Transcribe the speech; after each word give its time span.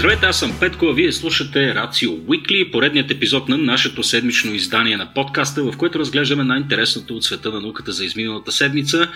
Здравейте, 0.00 0.26
аз 0.26 0.38
съм 0.38 0.56
Петко, 0.60 0.86
а 0.86 0.94
вие 0.94 1.12
слушате 1.12 1.74
Рацио 1.74 2.12
Уикли, 2.26 2.70
поредният 2.70 3.10
епизод 3.10 3.48
на 3.48 3.58
нашето 3.58 4.02
седмично 4.02 4.54
издание 4.54 4.96
на 4.96 5.14
подкаста, 5.14 5.62
в 5.64 5.76
което 5.76 5.98
разглеждаме 5.98 6.44
най-интересното 6.44 7.16
от 7.16 7.24
света 7.24 7.50
на 7.50 7.60
науката 7.60 7.92
за 7.92 8.04
изминалата 8.04 8.52
седмица. 8.52 9.08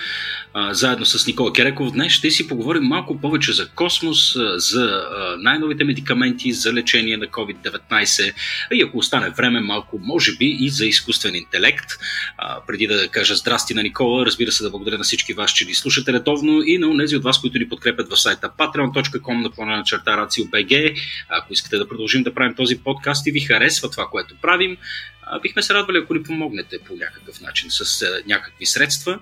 Заедно 0.70 1.06
с 1.06 1.26
Никола 1.26 1.52
Кереков 1.52 1.92
днес 1.92 2.12
ще 2.12 2.30
си 2.30 2.48
поговорим 2.48 2.82
малко 2.82 3.20
повече 3.20 3.52
за 3.52 3.68
космос, 3.68 4.36
за 4.56 5.02
най-новите 5.38 5.84
медикаменти 5.84 6.52
за 6.52 6.72
лечение 6.72 7.16
на 7.16 7.26
COVID-19 7.26 8.32
и 8.72 8.82
ако 8.82 8.98
остане 8.98 9.30
време 9.30 9.60
малко, 9.60 10.00
може 10.02 10.36
би 10.36 10.56
и 10.60 10.68
за 10.68 10.86
изкуствен 10.86 11.34
интелект. 11.34 11.88
Преди 12.66 12.86
да 12.86 13.08
кажа 13.08 13.34
здрасти 13.34 13.74
на 13.74 13.82
Никола, 13.82 14.26
разбира 14.26 14.52
се 14.52 14.64
да 14.64 14.70
благодаря 14.70 14.98
на 14.98 15.04
всички 15.04 15.32
вас, 15.32 15.52
че 15.52 15.64
ни 15.64 15.74
слушате 15.74 16.12
редовно 16.12 16.62
и 16.62 16.78
на 16.78 16.98
тези 16.98 17.16
от 17.16 17.22
вас, 17.22 17.40
които 17.40 17.58
ни 17.58 17.68
подкрепят 17.68 18.10
в 18.10 18.20
сайта 18.20 18.50
patreon.com 18.58 19.64
на 19.66 19.76
на 19.76 19.84
черта 19.84 20.16
RACIO.BG 20.74 21.24
ако 21.28 21.52
искате 21.52 21.76
да 21.76 21.88
продължим 21.88 22.22
да 22.22 22.34
правим 22.34 22.54
този 22.54 22.78
подкаст 22.78 23.26
и 23.26 23.32
ви 23.32 23.40
харесва 23.40 23.90
това, 23.90 24.06
което 24.10 24.36
правим, 24.42 24.76
бихме 25.42 25.62
се 25.62 25.74
радвали, 25.74 25.98
ако 25.98 26.14
ни 26.14 26.22
помогнете 26.22 26.78
по 26.86 26.96
някакъв 26.96 27.40
начин 27.40 27.70
с 27.70 28.06
някакви 28.26 28.66
средства. 28.66 29.18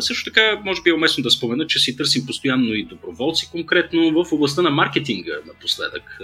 Също 0.00 0.30
така, 0.30 0.60
може 0.64 0.82
би 0.82 0.90
е 0.90 0.94
уместно 0.94 1.22
да 1.22 1.30
спомена, 1.30 1.66
че 1.66 1.78
си 1.78 1.96
търсим 1.96 2.26
постоянно 2.26 2.74
и 2.74 2.84
доброволци, 2.84 3.50
конкретно 3.50 4.24
в 4.24 4.32
областта 4.32 4.62
на 4.62 4.70
маркетинга 4.70 5.32
напоследък. 5.46 6.20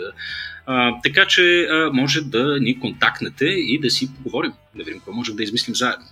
Така 1.03 1.27
че 1.27 1.69
може 1.93 2.21
да 2.21 2.61
ни 2.61 2.81
контактнете 2.81 3.45
и 3.45 3.81
да 3.81 3.91
си 3.91 4.15
поговорим, 4.15 4.53
да 4.77 4.85
видим 4.85 4.99
какво 4.99 5.13
можем 5.13 5.37
да 5.37 5.43
измислим 5.43 5.75
заедно. 5.77 6.07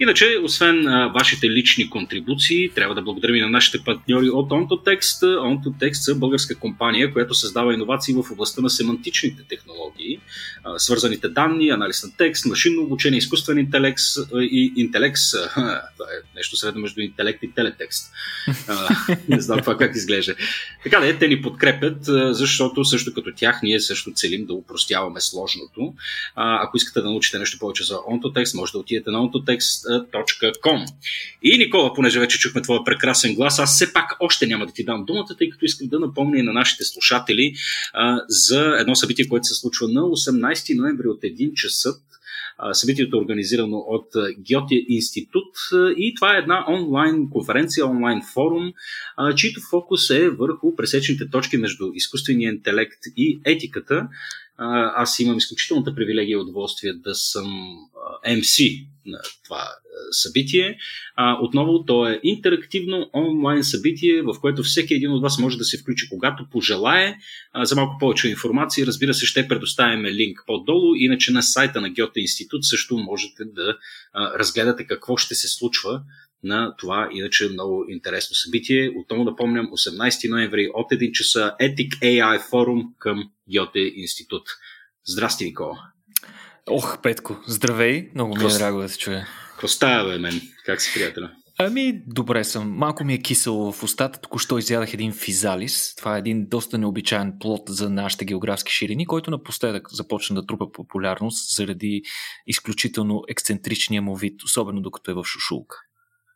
Иначе, 0.00 0.38
освен 0.42 0.88
а, 0.88 1.08
вашите 1.08 1.50
лични 1.50 1.90
контрибуции, 1.90 2.70
трябва 2.74 2.94
да 2.94 3.02
благодарим 3.02 3.36
и 3.36 3.40
на 3.40 3.50
нашите 3.50 3.84
партньори 3.84 4.30
от 4.30 4.50
OntoText. 4.50 5.22
OntoText 5.22 5.92
са 5.92 6.14
българска 6.14 6.54
компания, 6.54 7.12
която 7.12 7.34
създава 7.34 7.74
иновации 7.74 8.14
в 8.14 8.30
областта 8.32 8.62
на 8.62 8.70
семантичните 8.70 9.42
технологии, 9.48 10.20
а, 10.64 10.78
свързаните 10.78 11.28
данни, 11.28 11.70
анализ 11.70 12.04
на 12.04 12.10
текст, 12.16 12.46
машинно 12.46 12.82
обучение, 12.82 13.18
изкуствен 13.18 13.58
интелект 13.58 14.00
и 14.34 14.72
интелект. 14.76 15.20
Това 15.54 16.06
е 16.06 16.36
нещо 16.36 16.56
средно 16.56 16.80
между 16.80 17.00
интелект 17.00 17.42
и 17.42 17.52
телетекст. 17.54 18.12
А, 18.68 18.88
не 19.28 19.40
знам 19.40 19.60
това 19.60 19.76
как 19.76 19.96
изглежда. 19.96 20.34
Така 20.82 21.00
да 21.00 21.08
е, 21.08 21.18
те 21.18 21.28
ни 21.28 21.42
подкрепят, 21.42 22.04
защото 22.36 22.84
също 22.84 23.14
като 23.14 23.32
тях 23.36 23.60
ние 23.62 23.80
също 23.84 24.12
целим 24.12 24.46
да 24.46 24.54
упростяваме 24.54 25.20
сложното. 25.20 25.94
А, 26.34 26.64
ако 26.64 26.76
искате 26.76 27.00
да 27.00 27.10
научите 27.10 27.38
нещо 27.38 27.58
повече 27.58 27.84
за 27.84 27.94
OntoText, 27.94 28.56
може 28.56 28.72
да 28.72 28.78
отидете 28.78 29.10
на 29.10 29.18
OntoText 29.18 30.10
podcast.com. 30.10 30.86
И 31.42 31.58
Никола, 31.58 31.94
понеже 31.94 32.20
вече 32.20 32.38
чухме 32.38 32.62
твоя 32.62 32.84
прекрасен 32.84 33.34
глас, 33.34 33.58
аз 33.58 33.74
все 33.74 33.92
пак 33.92 34.16
още 34.20 34.46
няма 34.46 34.66
да 34.66 34.72
ти 34.72 34.84
дам 34.84 35.04
думата, 35.04 35.36
тъй 35.38 35.50
като 35.50 35.64
искам 35.64 35.88
да 35.88 35.98
напомня 35.98 36.38
и 36.38 36.42
на 36.42 36.52
нашите 36.52 36.84
слушатели 36.84 37.54
а, 37.92 38.20
за 38.28 38.76
едно 38.80 38.94
събитие, 38.94 39.28
което 39.28 39.44
се 39.44 39.54
случва 39.54 39.88
на 39.88 40.00
18 40.00 40.76
ноември 40.76 41.08
от 41.08 41.20
1 41.20 41.54
часа 41.54 41.94
Събитието 42.72 43.16
е 43.16 43.20
организирано 43.20 43.76
от 43.76 44.06
Гьоте 44.38 44.84
институт 44.88 45.54
и 45.96 46.14
това 46.14 46.36
е 46.36 46.38
една 46.38 46.64
онлайн 46.68 47.30
конференция, 47.30 47.86
онлайн 47.86 48.22
форум, 48.34 48.72
чийто 49.36 49.60
фокус 49.70 50.10
е 50.10 50.30
върху 50.30 50.76
пресечните 50.76 51.30
точки 51.30 51.56
между 51.56 51.90
изкуствения 51.94 52.52
интелект 52.52 52.98
и 53.16 53.40
етиката. 53.44 54.08
Аз 54.96 55.18
имам 55.18 55.38
изключителната 55.38 55.94
привилегия 55.94 56.34
и 56.34 56.40
удоволствие 56.40 56.92
да 56.92 57.14
съм 57.14 57.76
MC 58.26 58.86
на 59.06 59.18
това 59.44 59.68
събитие. 60.10 60.78
Отново 61.42 61.84
то 61.84 62.08
е 62.08 62.20
интерактивно 62.22 63.10
онлайн 63.14 63.64
събитие, 63.64 64.22
в 64.22 64.34
което 64.40 64.62
всеки 64.62 64.94
един 64.94 65.10
от 65.10 65.22
вас 65.22 65.38
може 65.38 65.58
да 65.58 65.64
се 65.64 65.78
включи 65.78 66.08
когато 66.08 66.46
пожелае. 66.50 67.16
За 67.62 67.76
малко 67.76 67.98
повече 68.00 68.28
информация, 68.28 68.86
разбира 68.86 69.14
се, 69.14 69.26
ще 69.26 69.48
предоставяме 69.48 70.14
линк 70.14 70.38
по-долу. 70.46 70.94
Иначе 70.94 71.32
на 71.32 71.42
сайта 71.42 71.80
на 71.80 71.90
Гьоте 71.90 72.20
институт 72.20 72.64
също 72.64 72.96
можете 72.96 73.44
да 73.44 73.76
разгледате 74.38 74.86
какво 74.86 75.16
ще 75.16 75.34
се 75.34 75.48
случва 75.48 76.02
на 76.42 76.76
това 76.76 77.08
иначе 77.12 77.48
много 77.48 77.84
интересно 77.88 78.34
събитие. 78.34 78.90
Отново 78.96 79.24
да 79.24 79.36
помням, 79.36 79.66
18 79.66 80.30
ноември 80.30 80.70
от 80.74 80.90
1 80.90 81.12
часа 81.12 81.54
Ethic 81.60 81.98
AI 82.02 82.48
форум 82.50 82.82
към 82.98 83.30
Гьоте 83.56 83.78
институт. 83.78 84.42
Здрасти, 85.06 85.44
Никола! 85.44 85.78
Ох, 86.66 87.02
Петко, 87.02 87.36
здравей! 87.46 88.10
Много 88.14 88.36
ми 88.36 88.44
е 88.44 88.48
драго 88.48 88.80
да 88.80 88.88
се 88.88 88.98
чуя. 88.98 89.26
Какво 89.64 89.72
става, 89.72 90.10
бе, 90.10 90.18
мен? 90.18 90.40
Как 90.64 90.82
си, 90.82 90.90
приятеля? 90.94 91.30
Ами, 91.58 92.02
добре 92.06 92.44
съм. 92.44 92.70
Малко 92.70 93.04
ми 93.04 93.14
е 93.14 93.22
кисело 93.22 93.72
в 93.72 93.82
устата. 93.82 94.20
Току-що 94.20 94.58
изядах 94.58 94.94
един 94.94 95.12
физалис. 95.12 95.94
Това 95.96 96.16
е 96.16 96.18
един 96.18 96.46
доста 96.48 96.78
необичайен 96.78 97.32
плод 97.40 97.62
за 97.68 97.90
нашите 97.90 98.24
географски 98.24 98.72
ширини, 98.72 99.06
който 99.06 99.30
напоследък 99.30 99.88
започна 99.92 100.36
да 100.36 100.46
трупа 100.46 100.72
популярност 100.72 101.56
заради 101.56 102.02
изключително 102.46 103.22
ексцентричния 103.28 104.02
му 104.02 104.16
вид, 104.16 104.42
особено 104.42 104.80
докато 104.80 105.10
е 105.10 105.14
в 105.14 105.24
шушулка. 105.24 105.76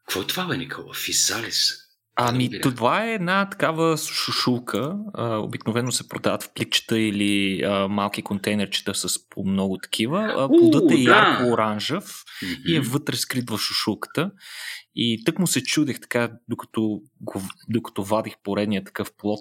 Какво 0.07 0.21
е 0.21 0.27
това, 0.27 0.47
бе, 0.47 0.57
Никола? 0.57 0.95
Физалис? 0.95 1.88
Ами, 2.21 2.61
това 2.61 3.05
е 3.05 3.15
една 3.15 3.51
такава 3.51 3.97
шушулка. 3.97 4.97
Обикновено 5.19 5.93
се 5.93 6.09
продават 6.09 6.43
в 6.43 6.53
пликчета 6.55 6.99
или 6.99 7.63
а, 7.63 7.89
малки 7.89 8.23
контейнерчета 8.23 8.95
с 8.95 9.29
по 9.29 9.45
много 9.45 9.79
такива. 9.83 10.35
А, 10.39 10.49
плодът 10.49 10.91
е 10.91 10.95
да. 10.95 11.11
ярко 11.11 11.53
оранжев 11.53 12.05
mm-hmm. 12.05 12.63
и 12.67 12.77
е 12.77 12.81
вътре 12.81 13.17
скрит 13.17 13.51
в 13.51 13.59
шушулката. 13.59 14.31
И 14.95 15.25
тък 15.25 15.39
му 15.39 15.47
се 15.47 15.63
чудех 15.63 16.01
така, 16.01 16.31
докато, 16.49 17.01
докато 17.69 18.05
вадих 18.05 18.35
поредния 18.45 18.85
такъв 18.85 19.13
плод. 19.19 19.41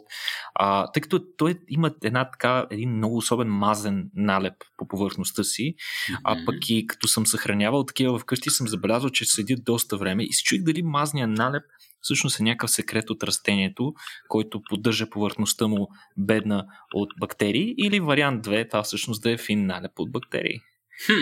А, 0.56 0.92
тъй 0.92 1.02
като 1.02 1.20
той 1.38 1.60
има 1.68 1.92
една 2.04 2.32
така, 2.32 2.68
един 2.72 2.98
много 2.98 3.18
особен 3.18 3.48
мазен 3.48 4.10
налеп 4.16 4.54
по 4.78 4.88
повърхността 4.88 5.44
си, 5.44 5.76
mm-hmm. 5.76 6.20
а 6.24 6.46
пък 6.46 6.70
и 6.70 6.88
като 6.88 7.08
съм 7.08 7.26
съхранявал 7.26 7.84
такива 7.84 8.20
вкъщи, 8.20 8.50
съм 8.50 8.68
забелязал, 8.68 9.10
че 9.10 9.26
седят 9.26 9.64
доста 9.64 9.98
време 9.98 10.24
и 10.24 10.34
се 10.34 10.44
чуих 10.44 10.64
дали 10.64 10.84
мазния 10.84 11.28
налеп 11.28 11.64
всъщност 12.08 12.40
е 12.40 12.44
някакъв 12.44 12.72
секрет 12.72 13.10
от 13.10 13.24
растението, 13.24 13.94
който 14.28 14.62
поддържа 14.70 15.10
повърхността 15.10 15.68
му 15.68 15.88
бедна 16.18 16.66
от 16.94 17.10
бактерии, 17.20 17.74
или 17.78 18.00
вариант 18.00 18.46
2, 18.46 18.70
това 18.70 18.84
всъщност 18.84 19.24
да 19.24 19.32
е 19.32 19.38
фин 19.38 19.66
налеп 19.66 20.00
от 20.00 20.12
бактерии. 20.12 20.60
Хм. 21.06 21.14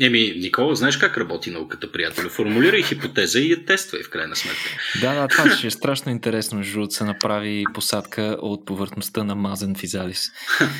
Еми, 0.00 0.34
Никола, 0.36 0.74
знаеш 0.74 0.96
как 0.96 1.18
работи 1.18 1.50
науката, 1.50 1.92
приятел? 1.92 2.28
Формулирай 2.28 2.82
хипотеза 2.82 3.40
и 3.40 3.50
я 3.50 3.64
тествай 3.64 4.02
в 4.02 4.10
крайна 4.10 4.36
сметка. 4.36 4.70
Да, 5.00 5.14
да, 5.14 5.28
това 5.28 5.50
ще 5.50 5.66
е 5.66 5.70
страшно 5.70 6.12
интересно, 6.12 6.58
между 6.58 6.80
да 6.80 6.90
се 6.90 7.04
направи 7.04 7.64
посадка 7.74 8.36
от 8.40 8.66
повърхността 8.66 9.24
на 9.24 9.34
мазен 9.34 9.74
физалис. 9.74 10.30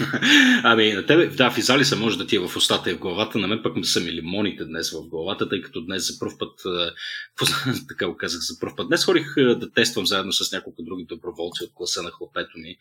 ами, 0.63 0.93
на 0.93 1.07
тебе, 1.07 1.27
да, 1.27 1.51
физалиса 1.51 1.97
може 1.97 2.19
да 2.19 2.27
ти 2.27 2.37
е 2.37 2.39
в 2.39 2.57
устата 2.57 2.91
и 2.91 2.95
в 2.95 2.99
главата, 2.99 3.39
на 3.39 3.49
мен 3.49 3.61
пък 3.63 3.87
са 3.87 4.01
ми 4.01 4.13
лимоните 4.13 4.65
днес 4.65 4.91
в 4.91 5.09
главата, 5.09 5.49
тъй 5.49 5.63
като 5.63 5.85
днес 5.85 6.07
за 6.07 6.19
първ 6.19 6.33
път, 6.39 6.61
така 7.89 8.07
го 8.07 8.17
казах 8.17 8.41
за 8.41 8.61
първ 8.61 8.73
път, 8.77 8.89
днес 8.89 9.05
ходих 9.05 9.35
да 9.37 9.71
тествам 9.71 10.07
заедно 10.07 10.33
с 10.33 10.53
няколко 10.53 10.83
други 10.83 11.05
доброволци 11.09 11.65
от 11.65 11.71
класа 11.75 12.03
на 12.03 12.11
хлапето 12.11 12.59
ми, 12.59 12.77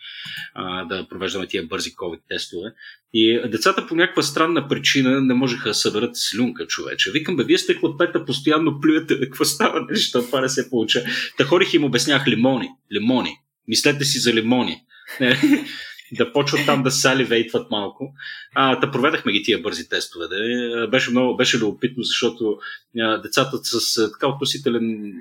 да 0.90 1.08
провеждаме 1.10 1.48
тия 1.48 1.64
бързи 1.64 1.92
COVID 1.92 2.20
тестове. 2.30 2.74
И 3.14 3.42
децата 3.52 3.88
по 3.88 3.96
някаква 3.96 4.24
странна 4.24 4.68
причина 4.68 5.22
не 5.22 5.34
можеха 5.34 5.70
да 5.70 5.74
съберат 5.74 6.18
слюнка, 6.30 6.68
човече. 6.68 7.12
Викам, 7.12 7.36
бе, 7.36 7.44
вие 7.44 7.58
сте 7.58 7.74
хлапета, 7.74 8.26
постоянно 8.26 8.80
плюете, 8.82 9.20
какво 9.20 9.46
става, 9.46 9.86
нещо, 9.90 10.22
това 10.22 10.42
не 10.42 10.50
се 10.50 10.70
получа. 10.70 11.04
Та 11.38 11.44
хорих 11.44 11.74
им 11.74 11.84
обяснях 11.84 12.28
лимони, 12.28 12.70
лимони. 12.94 13.38
Мислете 13.68 14.06
си 14.06 14.20
за 14.20 14.34
лимони. 14.34 14.82
да 16.18 16.34
почват 16.34 16.66
там 16.66 16.84
да 16.84 16.92
саливейтват 16.92 17.72
малко. 17.72 18.14
А, 18.56 18.76
да 18.76 18.92
проведахме 18.92 19.32
ги 19.32 19.44
тия 19.44 19.62
бързи 19.62 19.90
тестове. 19.90 20.28
Да. 20.28 20.88
Беше 20.88 21.12
много, 21.12 21.38
беше 21.38 21.58
любопитно, 21.58 22.04
защото 22.04 22.58
а, 23.00 23.18
децата 23.18 23.58
с 23.64 24.12
така 24.12 24.28
относителен 24.28 25.14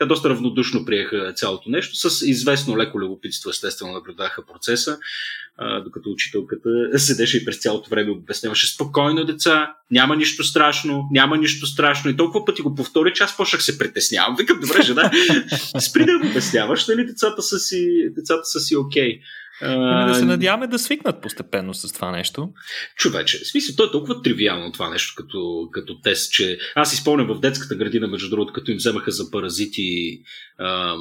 те 0.00 0.06
доста 0.06 0.28
равнодушно 0.28 0.84
приеха 0.84 1.32
цялото 1.36 1.70
нещо, 1.70 2.10
с 2.10 2.26
известно 2.26 2.76
леко 2.76 3.00
любопитство, 3.00 3.50
естествено, 3.50 3.92
наблюдаха 3.92 4.46
процеса, 4.46 4.98
а, 5.56 5.80
докато 5.80 6.10
учителката 6.10 6.98
седеше 6.98 7.36
и 7.36 7.44
през 7.44 7.58
цялото 7.58 7.90
време 7.90 8.10
обясняваше 8.10 8.74
спокойно 8.74 9.24
деца, 9.24 9.74
няма 9.90 10.16
нищо 10.16 10.44
страшно, 10.44 11.08
няма 11.10 11.36
нищо 11.36 11.66
страшно. 11.66 12.10
И 12.10 12.16
толкова 12.16 12.44
пъти 12.44 12.62
го 12.62 12.74
повтори, 12.74 13.12
че 13.14 13.22
аз 13.22 13.36
почнах 13.36 13.62
се 13.62 13.78
притеснявам. 13.78 14.36
Викам, 14.38 14.60
добре, 14.60 14.82
жена, 14.82 15.10
спри 15.80 16.04
да 16.04 16.28
обясняваш, 16.30 16.86
нали 16.88 17.06
децата 17.06 17.42
са 17.42 17.58
си, 17.58 18.08
децата 18.10 18.44
са 18.44 18.60
си 18.60 18.76
окей. 18.76 19.18
Okay. 19.18 19.20
Ами 19.62 20.12
да 20.12 20.14
се 20.14 20.24
надяваме 20.24 20.66
да 20.66 20.78
свикнат 20.78 21.22
постепенно 21.22 21.74
с 21.74 21.92
това 21.92 22.10
нещо. 22.10 22.48
Човече, 22.96 23.38
в 23.38 23.48
смисъл, 23.48 23.76
то 23.76 23.84
е 23.84 23.90
толкова 23.90 24.22
тривиално 24.22 24.72
това 24.72 24.90
нещо 24.90 25.14
като, 25.16 25.68
като 25.72 26.00
тест, 26.00 26.32
че 26.32 26.58
аз 26.74 26.92
изпълням 26.92 27.26
в 27.26 27.40
детската 27.40 27.74
градина, 27.74 28.08
между 28.08 28.30
другото, 28.30 28.52
като 28.52 28.70
им 28.70 28.76
вземаха 28.76 29.10
за 29.10 29.30
паразити 29.30 30.20
ам, 30.58 31.00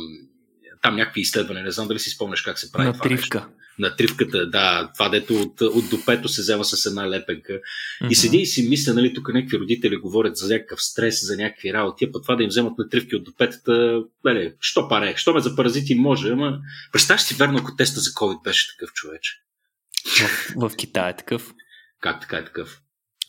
там 0.82 0.96
някакви 0.96 1.22
изследвания, 1.22 1.64
не 1.64 1.72
знам 1.72 1.88
дали 1.88 2.00
си 2.00 2.10
спомняш 2.10 2.42
как 2.42 2.60
се 2.60 2.72
прави 2.72 2.88
Натривка. 2.88 3.30
това 3.30 3.40
нещо. 3.40 3.60
На 3.80 3.96
тривката, 3.96 4.50
да, 4.50 4.92
това 4.94 5.10
дето 5.10 5.34
от, 5.42 5.62
от 5.62 5.90
допето 5.90 6.28
се 6.28 6.42
взема 6.42 6.66
с 6.66 6.86
една 6.86 7.10
лепенка. 7.10 7.54
Mm-hmm. 7.54 8.10
И 8.10 8.16
седи 8.16 8.38
и 8.38 8.46
си 8.46 8.70
мисля, 8.70 8.94
нали, 8.94 9.14
тук 9.14 9.34
някакви 9.34 9.60
родители 9.60 9.96
говорят 9.96 10.38
за 10.38 10.54
някакъв 10.54 10.84
стрес, 10.84 11.26
за 11.26 11.38
някакви 11.38 11.74
работи, 11.74 12.10
а 12.16 12.22
това 12.22 12.36
да 12.36 12.44
им 12.44 12.50
вземат 12.50 12.78
на 12.78 12.90
тривки 12.90 13.16
от 13.16 13.24
допетата, 13.24 14.04
нали, 14.26 14.54
що 14.60 14.88
паре, 14.88 15.14
що 15.18 15.34
ме 15.34 15.40
за 15.40 15.56
паразити 15.56 15.96
може, 15.96 16.31
ама 16.31 16.60
представяш 16.92 17.22
си 17.22 17.36
верно, 17.36 17.58
ако 17.58 17.76
теста 17.76 18.00
за 18.00 18.10
COVID 18.10 18.44
беше 18.44 18.78
такъв 18.78 18.94
човече. 18.94 19.31
В, 20.56 20.70
в 20.70 20.76
Китай 20.76 21.10
е 21.10 21.16
такъв. 21.16 21.54
Как 22.02 22.22
така 22.22 22.38
е 22.38 22.46
такъв? 22.46 22.81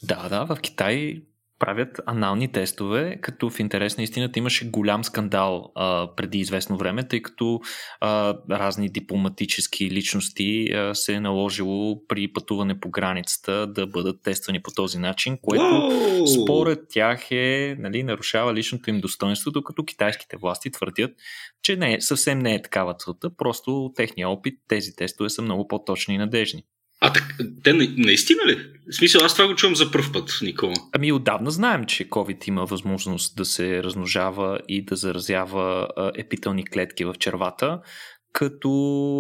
Да, 0.03 0.29
да, 0.29 0.45
в 0.45 0.61
Китай 0.61 1.23
правят 1.61 2.01
анални 2.07 2.53
тестове, 2.53 3.19
като 3.21 3.51
в 3.51 3.61
интерес 3.61 3.97
на 3.97 4.03
истината 4.03 4.39
имаше 4.39 4.71
голям 4.71 5.05
скандал 5.05 5.73
а, 5.75 6.09
преди 6.17 6.39
известно 6.39 6.77
време, 6.77 7.09
тъй 7.09 7.23
като 7.23 7.61
а, 8.01 8.37
разни 8.51 8.89
дипломатически 8.89 9.91
личности 9.91 10.73
а, 10.73 10.95
се 10.95 11.15
е 11.15 11.21
наложило 11.21 12.07
при 12.07 12.33
пътуване 12.33 12.81
по 12.81 12.91
границата 12.91 13.67
да 13.67 13.87
бъдат 13.87 14.23
тествани 14.23 14.63
по 14.63 14.71
този 14.71 14.99
начин, 14.99 15.39
което 15.43 15.91
според 16.43 16.79
тях 16.89 17.31
е 17.31 17.77
нали, 17.79 18.03
нарушава 18.03 18.55
личното 18.55 18.91
им 18.91 19.01
достоинство, 19.01 19.51
докато 19.51 19.85
китайските 19.85 20.37
власти 20.37 20.71
твърдят, 20.71 21.11
че 21.63 21.77
не, 21.77 22.01
съвсем 22.01 22.39
не 22.39 22.55
е 22.55 22.63
такава 22.63 22.95
целта, 22.95 23.37
просто 23.37 23.93
техния 23.97 24.29
опит, 24.29 24.55
тези 24.69 24.97
тестове 24.97 25.31
са 25.31 25.43
много 25.43 25.69
по-точни 25.69 26.15
и 26.15 26.19
надежни. 26.19 26.65
А 27.01 27.13
так, 27.13 27.35
те 27.65 27.73
наистина 27.97 28.47
ли? 28.47 28.71
В 28.91 28.95
смисъл, 28.95 29.25
аз 29.25 29.35
това 29.35 29.49
го 29.49 29.55
чувам 29.55 29.77
за 29.77 29.93
първ 29.93 30.13
път, 30.13 30.39
Никола. 30.43 30.75
Ами 30.93 31.13
отдавна 31.13 31.51
знаем, 31.51 31.87
че 31.87 32.09
COVID 32.09 32.49
има 32.49 32.65
възможност 32.65 33.37
да 33.37 33.45
се 33.45 33.83
размножава 33.83 34.61
и 34.69 34.85
да 34.85 34.97
заразява 34.97 35.89
епителни 36.17 36.67
клетки 36.67 37.05
в 37.05 37.15
червата, 37.19 37.81
като 38.33 38.71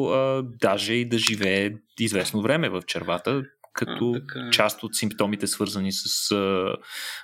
а, 0.04 0.42
даже 0.60 0.94
и 0.94 1.08
да 1.08 1.18
живее 1.18 1.72
известно 2.00 2.42
време 2.42 2.68
в 2.68 2.82
червата, 2.86 3.42
като 3.72 4.10
а, 4.10 4.20
така. 4.20 4.50
част 4.50 4.82
от 4.82 4.96
симптомите, 4.96 5.46
свързани 5.46 5.92
с 5.92 6.30
а, 6.30 6.76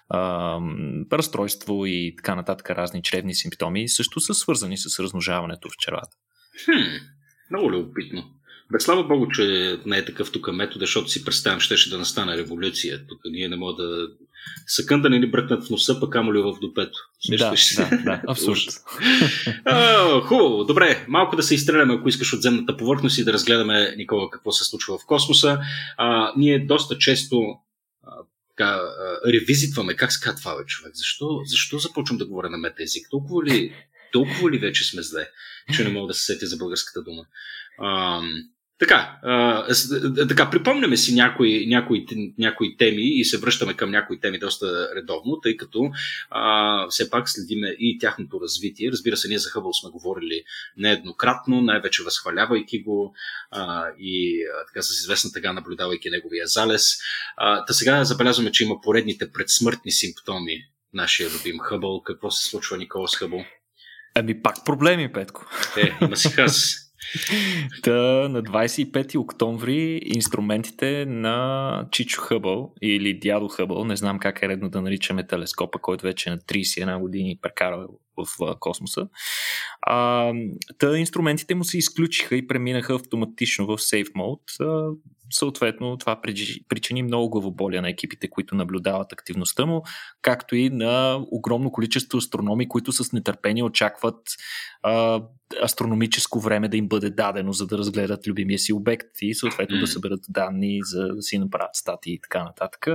а, 0.08 0.58
разстройство 1.12 1.86
и 1.86 2.14
така 2.16 2.34
нататък, 2.34 2.70
разни 2.70 3.02
чревни 3.02 3.34
симптоми, 3.34 3.88
също 3.88 4.20
са 4.20 4.34
свързани 4.34 4.78
с 4.78 5.00
размножаването 5.00 5.68
в 5.68 5.76
червата. 5.78 6.16
Хм, 6.64 6.80
много 7.50 7.70
любопитно. 7.70 8.24
Бе, 8.72 8.80
слава 8.80 9.04
Богу, 9.04 9.28
че 9.28 9.78
не 9.86 9.98
е 9.98 10.04
такъв 10.04 10.32
тук 10.32 10.52
метод, 10.52 10.82
защото 10.82 11.08
си 11.08 11.24
представям, 11.24 11.60
щеше 11.60 11.90
да 11.90 11.98
настане 11.98 12.36
революция. 12.36 13.06
Тук 13.08 13.20
ние 13.24 13.48
не 13.48 13.56
мога 13.56 13.82
да 13.82 14.08
съкън 14.66 15.02
да 15.02 15.10
не 15.10 15.18
ни 15.18 15.30
бръкнат 15.30 15.66
в 15.66 15.70
носа, 15.70 16.00
пък 16.00 16.12
камо 16.12 16.34
ли 16.34 16.38
в 16.38 16.56
допето. 16.60 16.98
Да, 17.28 17.54
да, 17.76 18.02
да, 18.04 18.22
абсолютно. 18.28 18.72
хубаво, 20.22 20.64
добре, 20.64 21.04
малко 21.08 21.36
да 21.36 21.42
се 21.42 21.54
изстреляме, 21.54 21.94
ако 21.94 22.08
искаш 22.08 22.32
от 22.32 22.42
земната 22.42 22.76
повърхност 22.76 23.18
и 23.18 23.24
да 23.24 23.32
разгледаме, 23.32 23.94
Никола, 23.96 24.30
какво 24.30 24.52
се 24.52 24.64
случва 24.64 24.98
в 24.98 25.06
космоса. 25.06 25.58
А, 25.96 26.32
ние 26.36 26.66
доста 26.66 26.98
често 26.98 27.56
така, 28.56 28.80
ревизитваме. 29.26 29.94
Как 29.94 30.12
се 30.12 30.20
казва 30.20 30.40
това, 30.40 30.56
бе, 30.56 30.64
човек? 30.66 30.92
Защо, 30.94 31.40
защо 31.44 31.78
започвам 31.78 32.18
да 32.18 32.26
говоря 32.26 32.50
на 32.50 32.58
мета 32.58 32.82
език? 32.82 33.06
Толкова 33.10 33.44
ли, 33.44 33.74
толкова 34.12 34.50
ли 34.50 34.58
вече 34.58 34.84
сме 34.84 35.02
зле, 35.02 35.28
че 35.74 35.84
не 35.84 35.90
мога 35.90 36.06
да 36.06 36.14
се 36.14 36.24
сетя 36.24 36.46
за 36.46 36.56
българската 36.56 37.02
дума? 37.02 37.22
А, 37.78 38.20
така, 38.78 39.18
а, 39.22 39.66
така, 40.28 40.50
припомняме 40.50 40.96
си 40.96 41.14
някои, 41.14 41.66
някои, 41.66 42.06
някои 42.38 42.76
теми 42.76 43.02
и 43.02 43.24
се 43.24 43.38
връщаме 43.38 43.74
към 43.74 43.90
някои 43.90 44.20
теми 44.20 44.38
доста 44.38 44.88
редовно, 44.96 45.40
тъй 45.42 45.56
като 45.56 45.90
а, 46.30 46.88
все 46.88 47.10
пак 47.10 47.28
следиме 47.28 47.68
и 47.68 47.98
тяхното 47.98 48.40
развитие. 48.40 48.90
Разбира 48.92 49.16
се, 49.16 49.28
ние 49.28 49.38
за 49.38 49.50
Хъбъл 49.50 49.72
сме 49.72 49.90
говорили 49.90 50.42
нееднократно, 50.76 51.60
най-вече 51.60 52.02
възхвалявайки 52.02 52.82
го 52.82 53.14
а, 53.50 53.86
и 53.98 54.44
а, 54.44 54.66
така 54.66 54.82
с 54.82 54.90
известна 54.90 55.32
тъга 55.32 55.52
наблюдавайки 55.52 56.10
неговия 56.10 56.46
залез. 56.46 56.96
А, 57.36 57.64
та 57.64 57.72
сега 57.72 58.04
забелязваме, 58.04 58.52
че 58.52 58.64
има 58.64 58.80
поредните 58.80 59.32
предсмъртни 59.32 59.92
симптоми 59.92 60.64
нашия 60.94 61.30
любим 61.30 61.58
Хъбъл. 61.58 62.02
Какво 62.02 62.30
се 62.30 62.48
случва, 62.48 62.76
Никола 62.76 63.08
с 63.08 63.16
Хъбъл? 63.16 63.44
Ами 64.14 64.42
пак 64.42 64.64
проблеми, 64.64 65.12
Петко. 65.12 65.46
Е, 65.76 66.04
има 66.04 66.16
си 66.16 66.28
хаз. 66.28 66.85
Та, 67.82 68.28
на 68.28 68.42
25 68.42 69.18
октомври 69.18 70.00
инструментите 70.04 71.06
на 71.06 71.88
Чичо 71.90 72.20
Хъбъл 72.20 72.72
или 72.82 73.18
Дядо 73.18 73.48
Хъбъл, 73.48 73.84
не 73.84 73.96
знам 73.96 74.18
как 74.18 74.42
е 74.42 74.48
редно 74.48 74.68
да 74.68 74.82
наричаме 74.82 75.26
телескопа, 75.26 75.78
който 75.78 76.02
вече 76.02 76.28
е 76.28 76.32
на 76.32 76.38
31 76.38 77.00
години 77.00 77.38
прекара 77.42 77.86
в 78.16 78.56
космоса. 78.60 79.08
А, 79.82 80.32
та 80.78 80.98
инструментите 80.98 81.54
му 81.54 81.64
се 81.64 81.78
изключиха 81.78 82.36
и 82.36 82.46
преминаха 82.46 82.94
автоматично 82.94 83.66
в 83.66 83.78
Safe 83.78 84.12
Mode. 84.12 84.96
Съответно, 85.30 85.96
това 85.96 86.20
причини 86.68 87.02
много 87.02 87.30
главоболия 87.30 87.82
на 87.82 87.88
екипите, 87.88 88.30
които 88.30 88.54
наблюдават 88.54 89.12
активността 89.12 89.66
му, 89.66 89.82
както 90.22 90.56
и 90.56 90.70
на 90.70 91.20
огромно 91.30 91.72
количество 91.72 92.18
астрономи, 92.18 92.68
които 92.68 92.92
с 92.92 93.12
нетърпение 93.12 93.62
очакват 93.62 94.20
а, 94.82 95.22
астрономическо 95.62 96.40
време 96.40 96.68
да 96.68 96.76
им 96.76 96.88
бъде 96.88 97.10
дадено, 97.10 97.52
за 97.52 97.66
да 97.66 97.78
разгледат 97.78 98.26
любимия 98.26 98.58
си 98.58 98.72
обект 98.72 99.08
и 99.22 99.34
съответно 99.34 99.78
да 99.78 99.86
съберат 99.86 100.20
данни, 100.28 100.78
за 100.82 101.08
да 101.08 101.22
си 101.22 101.38
направят 101.38 101.74
статии 101.74 102.14
и 102.14 102.20
така 102.20 102.44
нататък. 102.44 102.86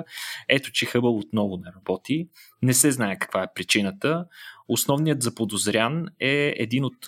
Ето, 0.49 0.71
че 0.71 0.85
Хъбъл 0.85 1.17
отново 1.17 1.57
не 1.57 1.71
работи. 1.75 2.27
Не 2.61 2.73
се 2.73 2.91
знае 2.91 3.19
каква 3.19 3.43
е 3.43 3.53
причината. 3.55 4.25
Основният 4.73 5.21
заподозрян 5.21 6.05
е 6.19 6.53
един 6.57 6.85
от 6.85 7.07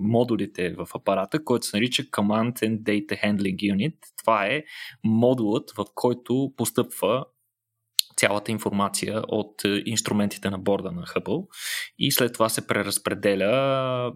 модулите 0.00 0.74
в 0.74 0.86
апарата, 0.94 1.44
който 1.44 1.66
се 1.66 1.76
нарича 1.76 2.02
Command 2.02 2.58
and 2.58 2.78
Data 2.78 3.24
Handling 3.24 3.56
Unit. 3.56 3.94
Това 4.18 4.46
е 4.46 4.64
модулът, 5.04 5.70
в 5.70 5.84
който 5.94 6.52
постъпва 6.56 7.24
цялата 8.16 8.52
информация 8.52 9.22
от 9.28 9.62
инструментите 9.84 10.50
на 10.50 10.58
борда 10.58 10.92
на 10.92 11.02
Hubble 11.02 11.46
и 11.98 12.12
след 12.12 12.32
това 12.32 12.48
се 12.48 12.66
преразпределя 12.66 14.12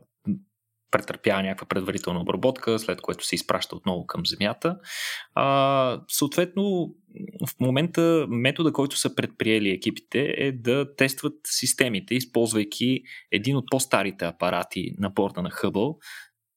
претърпява 0.90 1.42
някаква 1.42 1.66
предварителна 1.66 2.20
обработка, 2.20 2.78
след 2.78 3.00
което 3.00 3.26
се 3.26 3.34
изпраща 3.34 3.76
отново 3.76 4.06
към 4.06 4.26
Земята. 4.26 4.78
А, 5.34 6.00
съответно, 6.08 6.94
в 7.46 7.60
момента 7.60 8.26
метода, 8.28 8.72
който 8.72 8.96
са 8.98 9.14
предприели 9.14 9.70
екипите 9.70 10.34
е 10.36 10.52
да 10.52 10.94
тестват 10.96 11.34
системите, 11.44 12.14
използвайки 12.14 13.02
един 13.32 13.56
от 13.56 13.64
по-старите 13.70 14.24
апарати 14.24 14.94
на 14.98 15.10
борда 15.10 15.42
на 15.42 15.50
Hubble. 15.50 15.96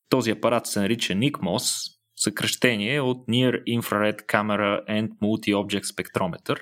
Този 0.10 0.32
апарат 0.32 0.68
се 0.68 0.80
нарича 0.80 1.14
NICMOS, 1.14 1.92
съкръщение 2.16 3.02
от 3.02 3.28
Near 3.28 3.64
Infrared 3.64 4.26
Camera 4.26 4.86
and 4.90 5.10
Multi-Object 5.10 5.84
Spectrometer. 5.84 6.60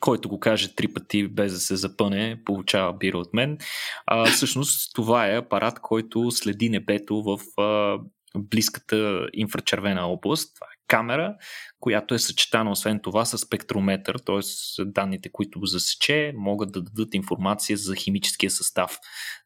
Който 0.00 0.28
го 0.28 0.40
каже 0.40 0.74
три 0.74 0.88
пъти 0.88 1.28
без 1.28 1.52
да 1.52 1.58
се 1.58 1.76
запъне, 1.76 2.42
получава 2.44 2.92
бира 2.92 3.18
от 3.18 3.34
мен. 3.34 3.58
А, 4.06 4.26
всъщност 4.26 4.94
това 4.94 5.26
е 5.26 5.36
апарат, 5.36 5.80
който 5.80 6.30
следи 6.30 6.68
небето 6.68 7.22
в 7.22 7.60
а, 7.62 7.98
близката 8.38 9.28
инфрачервена 9.32 10.06
област. 10.06 10.54
Това 10.54 10.66
е 10.72 10.75
камера, 10.88 11.34
която 11.80 12.14
е 12.14 12.18
съчетана 12.18 12.70
освен 12.70 13.00
това 13.02 13.24
с 13.24 13.38
спектрометър, 13.38 14.18
т.е. 14.26 14.40
данните, 14.84 15.28
които 15.32 15.60
засече, 15.62 16.32
могат 16.36 16.72
да 16.72 16.82
дадат 16.82 17.14
информация 17.14 17.76
за 17.76 17.94
химическия 17.94 18.50
състав 18.50 18.98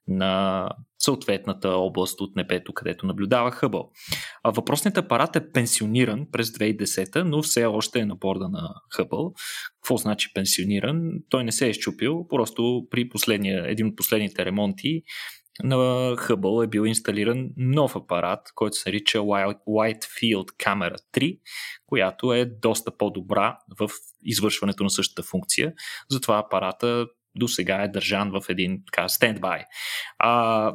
на 0.08 0.68
съответната 0.98 1.68
област 1.68 2.20
от 2.20 2.36
небето, 2.36 2.72
където 2.72 3.06
наблюдава 3.06 3.50
Хъбъл. 3.50 3.90
А 4.42 4.50
въпросният 4.50 4.98
апарат 4.98 5.36
е 5.36 5.52
пенсиониран 5.52 6.26
през 6.32 6.50
2010, 6.50 7.22
но 7.22 7.42
все 7.42 7.64
още 7.64 8.00
е 8.00 8.06
на 8.06 8.16
борда 8.16 8.48
на 8.48 8.74
Хъбъл. 8.96 9.32
Какво 9.82 9.96
значи 9.96 10.32
пенсиониран? 10.34 11.10
Той 11.28 11.44
не 11.44 11.52
се 11.52 11.66
е 11.66 11.70
изчупил, 11.70 12.26
просто 12.28 12.86
при 12.90 13.08
последния, 13.08 13.70
един 13.70 13.86
от 13.86 13.96
последните 13.96 14.44
ремонти 14.44 15.02
на 15.62 15.76
Hubble 16.16 16.64
е 16.64 16.68
бил 16.68 16.86
инсталиран 16.86 17.48
нов 17.56 17.96
апарат, 17.96 18.40
който 18.54 18.76
се 18.76 18.88
нарича 18.88 19.18
White 19.18 20.04
Field 20.04 20.46
Camera 20.64 20.96
3, 21.14 21.38
която 21.86 22.32
е 22.32 22.44
доста 22.44 22.96
по-добра 22.96 23.58
в 23.80 23.90
извършването 24.24 24.84
на 24.84 24.90
същата 24.90 25.22
функция. 25.22 25.72
Затова 26.10 26.38
апарата 26.38 27.06
до 27.34 27.48
сега 27.48 27.82
е 27.82 27.88
държан 27.88 28.30
в 28.30 28.42
един 28.48 28.82
така 28.92 29.08
стендбай. 29.08 29.60
А, 30.18 30.72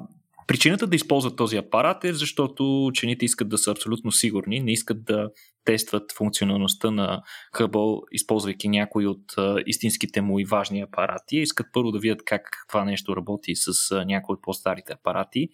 Причината 0.48 0.88
да 0.88 0.96
използват 0.96 1.36
този 1.36 1.58
апарат 1.58 2.04
е 2.04 2.14
защото 2.14 2.86
учените 2.86 3.25
искат 3.25 3.50
да 3.50 3.58
са 3.58 3.72
абсолютно 3.72 4.12
сигурни, 4.12 4.60
не 4.60 4.72
искат 4.72 5.06
да 5.06 5.30
тестват 5.66 6.12
функционалността 6.18 6.92
на 6.92 7.22
Hubble, 7.56 8.02
използвайки 8.12 8.70
някои 8.70 9.08
от 9.08 9.24
истинските 9.66 10.22
му 10.22 10.40
и 10.40 10.46
важни 10.46 10.82
апарати. 10.82 11.38
Искат 11.38 11.68
първо 11.74 11.92
да 11.92 12.00
видят 12.00 12.25
как 12.25 12.42
това 12.70 12.86
нещо 12.86 13.16
работи 13.16 13.56
с 13.56 13.96
някои 14.06 14.34
от 14.34 14.42
по-старите 14.42 14.94
апарати. 14.94 15.50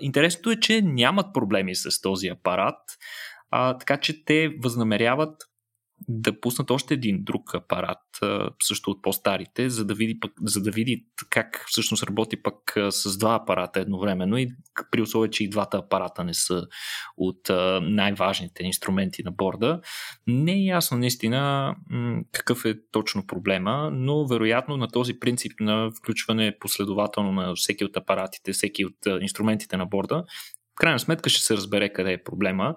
Интересното 0.00 0.50
е, 0.50 0.60
че 0.60 0.82
нямат 0.82 1.34
проблеми 1.34 1.74
с 1.74 2.00
този 2.00 2.28
апарат, 2.28 2.78
така 3.50 3.96
че 3.96 4.24
те 4.24 4.48
възнамеряват 4.62 5.42
да 6.08 6.40
пуснат 6.40 6.70
още 6.70 6.94
един 6.94 7.24
друг 7.24 7.54
апарат, 7.54 7.98
също 8.62 8.90
от 8.90 9.02
по-старите, 9.02 9.70
за 9.70 9.84
да 9.84 9.94
види, 9.94 10.20
за 10.42 10.62
да 10.62 10.70
види 10.70 11.04
как 11.30 11.64
всъщност 11.68 12.02
работи 12.02 12.42
пък 12.42 12.76
с 12.90 13.18
два 13.18 13.34
апарата 13.34 13.80
едновременно 13.80 14.38
и 14.38 14.48
при 14.90 15.02
условие, 15.02 15.30
че 15.30 15.44
и 15.44 15.48
двата 15.48 15.76
апарата 15.76 16.24
не 16.24 16.34
са 16.34 16.66
от 17.16 17.50
най-важните 17.82 18.64
инструменти 18.64 19.22
на 19.22 19.32
борда. 19.32 19.80
Не 20.26 20.52
е 20.52 20.64
ясно 20.64 20.98
наистина 20.98 21.74
какъв 22.32 22.64
е 22.64 22.74
точно 22.92 23.26
проблема, 23.26 23.90
но 23.92 24.26
вероятно 24.26 24.76
на 24.76 24.88
този 24.88 25.18
принцип 25.18 25.52
на 25.60 25.90
включване 25.98 26.56
последователно 26.60 27.32
на 27.32 27.54
всеки 27.54 27.84
от 27.84 27.96
апаратите, 27.96 28.52
всеки 28.52 28.84
от 28.84 28.96
инструментите 29.20 29.76
на 29.76 29.86
борда, 29.86 30.24
в 30.72 30.78
крайна 30.78 30.98
сметка 30.98 31.30
ще 31.30 31.42
се 31.42 31.56
разбере 31.56 31.92
къде 31.92 32.12
е 32.12 32.22
проблема. 32.22 32.74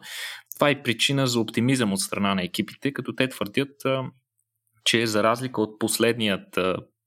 Това 0.60 0.70
е 0.70 0.84
причина 0.84 1.28
за 1.28 1.39
оптимизъм 1.39 1.94
от 1.94 2.00
страна 2.00 2.36
на 2.36 2.44
екипите, 2.44 2.94
като 2.94 3.16
те 3.16 3.30
твърдят, 3.30 3.82
че 4.84 5.08
за 5.08 5.24
разлика 5.24 5.62
от 5.62 5.80
последният 5.80 6.60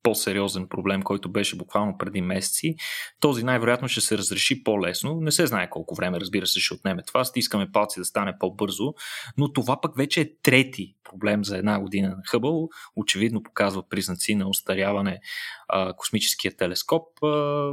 по-сериозен 0.02 0.68
проблем, 0.68 1.02
който 1.02 1.32
беше 1.32 1.56
буквално 1.56 1.98
преди 1.98 2.20
месеци, 2.20 2.74
този 3.20 3.44
най-вероятно 3.44 3.88
ще 3.88 4.00
се 4.00 4.18
разреши 4.18 4.64
по-лесно. 4.64 5.20
Не 5.20 5.32
се 5.32 5.46
знае 5.46 5.70
колко 5.70 5.94
време, 5.94 6.20
разбира 6.20 6.46
се, 6.46 6.60
ще 6.60 6.74
отнеме 6.74 7.02
това. 7.06 7.24
Стискаме 7.24 7.72
палци 7.72 8.00
да 8.00 8.04
стане 8.04 8.38
по-бързо, 8.40 8.94
но 9.38 9.52
това 9.52 9.80
пък 9.80 9.96
вече 9.96 10.20
е 10.20 10.30
трети 10.42 10.94
проблем 11.04 11.44
за 11.44 11.58
една 11.58 11.80
година 11.80 12.08
на 12.08 12.22
Хъбъл. 12.28 12.68
Очевидно 12.96 13.42
показва 13.42 13.88
признаци 13.88 14.34
на 14.34 14.48
устаряване 14.48 15.20
а, 15.68 15.92
космическия 15.96 16.56
телескоп. 16.56 17.02
А, 17.22 17.72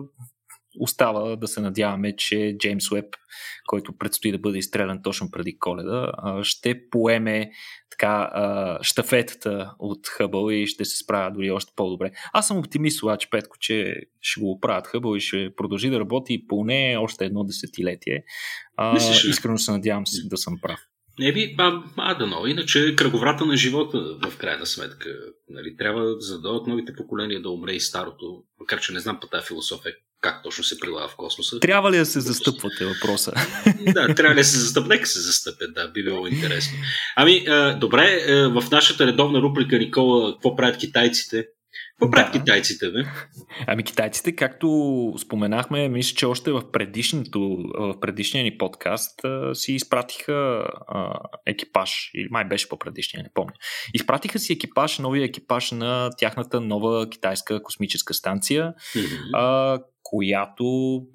остава 0.80 1.36
да 1.36 1.48
се 1.48 1.62
надяваме, 1.62 2.16
че 2.16 2.56
Джеймс 2.60 2.92
Уеб, 2.92 3.06
който 3.68 3.98
предстои 3.98 4.32
да 4.32 4.38
бъде 4.38 4.58
изстрелян 4.58 5.02
точно 5.04 5.32
преди 5.32 5.60
коледа, 5.60 6.12
ще 6.44 6.90
поеме 6.90 7.52
така 7.92 8.80
штафетата 8.82 9.74
от 9.80 10.08
Хъбъл 10.08 10.52
и 10.52 10.68
ще 10.68 10.86
се 10.86 10.98
справя 10.98 11.32
дори 11.32 11.52
още 11.52 11.74
по-добре. 11.76 12.12
Аз 12.34 12.48
съм 12.48 12.58
оптимист 12.58 13.04
обаче, 13.04 13.30
Петко, 13.30 13.58
че 13.60 13.96
ще 14.22 14.42
го 14.42 14.52
оправят 14.52 14.88
Хъбъл 14.88 15.16
и 15.16 15.20
ще 15.20 15.56
продължи 15.58 15.90
да 15.90 16.00
работи 16.00 16.48
поне 16.48 16.98
още 17.00 17.26
едно 17.26 17.44
десетилетие. 17.44 18.24
искрено 19.30 19.58
се 19.58 19.72
надявам 19.72 20.04
да 20.24 20.38
съм 20.38 20.60
прав. 20.62 20.80
Не 21.20 21.34
би, 21.34 21.56
а, 21.58 21.84
а 21.98 22.14
да 22.14 22.28
но, 22.28 22.48
иначе 22.48 22.96
кръговрата 22.96 23.46
на 23.46 23.58
живота 23.58 24.18
в 24.28 24.38
крайна 24.38 24.66
сметка. 24.66 25.10
Нали, 25.50 25.78
трябва 25.78 26.16
за 26.20 26.36
да 26.36 26.42
дойдат 26.42 26.68
новите 26.68 26.94
поколения 26.94 27.42
да 27.42 27.50
умре 27.50 27.72
и 27.72 27.80
старото, 27.80 28.44
макар 28.60 28.80
че 28.80 28.94
не 28.94 29.00
знам 29.00 29.20
по 29.20 29.28
тази 29.28 29.48
философия 29.48 29.94
как 30.22 30.44
точно 30.44 30.64
се 30.64 30.80
прилага 30.80 31.08
в 31.08 31.16
космоса. 31.16 31.60
Трябва 31.60 31.92
ли 31.92 31.98
да 31.98 32.06
се 32.06 32.20
застъпвате 32.20 32.86
въпроса? 32.86 33.32
да, 33.94 34.16
трябва 34.16 34.36
ли 34.36 34.40
да 34.40 34.44
се 34.44 34.58
застъпят? 34.58 34.90
Нека 34.90 35.08
се 35.08 35.20
застъпят, 35.20 35.74
да, 35.74 35.88
би 35.88 36.04
било 36.04 36.28
интересно. 36.28 36.78
Ами, 37.16 37.46
добре, 37.80 38.26
в 38.50 38.64
нашата 38.72 39.08
редовна 39.08 39.42
рубрика, 39.42 39.78
Никола, 39.78 40.34
какво 40.34 40.56
правят 40.56 40.78
китайците? 40.78 41.48
Какво 42.00 42.12
правят 42.12 42.34
да. 42.34 42.40
китайците, 42.40 42.92
бе? 42.92 43.04
Ами 43.68 43.84
китайците, 43.84 44.36
както 44.36 45.14
споменахме, 45.20 45.90
мисля, 45.90 46.16
че 46.16 46.26
още 46.26 46.52
в, 46.52 46.62
в 46.62 48.00
предишния 48.00 48.44
ни 48.44 48.58
подкаст 48.58 49.26
а, 49.26 49.56
си 49.56 49.74
изпратиха 49.74 50.66
а, 50.88 51.20
екипаж, 51.46 52.12
или 52.16 52.28
май 52.32 52.46
беше 52.46 52.70
по-предишния, 52.70 53.24
не 53.24 53.30
помня. 53.34 53.54
Изпратиха 53.94 54.40
си 54.40 54.54
екипаж, 54.54 55.00
новия 55.00 55.26
екипаж 55.26 55.72
на 55.72 56.10
тяхната 56.18 56.62
нова 56.62 57.10
китайска 57.10 57.64
космическа 57.64 58.14
станция, 58.14 58.74
mm-hmm. 58.96 59.30
а, 59.34 59.80
която 60.10 60.64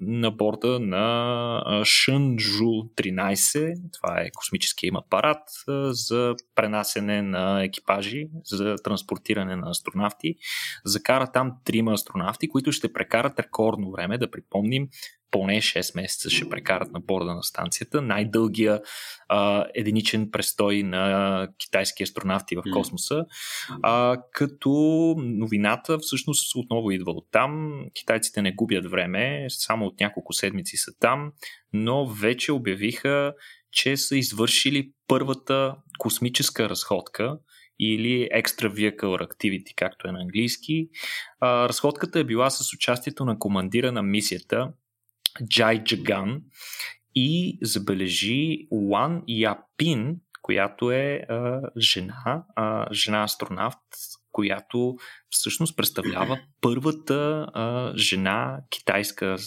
на 0.01 0.31
борда 0.31 0.79
на 0.79 1.81
Шънджу 1.85 2.71
13, 2.95 3.75
това 3.93 4.21
е 4.21 4.29
космически 4.35 4.87
им 4.87 4.95
апарат 4.95 5.41
за 5.89 6.35
пренасене 6.55 7.21
на 7.21 7.63
екипажи, 7.63 8.27
за 8.45 8.75
транспортиране 8.83 9.55
на 9.55 9.69
астронавти, 9.69 10.35
закара 10.85 11.31
там 11.31 11.51
трима 11.65 11.93
астронавти, 11.93 12.49
които 12.49 12.71
ще 12.71 12.93
прекарат 12.93 13.39
рекордно 13.39 13.91
време, 13.91 14.17
да 14.17 14.31
припомним, 14.31 14.87
поне 15.31 15.61
6 15.61 15.95
месеца 15.95 16.29
ще 16.29 16.49
прекарат 16.49 16.91
на 16.91 16.99
борда 16.99 17.35
на 17.35 17.43
станцията. 17.43 18.01
Най-дългия 18.01 18.81
а, 19.29 19.65
единичен 19.75 20.31
престой 20.31 20.83
на 20.83 21.47
китайски 21.59 22.03
астронавти 22.03 22.55
в 22.55 22.63
космоса. 22.73 23.25
А, 23.83 24.17
като 24.31 24.69
новината 25.17 25.97
всъщност 25.99 26.55
отново 26.55 26.91
идва 26.91 27.11
от 27.11 27.27
там. 27.31 27.81
Китайците 27.93 28.41
не 28.41 28.55
губят 28.55 28.91
време, 28.91 29.45
само 29.49 29.85
от 29.85 29.99
няколко 29.99 30.33
седмици 30.33 30.77
са 30.77 30.91
там, 30.99 31.31
но 31.73 32.07
вече 32.07 32.51
обявиха, 32.51 33.33
че 33.71 33.97
са 33.97 34.17
извършили 34.17 34.91
първата 35.07 35.75
космическа 35.99 36.69
разходка 36.69 37.37
или 37.79 38.29
Extra 38.35 38.69
Vehicle 38.69 39.27
Activity, 39.27 39.75
както 39.75 40.07
е 40.07 40.11
на 40.11 40.19
английски. 40.19 40.87
А, 41.39 41.69
разходката 41.69 42.19
е 42.19 42.23
била 42.23 42.49
с 42.49 42.73
участието 42.73 43.25
на 43.25 43.39
командира 43.39 43.91
на 43.91 44.03
мисията 44.03 44.71
Джай 45.43 45.83
Джаган 45.83 46.41
и 47.15 47.59
забележи 47.61 48.67
Уан 48.71 49.23
Япин, 49.27 50.15
която 50.41 50.91
е 50.91 51.25
а, 51.29 51.61
жена, 51.79 52.43
а, 52.55 52.93
жена 52.93 53.23
астронавт, 53.23 53.79
която 54.31 54.95
всъщност 55.29 55.77
представлява 55.77 56.39
първата 56.61 57.47
а, 57.53 57.93
жена 57.97 58.61
китайска 58.69 59.37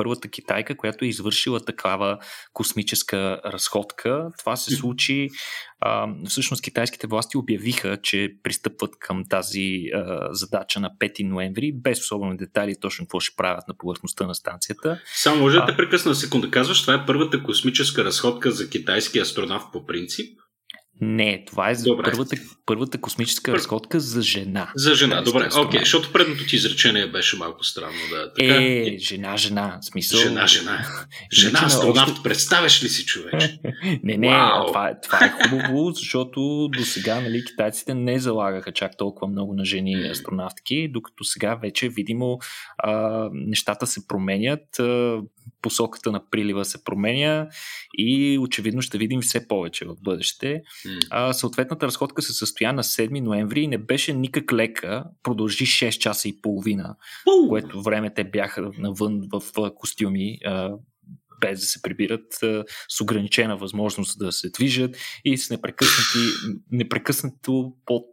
първата 0.00 0.28
китайка, 0.28 0.76
която 0.76 1.04
е 1.04 1.08
извършила 1.08 1.60
такава 1.60 2.18
космическа 2.52 3.40
разходка. 3.44 4.28
Това 4.38 4.56
се 4.56 4.76
случи. 4.76 5.28
А, 5.80 6.06
всъщност 6.28 6.62
китайските 6.62 7.06
власти 7.06 7.36
обявиха, 7.36 7.98
че 8.02 8.28
пристъпват 8.42 8.90
към 8.98 9.24
тази 9.30 9.84
а, 9.94 10.28
задача 10.32 10.80
на 10.80 10.90
5 11.00 11.28
ноември, 11.28 11.72
без 11.74 12.00
особено 12.00 12.36
детайли 12.36 12.74
точно 12.80 13.06
какво 13.06 13.20
ще 13.20 13.36
правят 13.36 13.68
на 13.68 13.74
повърхността 13.78 14.26
на 14.26 14.34
станцията. 14.34 15.00
Само 15.14 15.40
може 15.40 15.58
да 15.58 15.66
те 15.66 15.76
прекъсна 15.76 16.14
секунда. 16.14 16.50
Казваш, 16.50 16.80
това 16.80 16.94
е 16.94 17.06
първата 17.06 17.42
космическа 17.42 18.04
разходка 18.04 18.50
за 18.50 18.70
китайски 18.70 19.18
астронавт 19.18 19.64
по 19.72 19.86
принцип? 19.86 20.40
Не, 21.00 21.44
това 21.46 21.70
е 21.70 21.74
за 21.74 21.96
първата, 22.04 22.36
първата 22.66 23.00
космическа 23.00 23.52
Пър... 23.52 23.58
разходка 23.58 24.00
за 24.00 24.22
жена. 24.22 24.72
За 24.76 24.94
жена, 24.94 25.22
добре, 25.22 25.48
окей, 25.58 25.80
okay, 25.80 25.82
защото 25.82 26.12
предното 26.12 26.46
ти 26.46 26.56
изречение 26.56 27.06
беше 27.06 27.36
малко 27.36 27.64
странно. 27.64 27.98
Да. 28.10 28.32
Така... 28.32 28.54
Е, 28.54 28.98
жена, 28.98 29.36
жена, 29.36 29.78
смисъл. 29.82 30.20
Жена, 30.20 30.46
жена. 30.46 30.86
Жена, 31.32 31.60
астронавт, 31.62 32.10
още... 32.10 32.22
представяш 32.22 32.84
ли 32.84 32.88
си 32.88 33.04
човек? 33.04 33.34
не, 34.02 34.16
не, 34.16 34.28
това, 34.66 34.94
това 35.02 35.18
е 35.24 35.32
хубаво, 35.48 35.90
защото 35.90 36.68
до 36.76 36.84
сега 36.84 37.20
нали, 37.20 37.44
китайците 37.44 37.94
не 37.94 38.18
залагаха 38.18 38.72
чак 38.72 38.96
толкова 38.98 39.28
много 39.28 39.54
на 39.54 39.64
жени 39.64 40.08
астронавтки, 40.10 40.88
докато 40.88 41.24
сега 41.24 41.54
вече 41.54 41.88
видимо 41.88 42.38
а, 42.78 43.28
нещата 43.32 43.86
се 43.86 44.06
променят. 44.08 44.78
А, 44.78 45.20
посоката 45.62 46.12
на 46.12 46.30
прилива 46.30 46.64
се 46.64 46.84
променя 46.84 47.48
и 47.98 48.38
очевидно 48.38 48.82
ще 48.82 48.98
видим 48.98 49.20
все 49.20 49.48
повече 49.48 49.84
в 49.84 49.96
бъдеще. 50.02 50.62
Mm. 50.86 51.06
А, 51.10 51.32
съответната 51.32 51.86
разходка 51.86 52.22
се 52.22 52.32
състоя 52.32 52.72
на 52.72 52.82
7 52.82 53.20
ноември 53.20 53.60
и 53.60 53.68
не 53.68 53.78
беше 53.78 54.12
никак 54.12 54.52
лека. 54.52 55.04
Продължи 55.22 55.66
6 55.66 55.98
часа 55.98 56.28
и 56.28 56.40
половина, 56.40 56.96
uh. 57.28 57.48
което 57.48 57.82
време 57.82 58.14
те 58.14 58.24
бяха 58.24 58.70
навън 58.78 59.20
в, 59.32 59.42
костюми, 59.74 60.38
а, 60.44 60.70
без 61.40 61.60
да 61.60 61.66
се 61.66 61.82
прибират, 61.82 62.26
с 62.88 63.00
ограничена 63.00 63.56
възможност 63.56 64.18
да 64.18 64.32
се 64.32 64.50
движат 64.50 64.96
и 65.24 65.38
с 65.38 65.50
непрекъснати, 65.50 66.28
непрекъснато 66.72 67.72
под 67.86 68.06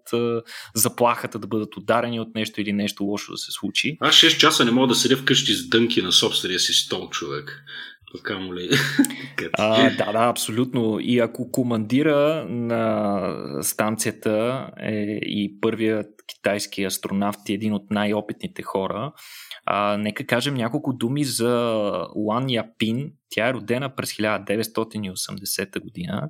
заплахата 0.76 1.40
да 1.40 1.48
бъдат 1.48 1.78
ударени 1.78 2.20
от 2.20 2.36
нещо 2.36 2.62
или 2.62 2.74
нещо 2.74 3.04
лошо 3.04 3.32
да 3.32 3.38
се 3.38 3.52
случи. 3.52 3.98
Аз 4.00 4.16
6 4.16 4.38
часа 4.38 4.66
не 4.66 4.72
мога 4.72 4.88
да 4.88 4.96
седя 4.96 5.18
вкъщи 5.18 5.54
с 5.54 5.70
дънки 5.70 6.02
на 6.02 6.12
собствения 6.12 6.60
си 6.60 6.74
стол, 6.74 7.10
човек. 7.10 7.64
Камо 8.24 8.56
ли? 8.56 8.70
а, 9.54 9.90
да, 9.90 10.12
да, 10.12 10.30
абсолютно. 10.30 11.00
И 11.02 11.20
ако 11.20 11.52
командира 11.52 12.46
на 12.50 13.64
станцията 13.64 14.68
е 14.80 15.20
и 15.22 15.60
първият 15.62 16.08
китайски 16.28 16.84
астронавт 16.84 17.40
и 17.50 17.54
един 17.54 17.74
от 17.74 17.92
най-опитните 17.92 18.62
хора, 18.62 19.12
а, 19.70 19.98
нека 19.98 20.26
кажем 20.26 20.54
няколко 20.54 20.94
думи 20.94 21.24
за 21.24 21.52
Лан 22.16 22.50
Япин. 22.50 23.12
Тя 23.30 23.50
е 23.50 23.54
родена 23.54 23.96
през 23.96 24.14
1980 24.14 25.80
година. 25.80 26.30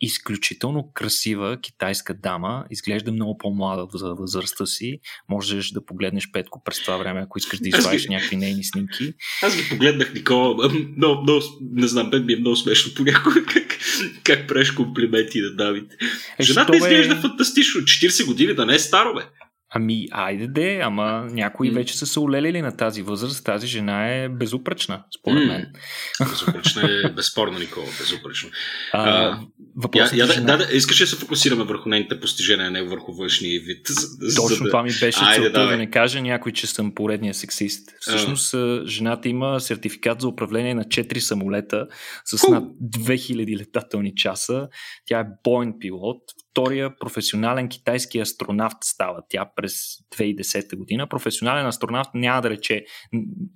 Изключително 0.00 0.92
красива 0.94 1.60
китайска 1.60 2.14
дама. 2.14 2.64
Изглежда 2.70 3.12
много 3.12 3.38
по-млада 3.38 3.86
за 3.94 4.14
възрастта 4.14 4.66
си. 4.66 5.00
Можеш 5.28 5.70
да 5.70 5.84
погледнеш 5.84 6.30
Петко 6.32 6.62
през 6.64 6.82
това 6.82 6.96
време, 6.96 7.20
ако 7.20 7.38
искаш 7.38 7.58
да 7.58 7.68
извадиш 7.68 8.02
ги... 8.02 8.08
някакви 8.08 8.36
нейни 8.36 8.64
снимки. 8.64 9.14
Аз 9.42 9.56
ги 9.56 9.68
погледнах, 9.70 10.14
Никола. 10.14 10.68
Много, 10.96 11.22
много, 11.22 11.40
не 11.72 11.86
знам, 11.86 12.10
бе 12.10 12.20
ми 12.20 12.32
е 12.32 12.36
много 12.36 12.56
смешно 12.56 12.92
понякога 12.96 13.44
как, 13.52 13.78
как 14.24 14.48
правиш 14.48 14.70
комплименти 14.70 15.40
на 15.40 15.56
Давид. 15.56 15.92
Е, 16.38 16.42
Жената 16.42 16.76
изглежда 16.76 17.14
е... 17.14 17.20
фантастично. 17.20 17.80
40 17.80 18.26
години 18.26 18.54
да 18.54 18.66
не 18.66 18.74
е 18.74 18.78
старо, 18.78 19.14
бе. 19.14 19.22
Ами, 19.70 20.06
айде 20.10 20.46
де, 20.46 20.80
ама 20.82 21.26
някои 21.30 21.70
вече 21.70 21.98
са 21.98 22.06
се 22.06 22.20
олелили 22.20 22.62
на 22.62 22.76
тази 22.76 23.02
възраст. 23.02 23.44
Тази 23.44 23.66
жена 23.66 24.14
е 24.14 24.28
безупречна, 24.28 25.04
според 25.18 25.46
мен. 25.46 25.66
Безупречна 26.30 26.82
е 26.82 27.10
безспорно, 27.10 27.58
Никола, 27.58 27.86
безупречна. 27.98 28.50
А, 28.92 29.38
въпросът 29.76 30.12
я, 30.12 30.26
я, 30.26 30.32
жена... 30.32 30.56
да, 30.56 30.66
да, 30.66 30.76
искаш 30.76 30.98
да 30.98 31.06
се 31.06 31.16
фокусираме 31.16 31.64
върху 31.64 31.88
нейните 31.88 32.20
постижения, 32.20 32.70
не 32.70 32.82
върху 32.82 33.12
външния 33.12 33.60
вид. 33.60 33.86
Точно 34.36 34.64
да... 34.64 34.70
това 34.70 34.82
ми 34.82 34.90
беше 35.00 35.20
целта 35.34 35.66
да 35.66 35.76
не 35.76 35.90
каже 35.90 36.20
някой, 36.20 36.52
че 36.52 36.66
съм 36.66 36.94
поредния 36.94 37.34
сексист. 37.34 37.90
Всъщност, 38.00 38.54
а. 38.54 38.82
жената 38.86 39.28
има 39.28 39.60
сертификат 39.60 40.20
за 40.20 40.28
управление 40.28 40.74
на 40.74 40.84
4 40.84 41.18
самолета 41.18 41.86
с 42.24 42.48
над 42.48 42.64
2000 42.64 43.58
летателни 43.58 44.14
часа. 44.14 44.68
Тя 45.06 45.20
е 45.20 45.24
бойн 45.44 45.74
пилот, 45.80 46.22
втория 46.58 46.96
професионален 46.96 47.68
китайски 47.68 48.18
астронавт 48.18 48.76
става 48.84 49.22
тя 49.28 49.50
през 49.56 49.72
2010 50.16 50.76
година. 50.76 51.06
Професионален 51.06 51.66
астронавт 51.66 52.08
няма 52.14 52.42
да 52.42 52.50
рече, 52.50 52.84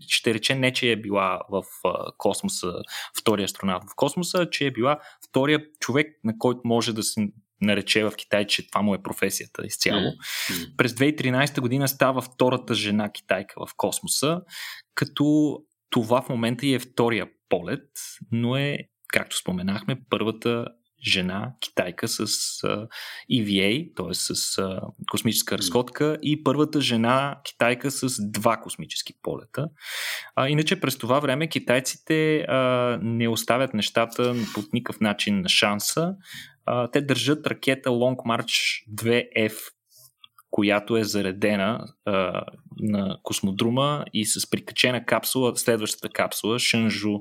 ще 0.08 0.34
рече 0.34 0.54
не, 0.54 0.72
че 0.72 0.92
е 0.92 0.96
била 0.96 1.40
в 1.50 1.62
космоса, 2.18 2.72
втория 3.20 3.44
астронавт 3.44 3.84
в 3.84 3.94
космоса, 3.96 4.50
че 4.50 4.66
е 4.66 4.70
била 4.70 4.98
втория 5.28 5.60
човек, 5.80 6.06
на 6.24 6.38
който 6.38 6.60
може 6.64 6.92
да 6.92 7.02
се 7.02 7.28
нарече 7.60 8.04
в 8.04 8.12
Китай, 8.16 8.46
че 8.46 8.66
това 8.66 8.82
му 8.82 8.94
е 8.94 9.02
професията 9.02 9.66
изцяло. 9.66 10.00
Mm-hmm. 10.00 10.76
През 10.76 10.92
2013 10.92 11.60
година 11.60 11.88
става 11.88 12.22
втората 12.22 12.74
жена 12.74 13.12
китайка 13.12 13.66
в 13.66 13.70
космоса, 13.76 14.40
като 14.94 15.58
това 15.90 16.22
в 16.22 16.28
момента 16.28 16.66
и 16.66 16.74
е 16.74 16.78
втория 16.78 17.26
полет, 17.48 17.88
но 18.32 18.56
е, 18.56 18.78
както 19.08 19.36
споменахме, 19.36 19.96
първата 20.10 20.66
жена, 21.06 21.52
китайка 21.60 22.08
с 22.08 22.26
EVA, 23.32 23.94
т.е. 23.96 24.14
с 24.14 24.56
космическа 25.10 25.58
разходка 25.58 26.18
и 26.22 26.44
първата 26.44 26.80
жена, 26.80 27.40
китайка 27.44 27.90
с 27.90 28.30
два 28.30 28.56
космически 28.56 29.12
полета. 29.22 29.68
А, 30.36 30.48
иначе 30.48 30.80
през 30.80 30.98
това 30.98 31.20
време 31.20 31.48
китайците 31.48 32.46
не 33.02 33.28
оставят 33.28 33.74
нещата 33.74 34.34
под 34.54 34.72
никакъв 34.72 35.00
начин 35.00 35.40
на 35.40 35.48
шанса. 35.48 36.14
Те 36.92 37.00
държат 37.00 37.46
ракета 37.46 37.90
Long 37.90 38.16
March 38.16 38.84
2F 38.94 39.52
която 40.52 40.96
е 40.96 41.04
заредена 41.04 41.86
а, 42.04 42.44
на 42.80 43.18
космодрума 43.22 44.04
и 44.12 44.26
с 44.26 44.50
прикачена 44.50 45.04
капсула, 45.04 45.56
следващата 45.56 46.08
капсула, 46.08 46.58
Шънжу 46.58 47.18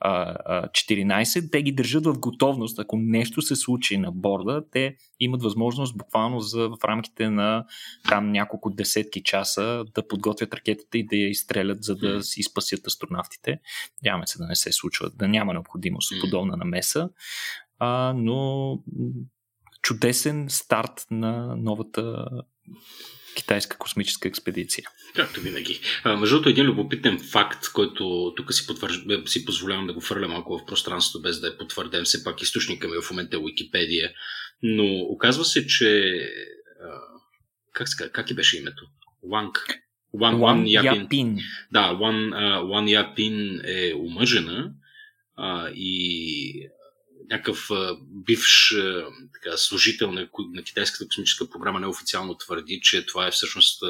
а, 0.00 0.36
а, 0.44 0.68
14, 0.68 1.52
те 1.52 1.62
ги 1.62 1.72
държат 1.72 2.06
в 2.06 2.18
готовност. 2.18 2.78
Ако 2.78 2.96
нещо 2.96 3.42
се 3.42 3.56
случи 3.56 3.98
на 3.98 4.12
борда, 4.12 4.64
те 4.70 4.96
имат 5.20 5.42
възможност 5.42 5.96
буквално 5.96 6.40
за, 6.40 6.68
в 6.68 6.84
рамките 6.84 7.30
на 7.30 7.64
там 8.08 8.32
няколко 8.32 8.70
десетки 8.70 9.22
часа 9.22 9.84
да 9.94 10.08
подготвят 10.08 10.54
ракетата 10.54 10.98
и 10.98 11.06
да 11.06 11.16
я 11.16 11.28
изстрелят, 11.28 11.82
за 11.82 11.96
да 11.96 12.22
си 12.22 12.42
спасят 12.42 12.86
астронавтите. 12.86 13.60
Нямаме 14.04 14.26
се 14.26 14.38
да 14.38 14.46
не 14.46 14.56
се 14.56 14.72
случва, 14.72 15.10
да 15.10 15.28
няма 15.28 15.52
необходимост 15.52 16.12
от 16.12 16.20
подобна 16.20 16.56
намеса. 16.56 17.08
А, 17.78 18.12
но 18.16 18.78
чудесен 19.82 20.46
старт 20.48 21.06
на 21.10 21.56
новата 21.56 22.26
китайска 23.34 23.78
космическа 23.78 24.28
експедиция. 24.28 24.84
Както 25.14 25.40
винаги. 25.40 25.80
Между 26.04 26.34
другото, 26.34 26.48
един 26.48 26.66
любопитен 26.66 27.18
факт, 27.30 27.72
който 27.72 28.32
тук 28.36 28.54
си, 28.54 28.66
потвърж... 28.66 28.94
си 29.26 29.44
позволявам 29.44 29.86
да 29.86 29.92
го 29.92 30.00
фърля 30.00 30.28
малко 30.28 30.58
в 30.58 30.66
пространството, 30.66 31.22
без 31.22 31.40
да 31.40 31.48
е 31.48 31.56
потвърден, 31.56 32.04
все 32.04 32.24
пак 32.24 32.42
източника 32.42 32.88
ми 32.88 32.94
в 33.02 33.10
момента 33.10 33.36
е 33.36 33.40
Уикипедия. 33.40 34.12
Но 34.62 34.84
оказва 34.84 35.44
се, 35.44 35.66
че. 35.66 36.18
Как, 37.72 37.88
ска, 37.88 38.10
как 38.10 38.30
и 38.30 38.34
беше 38.34 38.58
името? 38.58 38.84
Ванг. 39.30 39.78
Ван, 40.14 40.38
Ван 40.38 40.64
Япин. 40.66 41.38
Да, 41.72 41.92
Ван 42.62 42.88
Япин 42.88 43.60
е 43.64 43.94
омъжена 43.94 44.72
и 45.74 46.68
някакъв 47.30 47.68
бивш 48.26 48.74
така, 49.32 49.56
служител 49.56 50.12
на, 50.12 50.28
на 50.52 50.62
китайската 50.62 51.06
космическа 51.06 51.50
програма 51.50 51.80
неофициално 51.80 52.38
твърди, 52.38 52.80
че 52.82 53.06
това 53.06 53.26
е 53.26 53.30
всъщност 53.30 53.82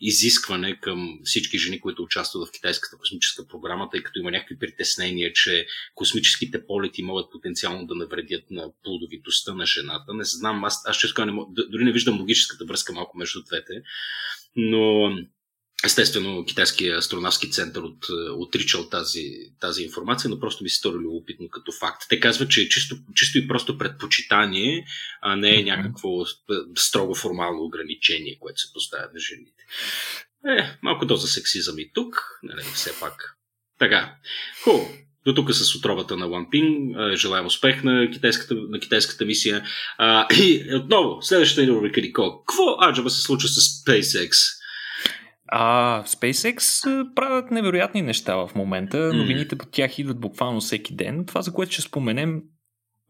изискване 0.00 0.80
към 0.80 1.18
всички 1.24 1.58
жени, 1.58 1.80
които 1.80 2.02
участват 2.02 2.48
в 2.48 2.52
китайската 2.52 2.96
космическа 2.96 3.48
програма, 3.48 3.88
тъй 3.90 4.02
като 4.02 4.18
има 4.18 4.30
някакви 4.30 4.58
притеснения, 4.58 5.32
че 5.32 5.66
космическите 5.94 6.66
полети 6.66 7.02
могат 7.02 7.30
потенциално 7.32 7.86
да 7.86 7.94
навредят 7.94 8.50
на 8.50 8.72
плодовитостта 8.82 9.54
на 9.54 9.66
жената. 9.66 10.14
Не 10.14 10.24
знам, 10.24 10.64
аз, 10.64 10.82
аз 10.86 10.96
често 10.96 11.26
не, 11.26 11.32
дори 11.70 11.84
не 11.84 11.92
виждам 11.92 12.20
логическата 12.20 12.64
връзка 12.64 12.92
малко 12.92 13.18
между 13.18 13.42
двете, 13.42 13.82
но 14.56 15.10
Естествено, 15.84 16.44
китайския 16.44 16.98
астронавски 16.98 17.50
център 17.50 17.82
от, 17.82 18.06
е, 18.08 18.30
отричал 18.30 18.88
тази, 18.88 19.30
тази 19.60 19.82
информация, 19.82 20.30
но 20.30 20.40
просто 20.40 20.64
ми 20.64 20.70
се 20.70 20.76
стори 20.76 20.94
любопитно 20.94 21.48
като 21.48 21.72
факт. 21.72 22.02
Те 22.08 22.20
казват, 22.20 22.50
че 22.50 22.60
е 22.60 22.68
чисто, 22.68 22.96
чисто 23.14 23.38
и 23.38 23.48
просто 23.48 23.78
предпочитание, 23.78 24.86
а 25.22 25.36
не 25.36 25.60
е 25.60 25.64
някакво 25.64 26.08
строго 26.76 27.14
формално 27.14 27.62
ограничение, 27.62 28.38
което 28.40 28.60
се 28.60 28.72
поставя 28.72 29.08
на 29.14 29.20
жените. 29.20 29.64
Е, 30.48 30.78
малко 30.82 31.06
доза 31.06 31.28
сексизъм 31.28 31.78
и 31.78 31.90
тук, 31.94 32.38
нали, 32.42 32.62
все 32.74 33.00
пак. 33.00 33.36
Така, 33.78 34.14
хубаво. 34.64 34.90
До 35.24 35.34
тук 35.34 35.54
с 35.54 35.74
отровата 35.74 36.16
на 36.16 36.26
Лампин. 36.26 36.94
Желаем 37.14 37.46
успех 37.46 37.84
на 37.84 38.10
китайската, 38.10 38.54
на 38.54 38.80
китайската 38.80 39.24
мисия. 39.24 39.64
А, 39.98 40.26
и 40.34 40.74
отново, 40.74 41.22
следващата 41.22 41.62
ни 41.62 41.68
рубрика 41.68 42.00
Никол. 42.00 42.38
Какво 42.38 42.76
аджаба 42.88 43.10
се 43.10 43.22
случва 43.22 43.48
с 43.48 43.60
SpaceX? 43.60 44.59
А 45.52 46.02
SpaceX 46.06 46.84
правят 47.14 47.50
невероятни 47.50 48.02
неща 48.02 48.36
в 48.36 48.50
момента. 48.54 49.12
Новините 49.12 49.58
по 49.58 49.66
тях 49.66 49.98
идват 49.98 50.20
буквално 50.20 50.60
всеки 50.60 50.96
ден. 50.96 51.24
Това, 51.26 51.42
за 51.42 51.52
което 51.52 51.72
ще 51.72 51.82
споменем, 51.82 52.42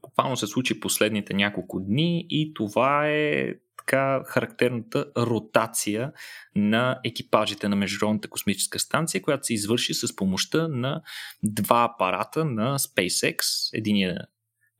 буквално 0.02 0.36
се 0.36 0.46
случи 0.46 0.80
последните 0.80 1.34
няколко 1.34 1.80
дни 1.80 2.26
и 2.30 2.54
това 2.54 3.08
е 3.08 3.54
така 3.78 4.22
характерната 4.26 5.06
ротация 5.16 6.12
на 6.56 7.00
екипажите 7.04 7.68
на 7.68 7.76
Международната 7.76 8.28
космическа 8.28 8.78
станция, 8.78 9.22
която 9.22 9.46
се 9.46 9.54
извърши 9.54 9.94
с 9.94 10.16
помощта 10.16 10.68
на 10.68 11.02
два 11.42 11.90
апарата 11.94 12.44
на 12.44 12.78
SpaceX. 12.78 13.38
Единия 13.74 14.26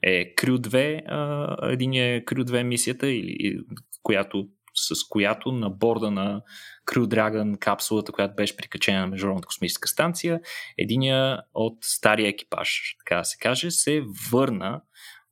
е 0.03 0.35
Crew 0.35 0.57
2, 0.57 1.73
единия 1.73 2.14
е 2.14 2.25
Crew 2.25 2.42
2 2.42 2.62
мисията, 2.62 3.09
или, 3.09 3.61
която, 4.03 4.49
с 4.74 5.09
която 5.09 5.52
на 5.52 5.70
борда 5.70 6.11
на 6.11 6.42
Crew 6.87 7.04
Dragon 7.04 7.59
капсулата, 7.59 8.12
която 8.12 8.35
беше 8.35 8.56
прикачена 8.56 9.00
на 9.00 9.06
Международната 9.06 9.46
космическа 9.46 9.88
станция, 9.88 10.40
единия 10.78 11.42
от 11.54 11.78
стария 11.80 12.28
екипаж, 12.28 12.96
така 12.98 13.18
да 13.18 13.24
се 13.24 13.38
каже, 13.38 13.70
се 13.70 14.02
върна 14.30 14.83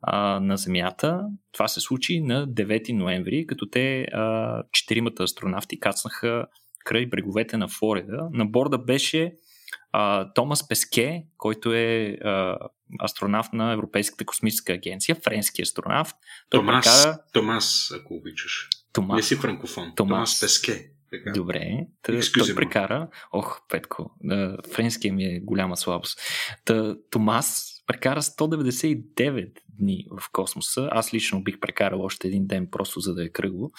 а, 0.02 0.40
на 0.40 0.56
Земята. 0.56 1.20
Това 1.52 1.68
се 1.68 1.80
случи 1.80 2.20
на 2.20 2.48
9 2.48 2.92
ноември, 2.92 3.46
като 3.46 3.70
те 3.70 4.02
а, 4.02 4.62
четиримата 4.72 5.22
астронавти 5.22 5.80
кацнаха 5.80 6.46
край 6.84 7.06
бреговете 7.06 7.56
на 7.56 7.68
Флорида. 7.68 8.28
На 8.32 8.46
борда 8.46 8.78
беше 8.78 9.32
а, 9.92 10.32
Томас 10.32 10.68
Песке, 10.68 11.24
който 11.36 11.72
е 11.74 12.18
а, 12.24 12.56
астронавт 13.04 13.52
на 13.52 13.72
Европейската 13.72 14.24
космическа 14.24 14.72
агенция, 14.72 15.14
френски 15.14 15.62
астронавт. 15.62 16.16
Той 16.50 16.60
Томас, 16.60 16.84
прекара... 16.84 17.18
Томас, 17.32 17.92
ако 18.00 18.14
обичаш. 18.14 18.68
Томас. 18.92 19.16
Не 19.16 19.22
си 19.22 19.36
франкофон. 19.36 19.92
Томас, 19.96 20.40
Песке. 20.40 20.90
Така. 21.10 21.32
Добре. 21.32 21.86
Та, 22.02 22.12
той 22.38 22.54
прекара. 22.54 23.08
Ох, 23.32 23.60
Петко, 23.68 24.10
френския 24.74 25.12
ми 25.12 25.24
е 25.24 25.40
голяма 25.40 25.76
слабост. 25.76 26.20
Та, 26.64 26.96
Томас 27.10 27.78
прекара 27.86 28.22
199 28.22 29.52
дни 29.78 30.06
в 30.20 30.32
космоса. 30.32 30.88
Аз 30.92 31.14
лично 31.14 31.42
бих 31.42 31.60
прекарал 31.60 32.02
още 32.02 32.28
един 32.28 32.46
ден, 32.46 32.68
просто 32.70 33.00
за 33.00 33.14
да 33.14 33.24
е 33.24 33.28
кръгло. 33.28 33.70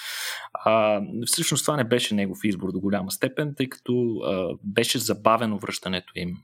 А, 0.54 1.02
всъщност 1.26 1.66
това 1.66 1.78
не 1.78 1.84
беше 1.84 2.16
негов 2.16 2.38
избор 2.44 2.72
до 2.72 2.80
голяма 2.80 3.12
степен, 3.12 3.54
тъй 3.58 3.70
като 3.70 4.16
а, 4.26 4.48
беше 4.64 5.00
забавено 5.00 5.60
връщането 5.60 6.14
им 6.16 6.38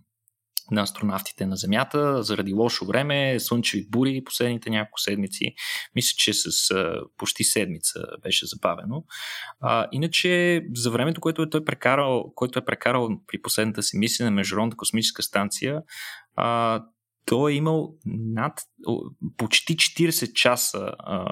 на 0.72 0.82
астронавтите 0.82 1.46
на 1.46 1.56
Земята 1.56 2.24
заради 2.24 2.54
лошо 2.54 2.86
време, 2.86 3.40
слънчеви 3.40 3.88
бури 3.90 4.24
последните 4.24 4.70
няколко 4.70 5.00
седмици. 5.00 5.54
Мисля, 5.96 6.16
че 6.18 6.34
с 6.34 6.72
а, 6.72 7.02
почти 7.18 7.44
седмица 7.44 8.00
беше 8.24 8.46
забавено. 8.46 9.04
А, 9.60 9.88
иначе, 9.92 10.62
за 10.76 10.92
времето, 10.92 11.22
което 11.22 11.42
е 11.42 11.50
той 11.50 11.66
прекарал, 11.66 12.32
което 12.36 12.60
е 12.60 12.66
прекарал 12.66 13.10
при 13.28 13.42
последната 13.42 13.84
си 13.84 13.98
мисия 13.98 14.26
на 14.26 14.32
Международната 14.32 14.78
космическа 14.78 15.24
станция, 15.24 15.82
а, 16.36 16.84
той 17.26 17.52
е 17.52 17.56
имал 17.56 17.94
над 18.06 18.54
почти 19.38 19.76
40 19.76 20.34
часа 20.34 20.92
а, 21.00 21.28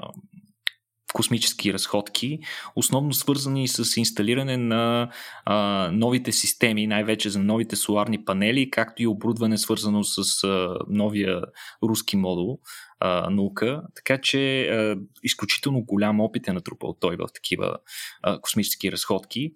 космически 1.14 1.72
разходки, 1.72 2.38
основно 2.76 3.12
свързани 3.12 3.68
с 3.68 3.96
инсталиране 3.96 4.56
на 4.56 5.10
а, 5.44 5.90
новите 5.92 6.32
системи, 6.32 6.86
най-вече 6.86 7.30
за 7.30 7.38
новите 7.38 7.76
соларни 7.76 8.24
панели, 8.24 8.70
както 8.70 9.02
и 9.02 9.06
оборудване 9.06 9.58
свързано 9.58 10.04
с 10.04 10.44
а, 10.44 10.78
новия 10.88 11.40
руски 11.82 12.16
модул 12.16 12.58
а, 13.00 13.30
наука. 13.30 13.82
Така 13.94 14.20
че 14.20 14.62
а, 14.68 14.96
изключително 15.22 15.84
голям 15.84 16.20
опит 16.20 16.48
е 16.48 16.52
натрупал 16.52 16.96
той 17.00 17.16
в 17.16 17.26
такива 17.34 17.78
а, 18.22 18.40
космически 18.40 18.92
разходки. 18.92 19.52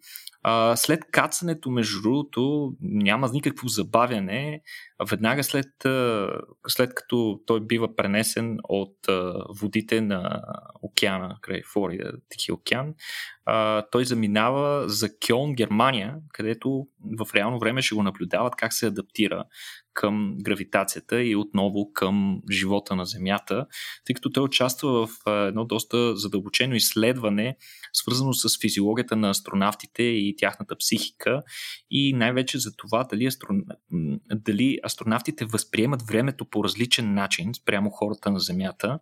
След 0.74 1.01
кацането, 1.11 1.70
между 1.70 2.03
другото, 2.03 2.72
няма 2.81 3.31
никакво 3.33 3.68
забавяне. 3.68 4.61
Веднага 5.11 5.44
след, 5.44 5.66
след 6.68 6.94
като 6.94 7.40
той 7.46 7.61
бива 7.61 7.96
пренесен 7.96 8.59
от 8.68 8.96
водите 9.61 10.01
на 10.01 10.42
океана, 10.83 11.37
край 11.40 11.62
Флорида, 11.72 12.12
Тихи 12.29 12.53
океан, 12.53 12.94
той 13.90 14.05
заминава 14.05 14.88
за 14.88 15.09
Кьон, 15.27 15.55
Германия, 15.55 16.16
където 16.33 16.87
в 17.18 17.35
реално 17.35 17.59
време 17.59 17.83
ще 17.83 17.94
го 17.94 18.03
наблюдават 18.03 18.57
как 18.57 18.72
се 18.72 18.87
адаптира 18.87 19.44
към 19.99 20.35
гравитацията 20.39 21.23
и 21.23 21.37
отново 21.37 21.93
към 21.93 22.41
живота 22.51 22.97
на 22.97 23.07
Земята, 23.07 23.67
тъй 24.05 24.15
като 24.15 24.31
той 24.31 24.45
участва 24.45 25.07
в 25.07 25.11
едно 25.27 25.65
доста 25.65 26.17
задълбочено 26.17 26.75
изследване, 26.75 27.57
свързано 27.93 28.33
с 28.33 28.61
физиологията 28.61 29.17
на 29.17 29.31
астронавтите 29.31 30.03
и 30.03 30.35
тяхната 30.39 30.77
психика 30.77 31.43
и 31.91 32.13
най-вече 32.13 32.59
за 32.59 32.77
това 32.77 33.05
дали, 33.05 33.27
астрон... 33.27 33.63
дали 34.35 34.79
астронавтите 34.85 35.45
възприемат 35.45 36.03
времето 36.03 36.45
по 36.45 36.65
различен 36.65 37.15
начин 37.15 37.55
спрямо 37.55 37.91
хората 37.91 38.31
на 38.31 38.41
Земята. 38.41 38.99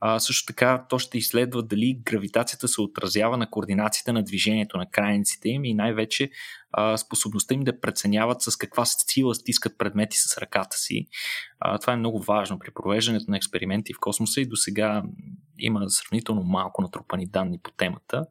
А, 0.00 0.18
също 0.18 0.46
така 0.46 0.86
то 0.88 0.98
ще 0.98 1.18
изследва 1.18 1.62
дали 1.62 2.00
гравитацията 2.04 2.68
се 2.68 2.80
отразява 2.80 3.36
на 3.36 3.50
координацията 3.50 4.12
на 4.12 4.22
движението 4.22 4.76
на 4.76 4.90
крайниците 4.90 5.48
им 5.48 5.64
и 5.64 5.74
най-вече 5.74 6.30
а, 6.78 6.96
способността 6.96 7.54
им 7.54 7.64
да 7.64 7.80
преценяват 7.80 8.42
с 8.42 8.56
каква 8.56 8.84
сила 8.84 9.34
стискат 9.34 9.78
предмети 9.78 10.16
с 10.16 10.38
ръката 10.38 10.76
си. 10.76 11.06
А, 11.60 11.78
това 11.78 11.92
е 11.92 11.96
много 11.96 12.22
важно 12.22 12.58
при 12.58 12.70
провеждането 12.70 13.24
на 13.28 13.36
експерименти 13.36 13.94
в 13.94 14.00
космоса 14.00 14.40
и 14.40 14.46
до 14.46 14.56
сега 14.56 15.02
има 15.58 15.90
сравнително 15.90 16.42
малко 16.42 16.82
натрупани 16.82 17.26
данни 17.26 17.58
по 17.62 17.70
темата. 17.70 18.26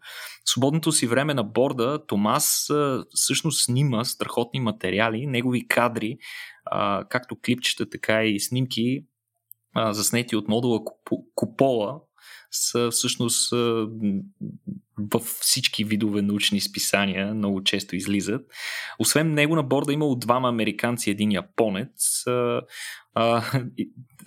В 0.46 0.50
свободното 0.50 0.92
си 0.92 1.08
време 1.08 1.34
на 1.34 1.44
борда 1.44 2.06
Томас 2.08 2.70
а, 2.70 3.06
всъщност 3.14 3.66
снима 3.66 4.04
страхотни 4.04 4.60
материали, 4.60 5.28
негови 5.28 5.68
кадри, 5.68 6.18
а, 6.66 7.06
както 7.10 7.38
клипчета, 7.46 7.90
така 7.90 8.24
и 8.24 8.40
снимки, 8.40 9.06
а, 9.74 9.94
заснети 9.94 10.36
от 10.36 10.48
модула 10.48 10.80
Купола, 11.36 12.00
са 12.52 12.92
всъщност 12.92 13.54
във 14.98 15.24
всички 15.24 15.84
видове 15.84 16.22
научни 16.22 16.62
списания 16.62 17.34
много 17.34 17.64
често 17.64 17.96
излизат. 17.96 18.42
Освен 19.00 19.34
него 19.34 19.56
на 19.56 19.64
борда 19.64 19.94
имало 19.94 20.16
двама 20.16 20.50
американци 20.50 21.10
и 21.10 21.12
един 21.12 21.32
японец. 21.32 22.24
А, 23.16 23.44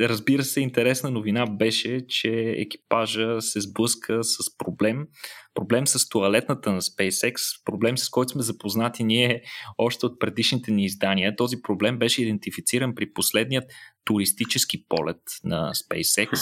разбира 0.01 0.45
се, 0.45 0.61
интересна 0.61 1.11
новина 1.11 1.47
беше, 1.47 2.07
че 2.09 2.55
екипажа 2.57 3.41
се 3.41 3.61
сблъска 3.61 4.25
с 4.25 4.59
проблем. 4.59 5.07
Проблем 5.55 5.87
с 5.87 6.09
туалетната 6.09 6.73
на 6.73 6.83
SpaceX, 6.83 7.35
проблем 7.65 7.99
с 7.99 8.11
който 8.11 8.33
сме 8.33 8.43
запознати 8.43 9.05
ние 9.05 9.43
още 9.79 10.07
от 10.07 10.21
предишните 10.21 10.71
ни 10.71 10.85
издания. 10.85 11.37
Този 11.37 11.63
проблем 11.63 11.99
беше 11.99 12.23
идентифициран 12.23 12.95
при 12.95 13.13
последният 13.13 13.65
туристически 14.05 14.87
полет 14.89 15.23
на 15.45 15.73
SpaceX, 15.75 16.35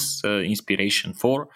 Inspiration 0.54 1.14
4. 1.14 1.46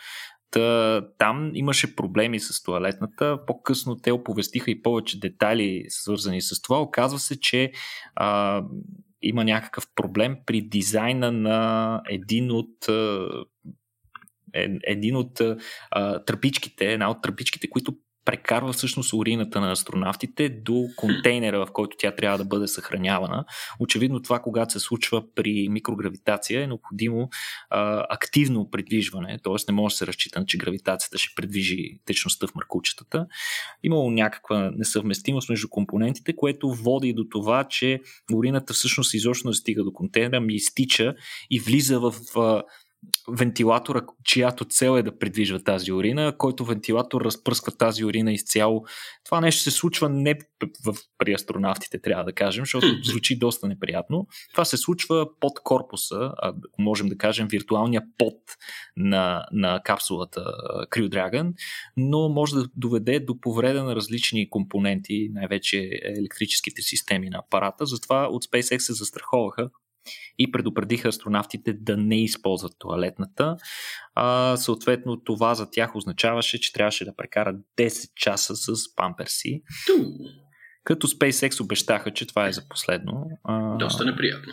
Та, 0.50 1.02
там 1.18 1.50
имаше 1.54 1.96
проблеми 1.96 2.40
с 2.40 2.62
туалетната. 2.62 3.38
По-късно 3.46 3.96
те 3.96 4.12
оповестиха 4.12 4.70
и 4.70 4.82
повече 4.82 5.20
детайли, 5.20 5.84
свързани 5.88 6.42
с 6.42 6.62
това. 6.62 6.80
Оказва 6.80 7.18
се, 7.18 7.40
че 7.40 7.72
а, 8.14 8.62
има 9.22 9.44
някакъв 9.44 9.86
проблем 9.94 10.36
при 10.46 10.60
дизайна 10.60 11.32
на 11.32 12.02
един 12.08 12.50
от 12.50 12.88
един 14.82 15.16
от 15.16 15.40
а, 15.90 16.24
тръпичките, 16.24 16.92
една 16.92 17.10
от 17.10 17.22
тръпичките, 17.22 17.70
които 17.70 17.96
прекарва 18.24 18.72
всъщност 18.72 19.12
урината 19.12 19.60
на 19.60 19.72
астронавтите 19.72 20.48
до 20.48 20.84
контейнера, 20.96 21.66
в 21.66 21.72
който 21.72 21.96
тя 21.98 22.14
трябва 22.14 22.38
да 22.38 22.44
бъде 22.44 22.68
съхранявана. 22.68 23.44
Очевидно 23.80 24.22
това, 24.22 24.38
когато 24.38 24.72
се 24.72 24.80
случва 24.80 25.34
при 25.34 25.68
микрогравитация, 25.68 26.62
е 26.62 26.66
необходимо 26.66 27.28
а, 27.70 28.06
активно 28.08 28.70
придвижване, 28.70 29.38
т.е. 29.44 29.54
не 29.68 29.74
може 29.74 29.92
да 29.92 29.96
се 29.96 30.06
разчита, 30.06 30.44
че 30.46 30.58
гравитацията 30.58 31.18
ще 31.18 31.34
придвижи 31.36 31.98
течността 32.04 32.46
в 32.46 32.54
мъркучетата. 32.54 33.26
Имало 33.82 34.10
някаква 34.10 34.70
несъвместимост 34.76 35.48
между 35.48 35.68
компонентите, 35.68 36.36
което 36.36 36.74
води 36.74 37.12
до 37.12 37.24
това, 37.30 37.64
че 37.64 38.00
урината 38.32 38.72
всъщност 38.72 39.14
изобщо 39.14 39.48
не 39.48 39.54
стига 39.54 39.84
до 39.84 39.92
контейнера, 39.92 40.40
ми 40.40 40.54
изтича 40.54 41.14
и 41.50 41.60
влиза 41.60 42.00
в 42.00 42.14
а, 42.36 42.62
вентилатора, 43.28 44.02
чиято 44.24 44.64
цел 44.64 44.98
е 44.98 45.02
да 45.02 45.18
придвижва 45.18 45.64
тази 45.64 45.92
урина, 45.92 46.34
който 46.38 46.64
вентилатор 46.64 47.20
разпръсква 47.20 47.72
тази 47.72 48.04
урина 48.04 48.32
изцяло. 48.32 48.84
Това 49.24 49.40
нещо 49.40 49.62
се 49.62 49.70
случва 49.70 50.08
не 50.08 50.34
в, 50.84 50.96
при 51.18 51.34
астронавтите, 51.34 52.00
трябва 52.00 52.24
да 52.24 52.32
кажем, 52.32 52.62
защото 52.64 52.86
звучи 53.04 53.38
доста 53.38 53.68
неприятно. 53.68 54.26
Това 54.52 54.64
се 54.64 54.76
случва 54.76 55.26
под 55.40 55.52
корпуса, 55.64 56.32
а 56.38 56.54
можем 56.78 57.08
да 57.08 57.18
кажем 57.18 57.48
виртуалния 57.48 58.02
под 58.18 58.36
на, 58.96 59.46
на 59.52 59.80
капсулата 59.84 60.40
Crew 60.90 61.08
Dragon, 61.08 61.52
но 61.96 62.28
може 62.28 62.54
да 62.54 62.68
доведе 62.76 63.20
до 63.20 63.40
повреда 63.40 63.84
на 63.84 63.96
различни 63.96 64.50
компоненти, 64.50 65.28
най-вече 65.32 65.90
електрическите 66.02 66.82
системи 66.82 67.30
на 67.30 67.38
апарата. 67.38 67.86
Затова 67.86 68.28
от 68.28 68.44
SpaceX 68.44 68.78
се 68.78 68.92
застраховаха 68.92 69.70
и 70.38 70.52
предупредиха 70.52 71.08
астронавтите 71.08 71.72
да 71.72 71.96
не 71.96 72.22
използват 72.24 72.72
туалетната. 72.78 73.56
А, 74.14 74.56
съответно, 74.56 75.20
това 75.24 75.54
за 75.54 75.70
тях 75.70 75.96
означаваше, 75.96 76.60
че 76.60 76.72
трябваше 76.72 77.04
да 77.04 77.16
прекарат 77.16 77.56
10 77.78 78.14
часа 78.16 78.56
с 78.56 78.94
памперси. 78.96 79.62
Като 80.84 81.08
SpaceX 81.08 81.60
обещаха, 81.60 82.10
че 82.10 82.26
това 82.26 82.48
е 82.48 82.52
за 82.52 82.68
последно. 82.68 83.26
А, 83.44 83.76
Доста 83.76 84.04
неприятно. 84.04 84.52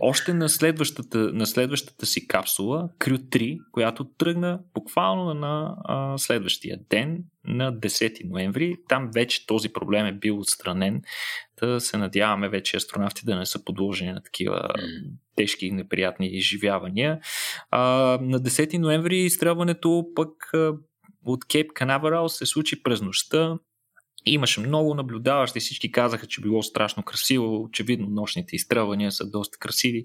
Още 0.00 0.34
на 0.34 0.48
следващата, 0.48 1.18
на 1.18 1.46
следващата 1.46 2.06
си 2.06 2.26
капсула, 2.26 2.88
Crew 2.98 3.18
3, 3.18 3.58
която 3.72 4.04
тръгна 4.04 4.60
буквално 4.74 5.34
на 5.34 5.76
а, 5.84 6.18
следващия 6.18 6.78
ден, 6.90 7.24
на 7.44 7.72
10 7.72 8.30
ноември. 8.30 8.76
Там 8.88 9.10
вече 9.14 9.46
този 9.46 9.68
проблем 9.68 10.06
е 10.06 10.12
бил 10.12 10.38
отстранен. 10.38 11.02
Да 11.62 11.80
се 11.80 11.96
надяваме 11.96 12.48
вече 12.48 12.76
астронавти 12.76 13.22
да 13.24 13.36
не 13.36 13.46
са 13.46 13.64
подложени 13.64 14.12
на 14.12 14.22
такива 14.22 14.68
тежки 15.36 15.66
и 15.66 15.72
неприятни 15.72 16.26
изживявания. 16.26 17.20
А, 17.70 17.82
на 18.22 18.40
10 18.40 18.78
ноември 18.78 19.18
изстрелването 19.18 20.04
пък 20.14 20.50
от 21.24 21.44
Кейп 21.44 21.72
Канаверал 21.72 22.28
се 22.28 22.46
случи 22.46 22.82
през 22.82 23.00
нощта. 23.00 23.58
Имаше 24.28 24.60
много 24.60 24.94
наблюдаващи, 24.94 25.60
всички 25.60 25.92
казаха, 25.92 26.26
че 26.26 26.40
било 26.40 26.62
страшно 26.62 27.02
красиво. 27.02 27.62
Очевидно, 27.62 28.06
нощните 28.10 28.56
изстрелвания 28.56 29.12
са 29.12 29.30
доста 29.30 29.58
красиви, 29.58 30.04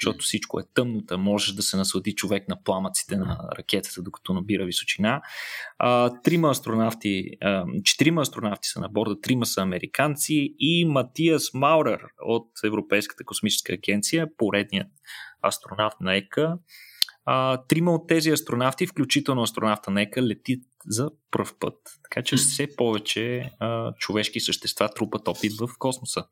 защото 0.00 0.24
всичко 0.24 0.60
е 0.60 0.62
тъмно, 0.74 1.00
да 1.00 1.18
можеш 1.18 1.54
да 1.54 1.62
се 1.62 1.76
наслади 1.76 2.14
човек 2.14 2.48
на 2.48 2.62
пламъците 2.64 3.16
на 3.16 3.38
ракетата, 3.58 4.02
докато 4.02 4.34
набира 4.34 4.64
височина. 4.64 5.22
А, 5.78 6.20
трима 6.22 6.50
астронавти, 6.50 7.24
а, 7.40 7.64
четирима 7.84 8.20
астронавти 8.20 8.68
са 8.68 8.80
на 8.80 8.88
борда, 8.88 9.20
трима 9.20 9.46
са 9.46 9.62
американци 9.62 10.54
и 10.58 10.84
Матиас 10.84 11.54
Маурер 11.54 12.00
от 12.22 12.48
Европейската 12.64 13.24
космическа 13.24 13.72
агенция, 13.72 14.26
поредният 14.36 14.88
астронавт 15.42 15.96
на 16.00 16.16
ЕКА. 16.16 16.58
А, 17.24 17.62
трима 17.68 17.94
от 17.94 18.08
тези 18.08 18.30
астронавти, 18.30 18.86
включително 18.86 19.42
астронавта 19.42 19.90
Нека, 19.90 20.22
летит 20.22 20.64
за 20.86 21.10
пръв 21.30 21.54
път. 21.60 21.74
Така 22.02 22.22
че 22.22 22.36
все 22.36 22.76
повече 22.76 23.50
а, 23.58 23.92
човешки 23.94 24.40
същества 24.40 24.88
трупат 24.88 25.28
опит 25.28 25.52
в 25.60 25.68
космоса. 25.78 26.24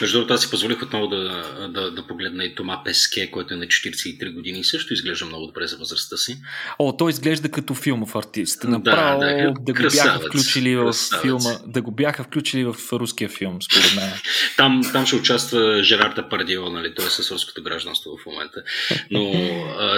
Между 0.00 0.18
другото, 0.18 0.34
аз 0.34 0.42
си 0.42 0.50
позволих 0.50 0.82
отново 0.82 1.06
да, 1.06 1.44
да, 1.68 1.90
да 1.90 2.06
погледна 2.06 2.44
и 2.44 2.54
Тома 2.54 2.84
Песке, 2.84 3.30
който 3.30 3.54
е 3.54 3.56
на 3.56 3.64
43 3.64 4.34
години 4.34 4.60
и 4.60 4.64
също 4.64 4.94
изглежда 4.94 5.26
много 5.26 5.46
добре 5.46 5.66
за 5.66 5.76
възрастта 5.76 6.16
си. 6.16 6.36
О, 6.78 6.96
той 6.96 7.10
изглежда 7.10 7.48
като 7.48 7.74
филмов 7.74 8.16
артист. 8.16 8.64
Направо 8.64 9.20
да, 9.20 9.26
да, 9.26 9.52
да 9.60 9.72
го 9.72 9.90
бяха 9.90 10.20
включили 10.20 10.76
в 10.76 10.84
красавец. 10.84 11.22
филма, 11.22 11.58
да 11.66 11.82
го 11.82 11.90
бяха 11.90 12.24
включили 12.24 12.64
в 12.64 12.76
руския 12.92 13.28
филм, 13.28 13.58
според 13.62 13.96
мен. 13.96 14.12
там, 14.56 14.80
там 14.92 15.06
ще 15.06 15.16
участва 15.16 15.82
Жерарда 15.82 16.28
Пардио, 16.28 16.70
нали? 16.70 16.94
Той 16.94 17.06
е 17.06 17.10
с 17.10 17.30
руското 17.30 17.62
гражданство 17.62 18.10
в 18.22 18.26
момента. 18.26 18.62
Но 19.10 19.32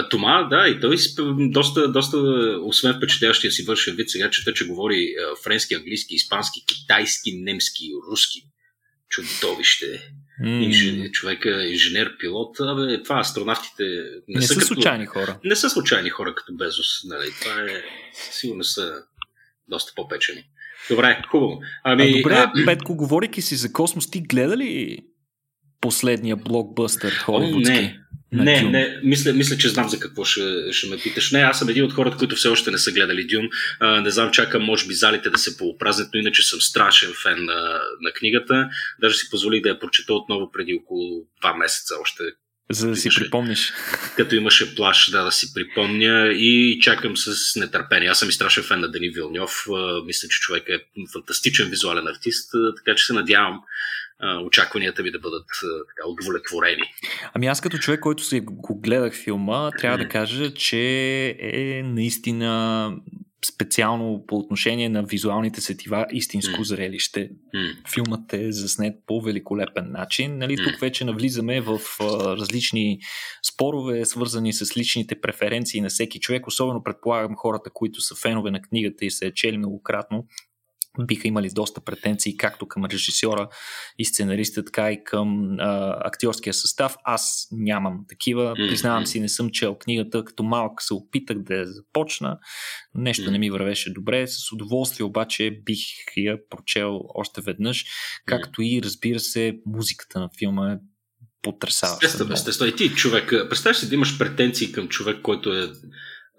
Тома, 0.09 0.43
да, 0.43 0.67
и 0.67 0.79
той 0.79 0.95
доста, 1.37 1.91
доста 1.91 2.17
освен 2.61 2.93
впечатляващия 2.97 3.51
си 3.51 3.63
вършен 3.63 3.95
вид, 3.95 4.09
сега 4.09 4.29
чета, 4.29 4.53
че 4.53 4.67
говори 4.67 5.07
френски, 5.43 5.73
английски, 5.73 6.15
испански, 6.15 6.65
китайски, 6.65 7.31
немски, 7.35 7.91
руски 8.11 8.52
чудовище. 9.13 10.09
Инженер, 10.45 11.11
човека, 11.11 11.65
инженер, 11.67 12.17
пилот, 12.19 12.59
абе, 12.59 13.03
това 13.03 13.19
астронавтите 13.19 13.83
не, 14.27 14.39
не 14.39 14.41
са, 14.41 14.47
са 14.47 14.59
като, 14.59 14.67
случайни 14.67 15.05
хора. 15.05 15.39
Не 15.43 15.55
са 15.55 15.69
случайни 15.69 16.09
хора 16.09 16.35
като 16.35 16.53
Безос. 16.55 17.01
Нали? 17.05 17.29
Това 17.41 17.61
е, 17.61 17.83
сигурно 18.31 18.63
са 18.63 19.03
доста 19.67 19.93
по-печени. 19.95 20.43
Добре, 20.89 21.21
хубаво. 21.29 21.61
Ами, 21.83 22.03
а, 22.03 22.17
добре, 22.17 22.33
а... 22.33 22.51
Петко, 22.65 22.95
говорейки 22.95 23.41
си 23.41 23.55
за 23.55 23.71
космос, 23.71 24.11
ти 24.11 24.21
гледа 24.21 24.57
ли 24.57 24.99
последния 25.81 26.35
блокбъстър 26.35 27.13
холивудски? 27.13 27.71
Не, 27.71 27.99
не, 28.33 28.61
не, 28.61 28.99
мисля, 29.03 29.33
мисля, 29.33 29.57
че 29.57 29.69
знам 29.69 29.89
за 29.89 29.99
какво 29.99 30.25
ще, 30.25 30.71
ще 30.71 30.89
ме 30.89 30.97
питаш. 30.97 31.31
Не, 31.31 31.39
аз 31.39 31.59
съм 31.59 31.69
един 31.69 31.83
от 31.83 31.93
хората, 31.93 32.17
които 32.17 32.35
все 32.35 32.47
още 32.47 32.71
не 32.71 32.77
са 32.77 32.91
гледали 32.91 33.27
Дюн. 33.27 33.49
А, 33.79 34.01
не 34.01 34.09
знам, 34.09 34.31
чакам, 34.31 34.63
може 34.63 34.87
би, 34.87 34.93
залите 34.93 35.29
да 35.29 35.37
се 35.37 35.57
полупразнят, 35.57 36.09
но 36.13 36.19
иначе 36.19 36.43
съм 36.43 36.61
страшен 36.61 37.13
фен 37.23 37.45
на, 37.45 37.81
на 38.01 38.11
книгата. 38.11 38.69
Даже 39.01 39.15
си 39.15 39.29
позволих 39.29 39.61
да 39.61 39.69
я 39.69 39.79
прочета 39.79 40.13
отново 40.13 40.51
преди 40.51 40.73
около 40.73 41.27
два 41.41 41.53
месеца 41.55 41.95
още. 42.01 42.23
За 42.71 42.89
да 42.89 42.95
си 42.95 43.07
имаше, 43.07 43.19
припомниш. 43.19 43.73
Като 44.15 44.35
имаше 44.35 44.75
плаш, 44.75 45.09
да, 45.11 45.23
да 45.23 45.31
си 45.31 45.53
припомня 45.53 46.31
и 46.33 46.79
чакам 46.81 47.17
с 47.17 47.55
нетърпение. 47.55 48.09
Аз 48.09 48.19
съм 48.19 48.29
и 48.29 48.31
страшен 48.31 48.63
фен 48.63 48.79
на 48.79 48.91
Дани 48.91 49.09
Вилньов. 49.09 49.65
Мисля, 50.05 50.27
че 50.29 50.39
човек 50.39 50.63
е 50.69 50.79
фантастичен 51.13 51.69
визуален 51.69 52.07
артист, 52.07 52.51
така 52.77 52.95
че 52.95 53.05
се 53.05 53.13
надявам 53.13 53.59
очакванията 54.45 55.03
ви 55.03 55.11
да 55.11 55.19
бъдат 55.19 55.45
така, 55.89 56.09
удовлетворени. 56.09 56.83
Ами 57.33 57.47
аз 57.47 57.61
като 57.61 57.77
човек, 57.77 57.99
който 57.99 58.23
си 58.23 58.39
го 58.39 58.79
гледах 58.79 59.13
филма, 59.15 59.71
трябва 59.71 59.97
да 59.97 60.09
кажа, 60.09 60.53
че 60.53 60.79
е 61.39 61.83
наистина 61.83 62.91
специално 63.45 64.23
по 64.27 64.37
отношение 64.37 64.89
на 64.89 65.03
визуалните 65.03 65.61
сетива 65.61 66.05
истинско 66.11 66.61
mm. 66.61 66.63
зрелище. 66.63 67.29
Mm. 67.55 67.93
Филмът 67.93 68.33
е 68.33 68.51
заснет 68.51 68.95
по 69.07 69.21
великолепен 69.21 69.91
начин. 69.91 70.37
Нали. 70.37 70.55
Тук 70.55 70.79
вече 70.79 71.05
навлизаме 71.05 71.61
в 71.61 71.79
а, 71.99 72.03
различни 72.37 72.99
спорове, 73.53 74.05
свързани 74.05 74.53
с 74.53 74.77
личните 74.77 75.21
преференции 75.21 75.81
на 75.81 75.89
всеки 75.89 76.19
човек. 76.19 76.47
Особено 76.47 76.83
предполагам 76.83 77.35
хората, 77.35 77.69
които 77.73 78.01
са 78.01 78.15
фенове 78.15 78.51
на 78.51 78.61
книгата 78.61 79.05
и 79.05 79.11
се 79.11 79.25
е 79.25 79.33
чели 79.33 79.57
многократно 79.57 80.25
биха 80.99 81.27
имали 81.27 81.49
доста 81.49 81.81
претенции 81.81 82.37
както 82.37 82.67
към 82.67 82.85
режисьора 82.85 83.49
и 83.99 84.05
сценариста, 84.05 84.65
така 84.65 84.91
и 84.91 85.03
към 85.03 85.55
а, 85.59 85.97
актьорския 86.05 86.53
състав. 86.53 86.95
Аз 87.03 87.47
нямам 87.51 88.05
такива. 88.09 88.53
Признавам 88.55 89.05
си, 89.05 89.19
не 89.19 89.29
съм 89.29 89.49
чел 89.49 89.75
книгата. 89.75 90.25
Като 90.25 90.43
малък 90.43 90.81
се 90.81 90.93
опитах 90.93 91.37
да 91.39 91.55
я 91.55 91.65
започна. 91.65 92.37
Нещо 92.95 93.31
не 93.31 93.39
ми 93.39 93.49
вървеше 93.49 93.93
добре. 93.93 94.27
С 94.27 94.51
удоволствие 94.51 95.05
обаче 95.05 95.59
бих 95.65 95.79
я 96.17 96.37
прочел 96.49 96.99
още 97.13 97.41
веднъж. 97.41 97.85
Както 98.25 98.61
и, 98.61 98.81
разбира 98.83 99.19
се, 99.19 99.59
музиката 99.65 100.19
на 100.19 100.29
филма 100.39 100.71
е 100.71 100.77
потрясаваща. 101.41 102.05
Естествено, 102.05 102.33
естествено. 102.33 102.71
И 102.71 102.75
ти 102.75 102.89
човек, 102.89 103.29
представяш 103.49 103.77
си 103.77 103.89
да 103.89 103.95
имаш 103.95 104.17
претенции 104.17 104.71
към 104.71 104.87
човек, 104.87 105.21
който 105.21 105.53
е 105.53 105.71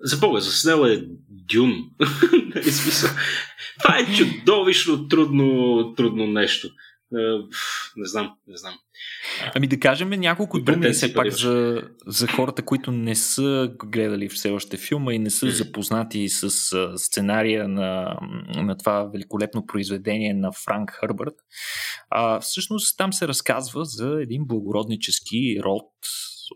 за 0.03 0.17
Бога, 0.17 0.41
заснел 0.41 0.87
е 0.87 1.05
Дюн. 1.29 1.91
Нали, 2.55 2.71
това 3.83 3.99
е 3.99 4.15
чудовищно 4.17 5.09
трудно, 5.09 5.95
трудно 5.97 6.27
нещо. 6.27 6.69
Е, 7.19 7.39
не 7.97 8.07
знам, 8.07 8.33
не 8.47 8.57
знам. 8.57 8.75
Ами 9.55 9.67
да 9.67 9.81
кажем 9.81 10.11
няколко 10.11 10.61
думи 10.61 10.91
все 10.91 11.15
пак 11.15 11.31
за, 11.31 11.83
за 12.07 12.27
хората, 12.27 12.63
които 12.63 12.91
не 12.91 13.15
са 13.15 13.71
гледали 13.85 14.29
все 14.29 14.51
още 14.51 14.77
филма 14.77 15.15
и 15.15 15.19
не 15.19 15.31
са 15.31 15.51
запознати 15.51 16.29
с 16.29 16.51
сценария 16.97 17.69
на, 17.69 18.19
на 18.57 18.77
това 18.77 19.05
великолепно 19.05 19.67
произведение 19.67 20.35
на 20.35 20.53
Франк 20.65 20.91
Хърбърт. 20.91 21.35
А, 22.11 22.41
всъщност 22.41 22.99
там 22.99 23.13
се 23.13 23.29
разказва 23.29 23.85
за 23.85 24.19
един 24.23 24.47
благороднически 24.47 25.61
род 25.65 25.91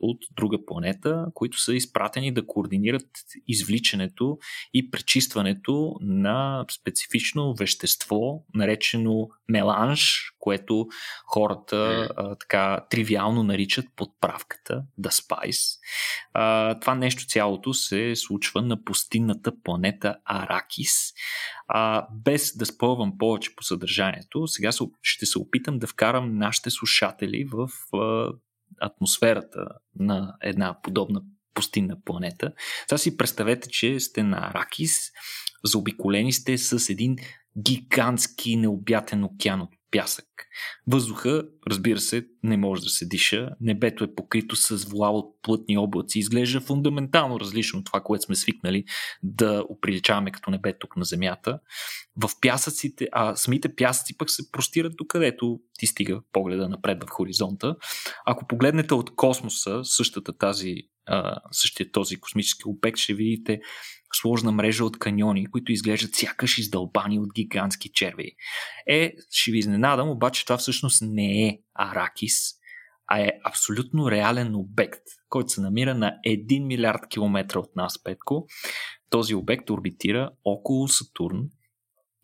от 0.00 0.18
друга 0.36 0.58
планета, 0.66 1.26
които 1.34 1.60
са 1.60 1.74
изпратени 1.74 2.32
да 2.34 2.46
координират 2.46 3.08
извличането 3.46 4.38
и 4.74 4.90
пречистването 4.90 5.96
на 6.00 6.64
специфично 6.70 7.54
вещество, 7.54 8.44
наречено 8.54 9.28
меланж, 9.48 10.32
което 10.38 10.86
хората 11.26 12.08
а, 12.16 12.34
така 12.34 12.80
тривиално 12.90 13.42
наричат 13.42 13.86
подправката 13.96 14.82
The 15.00 15.08
Spice. 15.08 15.78
А, 16.32 16.80
това 16.80 16.94
нещо 16.94 17.26
цялото 17.26 17.74
се 17.74 18.16
случва 18.16 18.62
на 18.62 18.84
пустинната 18.84 19.52
планета 19.62 20.16
Аракис. 20.24 21.12
А, 21.68 22.06
без 22.24 22.56
да 22.56 22.66
спълвам 22.66 23.18
повече 23.18 23.56
по 23.56 23.62
съдържанието, 23.62 24.46
сега 24.46 24.70
ще 25.02 25.26
се 25.26 25.38
опитам 25.38 25.78
да 25.78 25.86
вкарам 25.86 26.38
нашите 26.38 26.70
слушатели 26.70 27.44
в 27.52 27.68
а, 27.96 28.32
атмосферата 28.80 29.68
на 29.98 30.36
една 30.42 30.82
подобна 30.82 31.22
пустинна 31.54 31.96
планета. 32.04 32.52
Сега 32.88 32.98
си 32.98 33.16
представете, 33.16 33.68
че 33.68 34.00
сте 34.00 34.22
на 34.22 34.50
Аракис, 34.50 35.10
заобиколени 35.64 36.32
сте 36.32 36.58
с 36.58 36.90
един 36.90 37.16
гигантски 37.62 38.56
необятен 38.56 39.24
океан 39.24 39.60
от 39.60 39.70
пясък. 39.90 40.24
Въздуха, 40.86 41.44
разбира 41.70 41.98
се, 41.98 42.26
не 42.42 42.56
може 42.56 42.82
да 42.82 42.88
се 42.88 43.06
диша. 43.06 43.50
Небето 43.60 44.04
е 44.04 44.14
покрито 44.14 44.56
с 44.56 44.84
вола 44.84 45.10
от 45.10 45.42
плътни 45.42 45.78
облаци. 45.78 46.18
Изглежда 46.18 46.60
фундаментално 46.60 47.40
различно 47.40 47.78
от 47.78 47.86
това, 47.86 48.00
което 48.00 48.24
сме 48.24 48.36
свикнали 48.36 48.84
да 49.22 49.64
оприличаваме 49.68 50.30
като 50.30 50.50
небе 50.50 50.78
тук 50.78 50.96
на 50.96 51.04
Земята. 51.04 51.60
В 52.16 52.30
пясъците, 52.40 53.08
а 53.12 53.36
самите 53.36 53.74
пясъци 53.74 54.16
пък 54.16 54.30
се 54.30 54.52
простират 54.52 54.96
до 54.96 55.06
където 55.06 55.60
ти 55.78 55.86
стига 55.86 56.20
погледа 56.32 56.68
напред 56.68 57.04
в 57.04 57.10
хоризонта. 57.10 57.76
Ако 58.26 58.46
погледнете 58.46 58.94
от 58.94 59.16
космоса, 59.16 59.80
същата 59.84 60.38
тази, 60.38 60.74
същия 61.50 61.92
този 61.92 62.16
космически 62.16 62.62
обект, 62.66 62.98
ще 62.98 63.14
видите 63.14 63.60
сложна 64.14 64.52
мрежа 64.52 64.84
от 64.84 64.98
каньони, 64.98 65.50
които 65.50 65.72
изглеждат 65.72 66.14
сякаш 66.14 66.58
издълбани 66.58 67.18
от 67.18 67.32
гигантски 67.34 67.90
черви. 67.92 68.32
Е, 68.86 69.12
ще 69.30 69.50
ви 69.50 69.58
изненадам, 69.58 70.08
обаче 70.08 70.44
това 70.44 70.58
всъщност 70.58 71.02
не 71.02 71.46
е 71.46 71.58
Аракис, 71.74 72.34
а 73.06 73.20
е 73.20 73.30
абсолютно 73.44 74.10
реален 74.10 74.54
обект, 74.54 75.02
който 75.28 75.48
се 75.48 75.60
намира 75.60 75.94
на 75.94 76.12
1 76.26 76.66
милиард 76.66 77.08
километра 77.08 77.58
от 77.58 77.76
нас, 77.76 78.02
Петко. 78.04 78.46
Този 79.10 79.34
обект 79.34 79.70
орбитира 79.70 80.30
около 80.44 80.88
Сатурн 80.88 81.50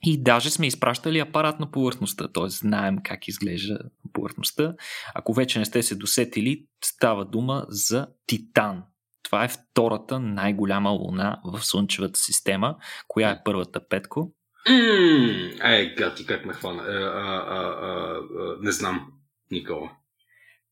и 0.06 0.22
даже 0.22 0.50
сме 0.50 0.66
изпращали 0.66 1.18
апарат 1.18 1.60
на 1.60 1.70
повърхността, 1.70 2.28
т.е. 2.28 2.48
знаем 2.48 2.98
как 3.04 3.28
изглежда 3.28 3.78
повърхността. 4.12 4.74
Ако 5.14 5.34
вече 5.34 5.58
не 5.58 5.64
сте 5.64 5.82
се 5.82 5.94
досетили, 5.94 6.66
става 6.84 7.24
дума 7.24 7.66
за 7.68 8.06
Титан, 8.26 8.82
това 9.22 9.44
е 9.44 9.48
втората 9.48 10.20
най-голяма 10.20 10.90
луна 10.90 11.40
в 11.44 11.64
Слънчевата 11.64 12.18
система. 12.18 12.76
Коя 13.08 13.30
е 13.30 13.42
първата, 13.44 13.88
Петко? 13.88 14.32
Mm, 14.68 15.64
ай, 15.64 15.94
гати, 15.94 16.26
как 16.26 16.46
ме 16.46 16.52
хвана. 16.52 16.82
А, 16.82 16.92
а, 16.92 17.44
а, 17.48 17.88
а, 17.88 18.56
не 18.60 18.72
знам, 18.72 19.12
Никола. 19.50 19.90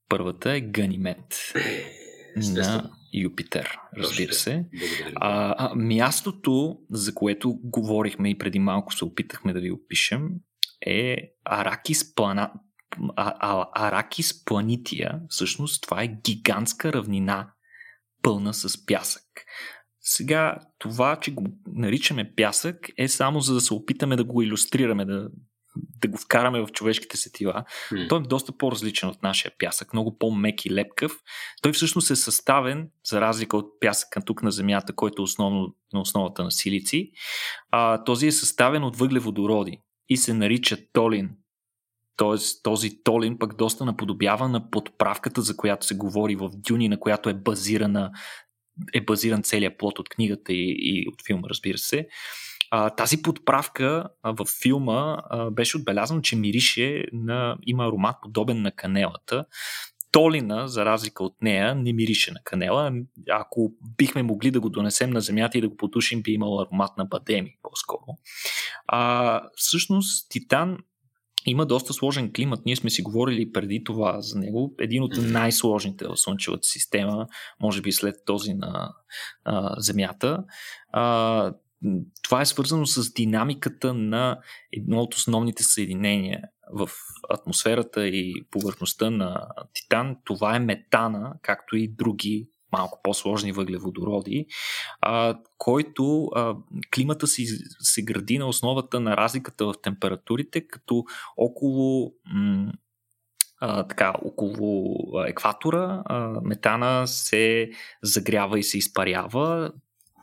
Първата 0.09 0.53
е 0.53 0.61
Ганимед. 0.61 1.53
Е, 1.55 1.93
на 2.37 2.91
Юпитер, 3.13 3.79
разбира 3.99 4.33
се. 4.33 4.65
А, 5.15 5.55
а, 5.59 5.75
мястото, 5.75 6.79
за 6.91 7.15
което 7.15 7.59
говорихме 7.63 8.31
и 8.31 8.39
преди 8.39 8.59
малко 8.59 8.95
се 8.95 9.05
опитахме 9.05 9.53
да 9.53 9.61
ви 9.61 9.73
опишем, 9.73 10.29
е 10.87 11.17
Аракис 11.45 12.15
плана... 12.15 12.53
А, 13.17 13.35
а, 13.39 13.89
Аракис 13.89 14.45
планития. 14.45 15.21
Всъщност 15.29 15.83
това 15.83 16.03
е 16.03 16.17
гигантска 16.25 16.93
равнина 16.93 17.53
пълна 18.23 18.55
с 18.55 18.87
пясък. 18.87 19.23
Сега 20.01 20.57
това, 20.79 21.21
че 21.21 21.35
го 21.35 21.47
наричаме 21.67 22.35
пясък, 22.35 22.77
е 22.99 23.09
само 23.09 23.41
за 23.41 23.55
да 23.55 23.61
се 23.61 23.75
опитаме 23.75 24.17
да 24.17 24.25
го 24.25 24.43
иллюстрираме, 24.43 25.05
да, 25.05 25.29
да 25.77 26.09
го 26.09 26.19
вкараме 26.19 26.61
в 26.61 26.67
човешките 26.67 27.17
сетива. 27.17 27.65
Mm. 27.91 28.09
Той 28.09 28.19
е 28.19 28.23
доста 28.23 28.53
по-различен 28.59 29.09
от 29.09 29.23
нашия 29.23 29.53
пясък, 29.59 29.93
много 29.93 30.19
по-мек 30.19 30.65
и 30.65 30.75
лепкав. 30.75 31.13
Той 31.63 31.73
всъщност 31.73 32.11
е 32.11 32.17
съставен, 32.17 32.89
за 33.07 33.21
разлика 33.21 33.57
от 33.57 33.81
пясъка 33.81 34.21
тук 34.25 34.43
на 34.43 34.51
Земята, 34.51 34.93
който 34.93 35.23
е 35.23 35.25
основно 35.25 35.75
на 35.93 36.01
основата 36.01 36.45
на 36.45 36.51
силици. 36.51 37.11
А, 37.71 38.05
този 38.05 38.27
е 38.27 38.33
съставен 38.33 38.85
от 38.85 38.97
въглеводороди 38.97 39.79
и 40.09 40.17
се 40.17 40.35
нарича 40.35 40.77
толин. 40.93 41.31
Тоест, 42.17 42.63
този 42.63 43.03
Толин 43.03 43.39
пък 43.39 43.57
доста 43.57 43.85
наподобява 43.85 44.49
на 44.49 44.71
подправката, 44.71 45.43
за 45.43 45.57
която 45.57 45.87
се 45.87 45.95
говори 45.95 46.37
в 46.37 46.51
Дюни, 46.55 46.89
на 46.89 47.01
която 47.01 47.29
е 47.29 47.35
базирана 47.35 48.11
е 48.95 49.01
базиран 49.01 49.43
целият 49.43 49.79
плод 49.79 49.99
от 49.99 50.09
книгата 50.09 50.53
и, 50.53 50.77
и 50.79 51.09
от 51.09 51.27
филма, 51.27 51.49
разбира 51.49 51.79
се. 51.79 52.07
А, 52.71 52.91
тази 52.91 53.23
подправка 53.23 54.09
а, 54.23 54.33
във 54.33 54.49
филма 54.63 55.17
а, 55.31 55.51
беше 55.51 55.77
отбелязано, 55.77 56.21
че 56.21 56.37
мирише 56.37 57.05
на, 57.13 57.57
има 57.67 57.87
аромат 57.87 58.17
подобен 58.23 58.63
на 58.63 58.73
канелата. 58.73 59.45
Толина, 60.13 60.69
за 60.69 60.85
разлика 60.85 61.25
от 61.25 61.43
нея, 61.43 61.75
не 61.75 61.93
мирише 61.93 62.33
на 62.33 62.41
канела. 62.45 62.93
Ако 63.31 63.73
бихме 63.97 64.23
могли 64.23 64.51
да 64.51 64.61
го 64.61 64.69
донесем 64.69 65.11
на 65.11 65.21
земята 65.21 65.59
и 65.59 65.61
да 65.61 65.69
го 65.69 65.77
потушим, 65.77 66.23
би 66.23 66.33
имал 66.33 66.61
аромат 66.61 66.99
на 66.99 67.05
бадеми 67.05 67.57
по-скоро. 67.63 68.19
А, 68.87 69.43
всъщност, 69.57 70.31
Титан 70.31 70.79
има 71.47 71.67
доста 71.67 71.93
сложен 71.93 72.33
климат. 72.33 72.61
Ние 72.67 72.77
сме 72.77 72.91
си 72.91 73.03
говорили 73.03 73.53
преди 73.53 73.85
това 73.85 74.21
за 74.21 74.39
него. 74.39 74.75
Един 74.81 75.03
от 75.03 75.13
най-сложните 75.17 76.07
в 76.07 76.17
Слънчевата 76.17 76.67
система, 76.69 77.27
може 77.61 77.83
би 77.83 77.93
след 77.93 78.15
този 78.27 78.55
на 78.55 78.95
а, 79.45 79.75
Земята. 79.81 80.45
А, 80.93 81.53
това 82.23 82.41
е 82.41 82.47
свързано 82.47 82.87
с 82.87 83.13
динамиката 83.13 83.95
на 83.95 84.39
едно 84.73 85.01
от 85.01 85.15
основните 85.15 85.63
съединения 85.63 86.43
в 86.73 86.91
атмосферата 87.31 88.07
и 88.09 88.45
повърхността 88.51 89.11
на 89.11 89.49
Титан. 89.75 90.17
Това 90.25 90.57
е 90.57 90.61
метана, 90.61 91.35
както 91.43 91.77
и 91.77 91.89
други 91.89 92.49
малко 92.73 93.01
по-сложни 93.03 93.53
въглеводороди, 93.53 94.47
а, 95.01 95.39
който 95.59 96.25
а, 96.25 96.57
климата 96.95 97.27
си 97.27 97.47
се 97.79 98.03
гради 98.03 98.39
на 98.39 98.47
основата 98.47 99.01
на 99.01 99.17
разликата 99.17 99.67
в 99.67 99.75
температурите, 99.83 100.67
като 100.67 101.05
около 101.37 102.13
м- 102.35 102.73
а, 103.61 103.87
така, 103.87 104.15
около 104.25 104.97
екватора 105.27 106.03
а, 106.07 106.41
метана 106.43 107.07
се 107.07 107.71
загрява 108.03 108.59
и 108.59 108.63
се 108.63 108.79
изпарява 108.79 109.73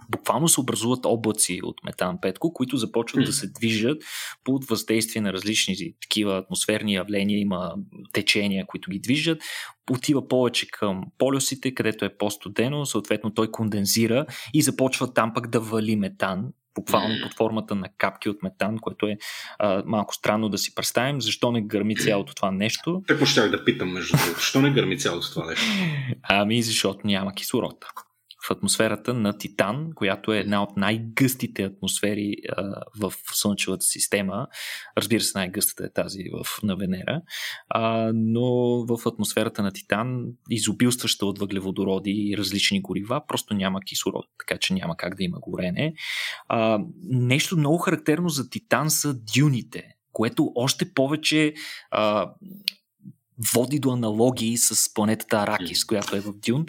буквално 0.09 0.47
се 0.47 0.61
образуват 0.61 1.05
облаци 1.05 1.59
от 1.63 1.75
метан 1.85 2.17
петко, 2.21 2.53
които 2.53 2.77
започват 2.77 3.25
да 3.25 3.33
се 3.33 3.47
движат 3.47 4.03
под 4.43 4.65
въздействие 4.65 5.21
на 5.21 5.33
различни 5.33 5.75
такива 6.01 6.37
атмосферни 6.37 6.93
явления, 6.93 7.39
има 7.39 7.73
течения, 8.13 8.65
които 8.67 8.91
ги 8.91 8.99
движат, 8.99 9.41
отива 9.91 10.27
повече 10.27 10.67
към 10.71 11.03
полюсите, 11.17 11.73
където 11.73 12.05
е 12.05 12.17
по-студено, 12.17 12.85
съответно 12.85 13.33
той 13.33 13.51
кондензира 13.51 14.25
и 14.53 14.61
започва 14.61 15.13
там 15.13 15.33
пък 15.33 15.47
да 15.47 15.59
вали 15.59 15.95
метан, 15.95 16.45
буквално 16.75 17.15
под 17.23 17.33
формата 17.33 17.75
на 17.75 17.89
капки 17.97 18.29
от 18.29 18.43
метан, 18.43 18.77
което 18.77 19.07
е 19.07 19.17
а, 19.59 19.83
малко 19.85 20.15
странно 20.15 20.49
да 20.49 20.57
си 20.57 20.75
представим. 20.75 21.21
Защо 21.21 21.51
не 21.51 21.61
гърми 21.61 21.95
цялото 21.95 22.35
това 22.35 22.51
нещо? 22.51 23.03
Какво 23.07 23.25
щях 23.25 23.51
да 23.51 23.65
питам, 23.65 23.89
между 23.89 24.17
другото? 24.17 24.39
Защо 24.39 24.61
не 24.61 24.71
гърми 24.71 24.99
цялото 24.99 25.31
това 25.31 25.45
нещо? 25.45 25.65
Ами, 26.23 26.61
защото 26.61 27.07
няма 27.07 27.33
кислород 27.33 27.85
в 28.47 28.51
атмосферата 28.51 29.13
на 29.13 29.37
Титан, 29.37 29.91
която 29.95 30.33
е 30.33 30.39
една 30.39 30.63
от 30.63 30.77
най-гъстите 30.77 31.63
атмосфери 31.63 32.35
а, 32.49 32.83
в 32.99 33.13
Слънчевата 33.33 33.85
система. 33.85 34.47
Разбира 34.97 35.21
се, 35.21 35.37
най-гъстата 35.37 35.85
е 35.85 35.93
тази 35.93 36.23
в, 36.33 36.63
на 36.63 36.75
Венера, 36.75 37.21
а, 37.69 38.11
но 38.15 38.51
в 38.85 39.07
атмосферата 39.07 39.63
на 39.63 39.71
Титан, 39.71 40.25
изобилстваща 40.49 41.25
от 41.25 41.39
въглеводороди 41.39 42.11
и 42.11 42.37
различни 42.37 42.81
горива, 42.81 43.21
просто 43.27 43.53
няма 43.53 43.81
кислород, 43.81 44.25
така 44.39 44.57
че 44.57 44.73
няма 44.73 44.97
как 44.97 45.15
да 45.15 45.23
има 45.23 45.37
горене. 45.39 45.93
А, 46.47 46.79
нещо 47.03 47.57
много 47.57 47.77
характерно 47.77 48.29
за 48.29 48.49
Титан 48.49 48.89
са 48.89 49.13
дюните, 49.35 49.83
което 50.11 50.51
още 50.55 50.93
повече 50.93 51.53
а, 51.91 52.31
води 53.53 53.79
до 53.79 53.91
аналогии 53.91 54.57
с 54.57 54.93
планетата 54.93 55.37
Аракис, 55.37 55.85
която 55.85 56.15
е 56.15 56.19
в 56.19 56.33
Дюн. 56.33 56.65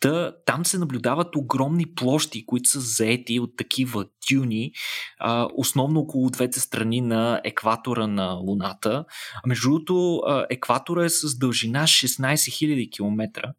Та, 0.00 0.32
там 0.46 0.64
се 0.64 0.78
наблюдават 0.78 1.36
огромни 1.36 1.94
площи, 1.94 2.46
които 2.46 2.68
са 2.68 2.80
заети 2.80 3.40
от 3.40 3.56
такива 3.56 4.06
дюни, 4.30 4.72
а, 5.18 5.48
основно 5.54 6.00
около 6.00 6.30
двете 6.30 6.60
страни 6.60 7.00
на 7.00 7.40
екватора 7.44 8.06
на 8.06 8.32
Луната. 8.32 9.04
А 9.44 9.48
между 9.48 9.68
другото, 9.68 10.22
екватора 10.50 11.04
е 11.04 11.08
с 11.08 11.38
дължина 11.38 11.82
16 11.82 12.34
000 12.34 12.90
км. 12.92 13.52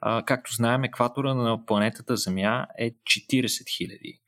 А, 0.00 0.22
както 0.24 0.54
знаем, 0.54 0.84
екватора 0.84 1.34
на 1.34 1.66
планетата 1.66 2.16
Земя 2.16 2.66
е 2.78 2.90
40 2.90 3.46
000 3.46 4.20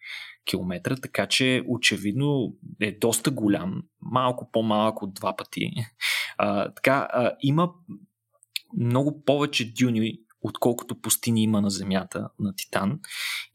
км, 0.44 1.00
така 1.02 1.26
че 1.26 1.62
очевидно 1.68 2.54
е 2.80 2.92
доста 2.92 3.30
голям, 3.30 3.82
малко 4.02 4.50
по-малък 4.52 5.02
от 5.02 5.14
два 5.14 5.36
пъти. 5.36 5.72
А, 6.38 6.74
така, 6.74 7.08
а, 7.12 7.32
има 7.42 7.70
много 8.76 9.24
повече 9.24 9.72
дюни, 9.72 10.18
отколкото 10.40 11.00
пустини 11.00 11.42
има 11.42 11.60
на 11.60 11.70
Земята, 11.70 12.28
на 12.38 12.54
Титан. 12.56 13.00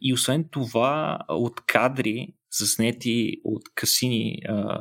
И 0.01 0.13
освен 0.13 0.45
това, 0.51 1.19
от 1.29 1.61
кадри, 1.61 2.33
заснети 2.51 3.41
от 3.43 3.61
Касини 3.75 4.39
а, 4.49 4.77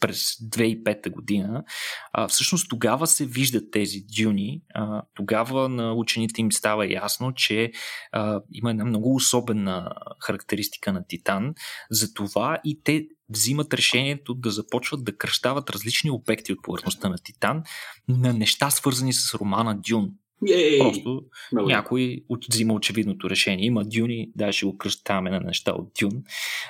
през 0.00 0.24
2005 0.24 1.10
година, 1.10 1.64
а, 2.12 2.28
всъщност 2.28 2.70
тогава 2.70 3.06
се 3.06 3.26
виждат 3.26 3.70
тези 3.72 3.98
дюни. 4.18 4.62
А, 4.74 5.02
тогава 5.14 5.68
на 5.68 5.94
учените 5.94 6.40
им 6.40 6.52
става 6.52 6.92
ясно, 6.92 7.34
че 7.34 7.72
а, 8.12 8.40
има 8.52 8.70
една 8.70 8.84
много 8.84 9.14
особена 9.14 9.90
характеристика 10.20 10.92
на 10.92 11.06
Титан. 11.06 11.54
Затова 11.90 12.60
и 12.64 12.82
те 12.84 13.06
взимат 13.32 13.74
решението 13.74 14.34
да 14.34 14.50
започват 14.50 15.04
да 15.04 15.16
кръщават 15.16 15.70
различни 15.70 16.10
обекти 16.10 16.52
от 16.52 16.62
повърхността 16.62 17.08
на 17.08 17.18
Титан 17.18 17.62
на 18.08 18.32
неща 18.32 18.70
свързани 18.70 19.12
с 19.12 19.34
романа 19.34 19.80
Дюн. 19.88 20.10
Ей, 20.48 20.78
Просто 20.78 21.22
много 21.52 21.68
някой 21.68 22.24
взима 22.50 22.74
очевидното 22.74 23.30
решение. 23.30 23.66
Има 23.66 23.84
дюни, 23.84 24.30
да, 24.36 24.52
ще 24.52 24.66
го 24.66 24.78
кръщаваме 24.78 25.30
на 25.30 25.40
неща 25.40 25.72
от 25.72 25.92
дюн. 26.00 26.22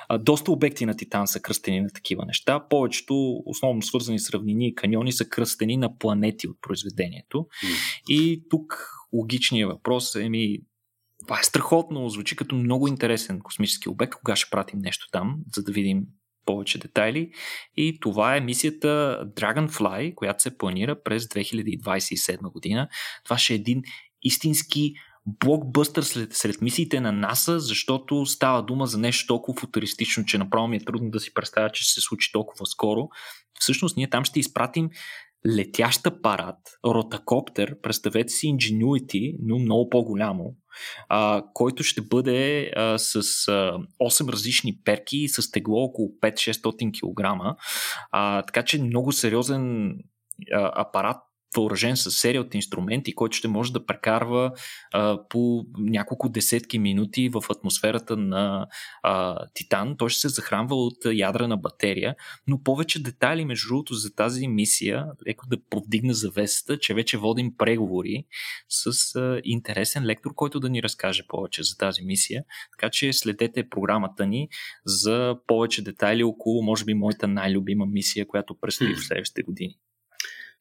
А, 0.07 0.17
доста 0.17 0.51
обекти 0.51 0.85
на 0.85 0.97
Титан 0.97 1.27
са 1.27 1.39
кръстени 1.39 1.81
на 1.81 1.89
такива 1.89 2.25
неща. 2.25 2.67
Повечето, 2.69 3.43
основно 3.45 3.81
свързани 3.81 4.19
с 4.19 4.29
равнини 4.29 4.67
и 4.67 4.75
каньони, 4.75 5.11
са 5.11 5.29
кръстени 5.29 5.77
на 5.77 5.97
планети 5.97 6.47
от 6.47 6.57
произведението. 6.61 7.37
Mm. 7.37 8.01
И 8.07 8.43
тук 8.49 8.89
логичният 9.13 9.71
въпрос 9.71 10.15
е 10.15 10.29
ми 10.29 10.59
това 11.23 11.39
е 11.39 11.43
страхотно, 11.43 12.09
звучи 12.09 12.35
като 12.35 12.55
много 12.55 12.87
интересен 12.87 13.39
космически 13.39 13.89
обект. 13.89 14.13
Кога 14.15 14.35
ще 14.35 14.49
пратим 14.49 14.79
нещо 14.79 15.07
там, 15.11 15.37
за 15.55 15.63
да 15.63 15.71
видим 15.71 16.05
повече 16.45 16.77
детайли. 16.77 17.31
И 17.75 17.99
това 17.99 18.35
е 18.35 18.41
мисията 18.41 19.19
Dragonfly, 19.35 20.15
която 20.15 20.43
се 20.43 20.57
планира 20.57 21.03
през 21.03 21.25
2027 21.25 22.51
година. 22.51 22.87
Това 23.23 23.37
ще 23.37 23.53
е 23.53 23.55
един 23.55 23.81
истински 24.23 24.93
блокбъстър 25.25 26.03
след, 26.03 26.33
сред 26.33 26.61
мисиите 26.61 26.99
на 26.99 27.11
НАСА, 27.11 27.59
защото 27.59 28.25
става 28.25 28.63
дума 28.63 28.85
за 28.85 28.97
нещо 28.97 29.27
толкова 29.27 29.59
футуристично, 29.59 30.25
че 30.25 30.37
направо 30.37 30.67
ми 30.67 30.75
е 30.75 30.85
трудно 30.85 31.09
да 31.11 31.19
си 31.19 31.33
представя, 31.33 31.69
че 31.69 31.83
ще 31.83 31.93
се 31.93 32.01
случи 32.01 32.31
толкова 32.31 32.65
скоро. 32.65 33.09
Всъщност 33.59 33.97
ние 33.97 34.09
там 34.09 34.25
ще 34.25 34.39
изпратим 34.39 34.89
летящ 35.57 36.07
апарат, 36.07 36.57
ротакоптер, 36.85 37.81
представете 37.81 38.29
си 38.29 38.47
Ingenuity, 38.47 39.35
но 39.41 39.59
много 39.59 39.89
по-голямо, 39.89 40.55
а, 41.09 41.43
който 41.53 41.83
ще 41.83 42.01
бъде 42.01 42.71
а, 42.75 42.97
с 42.97 43.15
а, 43.15 43.21
8 44.01 44.31
различни 44.31 44.77
перки 44.85 45.17
и 45.17 45.29
с 45.29 45.51
тегло 45.51 45.83
около 45.83 46.09
5-600 46.21 46.91
кг. 46.91 47.55
А, 48.11 48.41
така 48.41 48.63
че 48.63 48.83
много 48.83 49.11
сериозен 49.11 49.97
апарат, 50.51 51.17
въоръжен 51.55 51.97
с 51.97 52.11
серия 52.11 52.41
от 52.41 52.55
инструменти, 52.55 53.15
който 53.15 53.37
ще 53.37 53.47
може 53.47 53.73
да 53.73 53.85
прекарва 53.85 54.51
а, 54.93 55.19
по 55.29 55.65
няколко 55.77 56.29
десетки 56.29 56.79
минути 56.79 57.29
в 57.29 57.43
атмосферата 57.49 58.17
на 58.17 58.67
а, 59.03 59.37
Титан. 59.53 59.97
Той 59.97 60.09
ще 60.09 60.19
се 60.21 60.29
захранва 60.29 60.75
от 60.75 60.97
ядрена 61.05 61.57
батерия, 61.57 62.15
но 62.47 62.63
повече 62.63 63.03
детайли 63.03 63.45
между 63.45 63.67
другото 63.67 63.93
за 63.93 64.15
тази 64.15 64.47
мисия, 64.47 65.05
леко 65.27 65.45
да 65.47 65.57
повдигна 65.69 66.13
завесата, 66.13 66.79
че 66.79 66.93
вече 66.93 67.17
водим 67.17 67.57
преговори 67.57 68.25
с 68.69 69.15
а, 69.15 69.41
интересен 69.43 70.05
лектор, 70.05 70.31
който 70.35 70.59
да 70.59 70.69
ни 70.69 70.83
разкаже 70.83 71.23
повече 71.27 71.63
за 71.63 71.77
тази 71.77 72.01
мисия. 72.01 72.43
Така 72.71 72.89
че 72.89 73.13
следете 73.13 73.69
програмата 73.69 74.25
ни 74.25 74.49
за 74.85 75.35
повече 75.47 75.83
детайли 75.83 76.23
около, 76.23 76.63
може 76.63 76.85
би, 76.85 76.93
моята 76.93 77.27
най-любима 77.27 77.85
мисия, 77.85 78.27
която 78.27 78.55
предстои 78.61 78.95
в 78.95 79.05
следващите 79.05 79.43
години. 79.43 79.75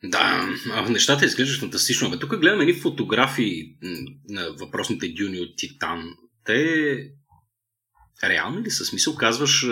Да, 0.05 0.49
нещата 0.89 1.25
изглеждат 1.25 1.61
фантастично. 1.61 2.11
Бе, 2.11 2.19
тук 2.19 2.37
гледаме 2.37 2.63
едни 2.63 2.75
фотографии 2.75 3.77
на 4.29 4.53
въпросните 4.53 5.09
дюни 5.09 5.41
от 5.41 5.57
Титан. 5.57 6.15
Те 6.45 7.11
реални 8.25 8.63
ли 8.63 8.71
са? 8.71 8.85
Смисъл 8.85 9.15
казваш, 9.15 9.67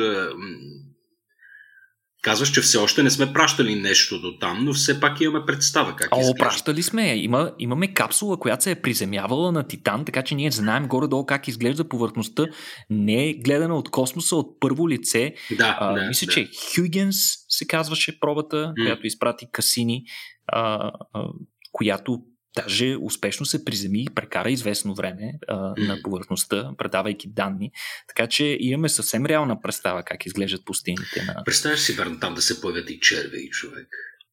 Казваш, 2.23 2.51
че 2.51 2.61
все 2.61 2.79
още 2.79 3.03
не 3.03 3.11
сме 3.11 3.33
пращали 3.33 3.75
нещо 3.75 4.21
до 4.21 4.39
там, 4.39 4.65
но 4.65 4.73
все 4.73 5.01
пак 5.01 5.21
имаме 5.21 5.47
представа 5.47 5.97
как 5.97 6.09
О, 6.13 6.35
пращали 6.39 6.83
сме. 6.83 7.17
Има, 7.17 7.53
имаме 7.59 7.95
капсула, 7.95 8.39
която 8.39 8.65
се 8.65 8.71
е 8.71 8.83
приземявала 8.83 9.53
на 9.53 9.63
Титан, 9.63 10.05
така 10.05 10.23
че 10.23 10.35
ние 10.35 10.51
знаем 10.51 10.89
горе-долу 10.89 11.27
как 11.27 11.49
изглежда 11.49 11.89
повърхността. 11.89 12.47
Не 12.91 13.29
е 13.29 13.35
гледана 13.35 13.77
от 13.77 13.91
космоса 13.91 14.37
от 14.37 14.61
първо 14.61 14.89
лице. 14.89 15.35
Да, 15.59 15.77
а, 15.81 15.93
да, 15.93 16.09
мисля, 16.09 16.27
да. 16.27 16.33
че 16.33 16.49
Хюгенс 16.75 17.17
се 17.49 17.67
казваше 17.67 18.21
пробата, 18.21 18.73
която 18.85 19.07
изпрати 19.07 19.47
Касини, 19.53 20.05
а, 20.47 20.91
а, 21.13 21.25
която 21.73 22.23
Даже 22.57 22.97
успешно 23.01 23.47
се 23.47 23.65
приземи 23.65 24.03
и 24.03 24.15
прекара 24.15 24.51
известно 24.51 24.95
време 24.95 25.33
а, 25.49 25.57
на 25.79 26.03
повърхността, 26.03 26.71
предавайки 26.79 27.29
данни. 27.29 27.71
Така 28.09 28.27
че 28.27 28.57
имаме 28.61 28.89
съвсем 28.89 29.27
реална 29.27 29.61
представа 29.61 30.03
как 30.03 30.27
изглеждат 30.27 30.65
пустините. 30.65 31.25
На... 31.27 31.45
Представяш 31.45 31.81
си, 31.81 31.93
верно, 31.93 32.21
там 32.21 32.35
да 32.35 32.43
се 32.43 32.61
появят 32.61 32.91
и 32.91 33.01
червей 33.01 33.49
човек. 33.51 33.89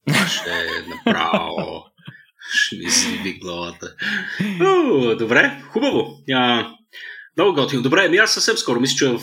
Ще 0.27 0.49
е 0.49 0.87
направо. 0.89 1.83
Ще 2.53 2.75
ми 2.75 2.89
си 2.91 3.37
главата. 3.41 3.95
О, 4.61 5.15
добре, 5.15 5.61
хубаво. 5.71 6.23
А, 6.33 6.71
много 7.37 7.53
готино. 7.53 7.81
Добре, 7.81 8.09
ми 8.09 8.17
аз 8.17 8.33
съвсем 8.33 8.57
скоро 8.57 8.79
мисля, 8.79 8.95
че 8.97 9.07
в, 9.07 9.17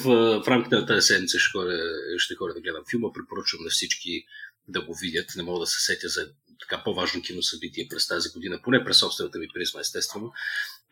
в 0.44 0.48
рамките 0.48 0.74
на 0.74 0.86
тази 0.86 1.06
седмица 1.06 1.38
ще 1.38 1.50
ходя, 1.50 1.78
ще 2.18 2.34
ходя 2.34 2.54
да 2.54 2.60
гледам 2.60 2.82
филма. 2.90 3.08
Препоръчвам 3.14 3.64
на 3.64 3.70
всички 3.70 4.24
да 4.68 4.84
го 4.84 4.94
видят. 4.94 5.26
Не 5.36 5.42
мога 5.42 5.60
да 5.60 5.66
се 5.66 5.80
сетя 5.80 6.08
за 6.08 6.26
така 6.68 6.82
по-важно 6.84 7.22
киносъбитие 7.22 7.86
през 7.90 8.08
тази 8.08 8.28
година, 8.30 8.60
поне 8.64 8.84
през 8.84 8.98
собствената 8.98 9.38
ми 9.38 9.46
призма, 9.54 9.80
естествено. 9.80 10.32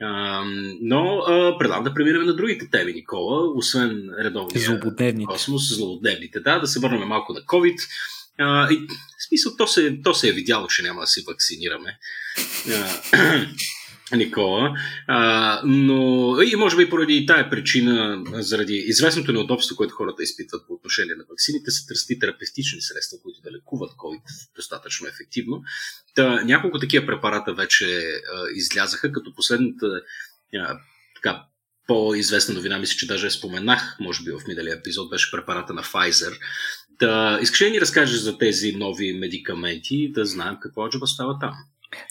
А, 0.01 0.43
но 0.81 1.19
а, 1.19 1.59
предлагам 1.59 1.85
да 1.85 1.95
преминем 1.95 2.23
на 2.23 2.37
другите 2.37 2.71
теми, 2.71 2.93
Никола, 2.93 3.53
освен 3.57 4.11
редовния 4.19 4.65
злободневните. 4.65 5.27
космос, 5.27 5.77
злободневните. 5.77 6.41
Да, 6.41 6.59
да 6.59 6.67
се 6.67 6.81
върнем 6.81 7.09
малко 7.09 7.33
на 7.33 7.41
COVID. 7.41 7.79
А, 8.39 8.73
и, 8.73 8.77
в 9.19 9.29
смисъл, 9.29 9.57
то 9.57 9.67
се, 9.67 9.99
то 10.05 10.15
се 10.15 10.29
е 10.29 10.33
видяло, 10.33 10.67
че 10.67 10.83
няма 10.83 11.01
да 11.01 11.07
си 11.07 11.25
вакцинираме. 11.29 11.99
А, 12.69 13.01
Никола. 14.17 14.75
А, 15.07 15.61
но 15.65 16.37
и 16.43 16.57
може 16.57 16.77
би 16.77 16.91
поради 16.91 17.27
тая 17.27 17.51
причина, 17.51 18.23
заради 18.33 18.75
известното 18.75 19.33
неудобство, 19.33 19.77
което 19.77 19.95
хората 19.95 20.23
изпитват 20.23 20.67
по 20.67 20.75
отношение 20.75 21.15
на 21.15 21.25
вакцините, 21.31 21.71
се 21.71 21.87
търсти 21.87 22.19
терапевтични 22.19 22.81
средства, 22.81 23.19
които 23.23 23.41
да 23.41 23.53
лекуват 23.53 23.91
COVID 23.91 24.23
достатъчно 24.57 25.09
ефективно. 25.09 25.63
Та, 26.15 26.45
няколко 26.45 26.79
такива 26.79 27.07
препарата 27.07 27.55
вече 27.55 27.87
а, 27.87 28.45
излязаха, 28.55 29.13
като 29.13 29.35
последната 29.35 29.87
а, 30.55 30.79
така, 31.15 31.45
по-известна 31.87 32.55
новина, 32.55 32.79
мисля, 32.79 32.97
че 32.97 33.07
даже 33.07 33.31
споменах, 33.31 33.97
може 34.01 34.25
би 34.25 34.31
в 34.31 34.47
миналия 34.49 34.75
епизод, 34.75 35.11
беше 35.11 35.31
препарата 35.31 35.73
на 35.75 35.83
Pfizer. 35.83 36.39
Да, 36.99 37.39
искаш 37.43 37.61
ли 37.61 37.65
да 37.65 37.71
ни 37.71 37.81
разкажеш 37.81 38.21
за 38.21 38.39
тези 38.39 38.73
нови 38.73 39.13
медикаменти, 39.13 40.13
да 40.13 40.25
знаем 40.25 40.57
какво 40.63 40.87
аджаба 40.87 41.07
става 41.07 41.39
там? 41.39 41.55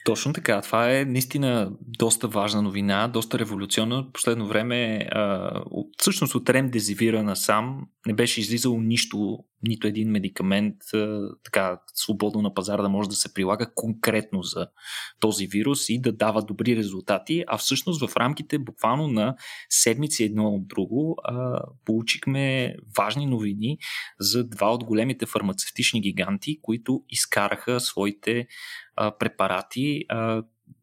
Точно 0.06 0.34
така. 0.34 0.62
Това 0.62 0.92
е 0.92 1.06
наистина 1.06 1.72
доста 1.82 2.28
важна 2.28 2.62
новина, 2.62 3.08
доста 3.08 3.40
революционна. 3.40 4.12
Последно 4.14 4.48
време, 4.48 5.08
а, 5.12 5.52
всъщност 5.98 6.36
от 6.36 6.50
ремдезивира 6.50 7.24
насам, 7.24 7.88
не 8.06 8.14
беше 8.14 8.42
излизало 8.42 8.82
нищо, 8.82 9.40
нито 9.64 9.88
един 9.88 10.12
медикамент 10.12 10.76
така 11.43 11.80
свободно 11.93 12.41
на 12.41 12.53
пазара 12.53 12.82
да 12.82 12.89
може 12.89 13.09
да 13.09 13.16
се 13.16 13.34
прилага 13.34 13.72
конкретно 13.76 14.43
за 14.43 14.68
този 15.20 15.47
вирус 15.47 15.89
и 15.89 16.01
да 16.01 16.12
дава 16.12 16.41
добри 16.41 16.76
резултати. 16.76 17.43
А 17.47 17.57
всъщност 17.57 18.07
в 18.07 18.18
рамките 18.18 18.59
буквално 18.59 19.07
на 19.07 19.36
седмици 19.70 20.24
едно 20.24 20.47
от 20.47 20.68
друго 20.68 21.18
получихме 21.86 22.76
важни 22.97 23.26
новини 23.26 23.78
за 24.20 24.47
два 24.47 24.74
от 24.74 24.84
големите 24.84 25.26
фармацевтични 25.26 26.01
гиганти, 26.01 26.59
които 26.62 27.03
изкараха 27.09 27.80
своите 27.80 28.47
препарати, 29.20 30.03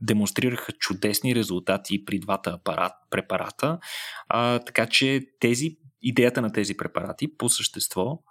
демонстрираха 0.00 0.72
чудесни 0.72 1.34
резултати 1.34 2.04
при 2.04 2.18
двата 2.18 2.50
апарат, 2.50 2.92
препарата. 3.10 3.78
Така 4.66 4.86
че 4.86 5.20
тези, 5.40 5.76
идеята 6.02 6.42
на 6.42 6.52
тези 6.52 6.76
препарати 6.76 7.36
по 7.36 7.48
същество 7.48 8.22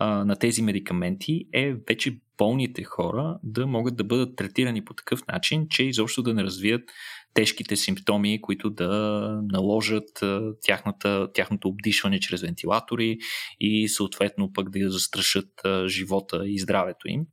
на 0.00 0.36
тези 0.36 0.62
медикаменти 0.62 1.44
е 1.52 1.74
вече 1.88 2.18
болните 2.38 2.84
хора 2.84 3.38
да 3.42 3.66
могат 3.66 3.96
да 3.96 4.04
бъдат 4.04 4.36
третирани 4.36 4.84
по 4.84 4.94
такъв 4.94 5.26
начин, 5.26 5.66
че 5.70 5.84
изобщо 5.84 6.22
да 6.22 6.34
не 6.34 6.44
развият 6.44 6.82
тежките 7.34 7.76
симптоми, 7.76 8.40
които 8.40 8.70
да 8.70 8.88
наложат 9.52 10.24
тяхната, 10.62 11.28
тяхното 11.34 11.68
обдишване 11.68 12.20
чрез 12.20 12.42
вентилатори 12.42 13.18
и 13.60 13.88
съответно 13.88 14.52
пък 14.52 14.70
да 14.70 14.90
застрашат 14.90 15.48
живота 15.86 16.42
и 16.46 16.58
здравето 16.58 17.08
им. 17.08 17.26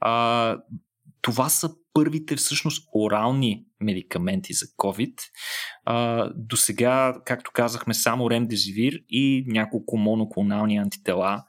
А, 0.00 0.56
това 1.22 1.48
са 1.48 1.70
първите 1.94 2.36
всъщност 2.36 2.88
орални 2.94 3.64
медикаменти 3.80 4.52
за 4.52 4.66
COVID. 4.66 5.14
А, 5.84 6.30
до 6.36 6.56
сега, 6.56 7.14
както 7.24 7.50
казахме, 7.54 7.94
само 7.94 8.30
ремдезивир 8.30 9.00
и 9.08 9.44
няколко 9.46 9.96
моноклонални 9.96 10.76
антитела, 10.76 11.44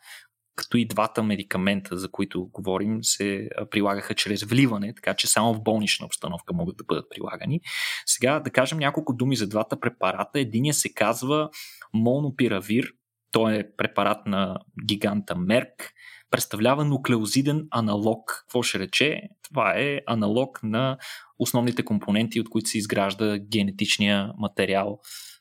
като 0.56 0.78
и 0.78 0.88
двата 0.88 1.24
медикамента, 1.24 1.97
за 1.97 2.12
които 2.12 2.49
говорим, 2.53 2.99
се 3.01 3.49
прилагаха 3.72 4.16
чрез 4.16 4.43
вливане, 4.43 4.93
така 4.95 5.14
че 5.14 5.28
само 5.28 5.53
в 5.53 5.64
болнична 5.64 6.06
обстановка 6.06 6.53
могат 6.53 6.78
да 6.78 6.84
бъдат 6.84 7.10
прилагани. 7.10 7.62
Сега 8.06 8.39
да 8.39 8.49
кажем 8.49 8.78
няколко 8.78 9.14
думи 9.14 9.36
за 9.36 9.47
двата 9.47 9.80
препарата. 9.80 10.39
Единия 10.39 10.74
се 10.74 10.93
казва 10.93 11.49
Монопиравир, 11.93 12.91
той 13.32 13.56
е 13.56 13.76
препарат 13.78 14.26
на 14.26 14.58
гиганта 14.86 15.36
Мерк, 15.36 15.93
представлява 16.32 16.86
нуклеозиден 16.86 17.68
аналог. 17.72 18.28
Какво 18.28 18.64
ще 18.64 18.80
рече? 18.80 19.22
Това 19.43 19.74
е 19.78 20.01
аналог 20.08 20.60
на 20.64 20.97
основните 21.39 21.86
компоненти, 21.86 22.39
от 22.39 22.49
които 22.49 22.70
се 22.70 22.78
изгражда 22.78 23.38
генетичния 23.38 24.32
материал 24.38 24.99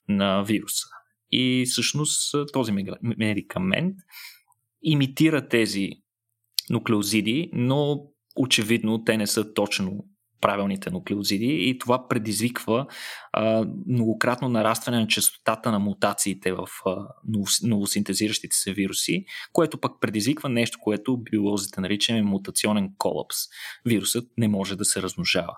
на 0.08 0.42
вируса. 0.42 0.86
И 1.30 1.64
всъщност 1.66 2.34
този 2.52 2.72
медикамент 3.02 3.96
имитира 4.84 5.48
тези 5.48 5.90
нуклеозиди, 6.70 7.50
но 7.52 8.00
очевидно 8.36 9.04
те 9.04 9.16
не 9.16 9.26
са 9.26 9.54
точно 9.54 10.04
правилните 10.40 10.90
нуклеозиди 10.90 11.68
и 11.68 11.78
това 11.78 12.08
предизвиква 12.08 12.86
многократно 13.86 14.48
нарастване 14.48 15.00
на 15.00 15.06
частотата 15.06 15.72
на 15.72 15.78
мутациите 15.78 16.52
в 16.52 16.66
новосинтезиращите 17.62 18.56
се 18.56 18.72
вируси, 18.72 19.24
което 19.52 19.80
пък 19.80 20.00
предизвиква 20.00 20.48
нещо, 20.48 20.78
което 20.80 21.16
биолозите 21.16 21.80
наричаме 21.80 22.22
мутационен 22.22 22.90
колапс. 22.98 23.36
Вирусът 23.86 24.28
не 24.38 24.48
може 24.48 24.76
да 24.76 24.84
се 24.84 25.02
размножава. 25.02 25.56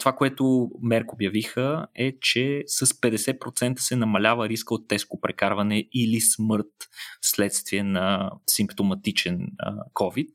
Това, 0.00 0.12
което 0.12 0.70
Мерк 0.82 1.12
обявиха 1.12 1.86
е, 1.94 2.12
че 2.20 2.62
с 2.66 2.86
50% 2.86 3.78
се 3.78 3.96
намалява 3.96 4.48
риска 4.48 4.74
от 4.74 4.88
тежко 4.88 5.20
прекарване 5.20 5.88
или 5.94 6.20
смърт 6.20 6.72
вследствие 7.20 7.82
на 7.82 8.30
симптоматичен 8.46 9.46
COVID. 9.94 10.32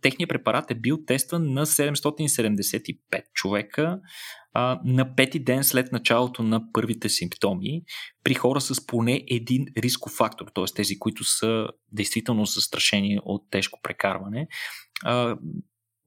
Техният 0.00 0.28
препарат 0.28 0.70
е 0.70 0.74
бил 0.74 0.98
тестван 1.06 1.52
на 1.52 1.66
775 1.66 2.98
човека 3.34 4.00
а, 4.52 4.80
на 4.84 5.14
пети 5.14 5.38
ден 5.38 5.64
след 5.64 5.92
началото 5.92 6.42
на 6.42 6.72
първите 6.72 7.08
симптоми 7.08 7.82
при 8.24 8.34
хора 8.34 8.60
с 8.60 8.86
поне 8.86 9.24
един 9.30 9.66
рисков 9.78 10.12
фактор, 10.12 10.46
т.е. 10.54 10.64
тези, 10.74 10.98
които 10.98 11.24
са 11.24 11.68
действително 11.92 12.44
застрашени 12.44 13.18
от 13.24 13.50
тежко 13.50 13.80
прекарване. 13.82 14.48
А, 15.04 15.36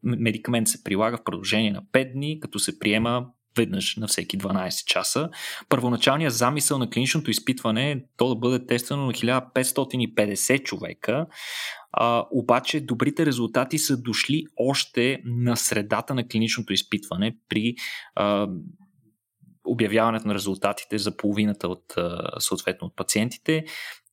медикамент 0.04 0.68
се 0.68 0.84
прилага 0.84 1.18
в 1.18 1.24
продължение 1.24 1.72
на 1.72 1.84
5 1.84 2.14
дни, 2.14 2.39
като 2.39 2.60
се 2.60 2.80
приема 2.80 3.28
веднъж 3.58 3.95
на 3.95 4.08
всеки 4.08 4.38
12 4.38 4.86
часа. 4.86 5.30
Първоначалният 5.70 6.34
замисъл 6.34 6.78
на 6.78 6.89
клиничното 6.89 7.32
изпитване 7.32 7.91
е 7.91 7.97
то 8.18 8.30
да 8.30 8.36
бъде 8.36 8.66
тествано 8.66 9.06
на 9.06 9.14
1550 9.14 10.64
човека, 10.64 11.26
а, 11.91 12.26
обаче 12.32 12.80
добрите 12.80 13.26
резултати 13.26 13.78
са 13.78 14.02
дошли 14.02 14.45
още 14.58 15.22
на 15.26 15.58
средата 15.58 16.16
на 16.16 16.28
клиничното 16.28 16.74
изпитване 16.74 17.38
при 17.49 17.76
а, 18.16 18.47
обявяването 19.66 20.28
на 20.28 20.34
резултатите 20.34 20.97
за 20.97 21.18
половината 21.18 21.68
от, 21.68 21.93
съответно, 22.39 22.88
от 22.88 22.95
пациентите, 22.95 23.64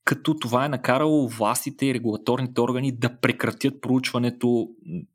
като 0.09 0.35
това 0.35 0.65
е 0.65 0.69
накарало 0.69 1.29
властите 1.29 1.87
и 1.87 1.95
регулаторните 1.95 2.61
органи 2.61 2.93
да 2.93 3.17
прекратят 3.21 3.81
проучването 3.81 4.69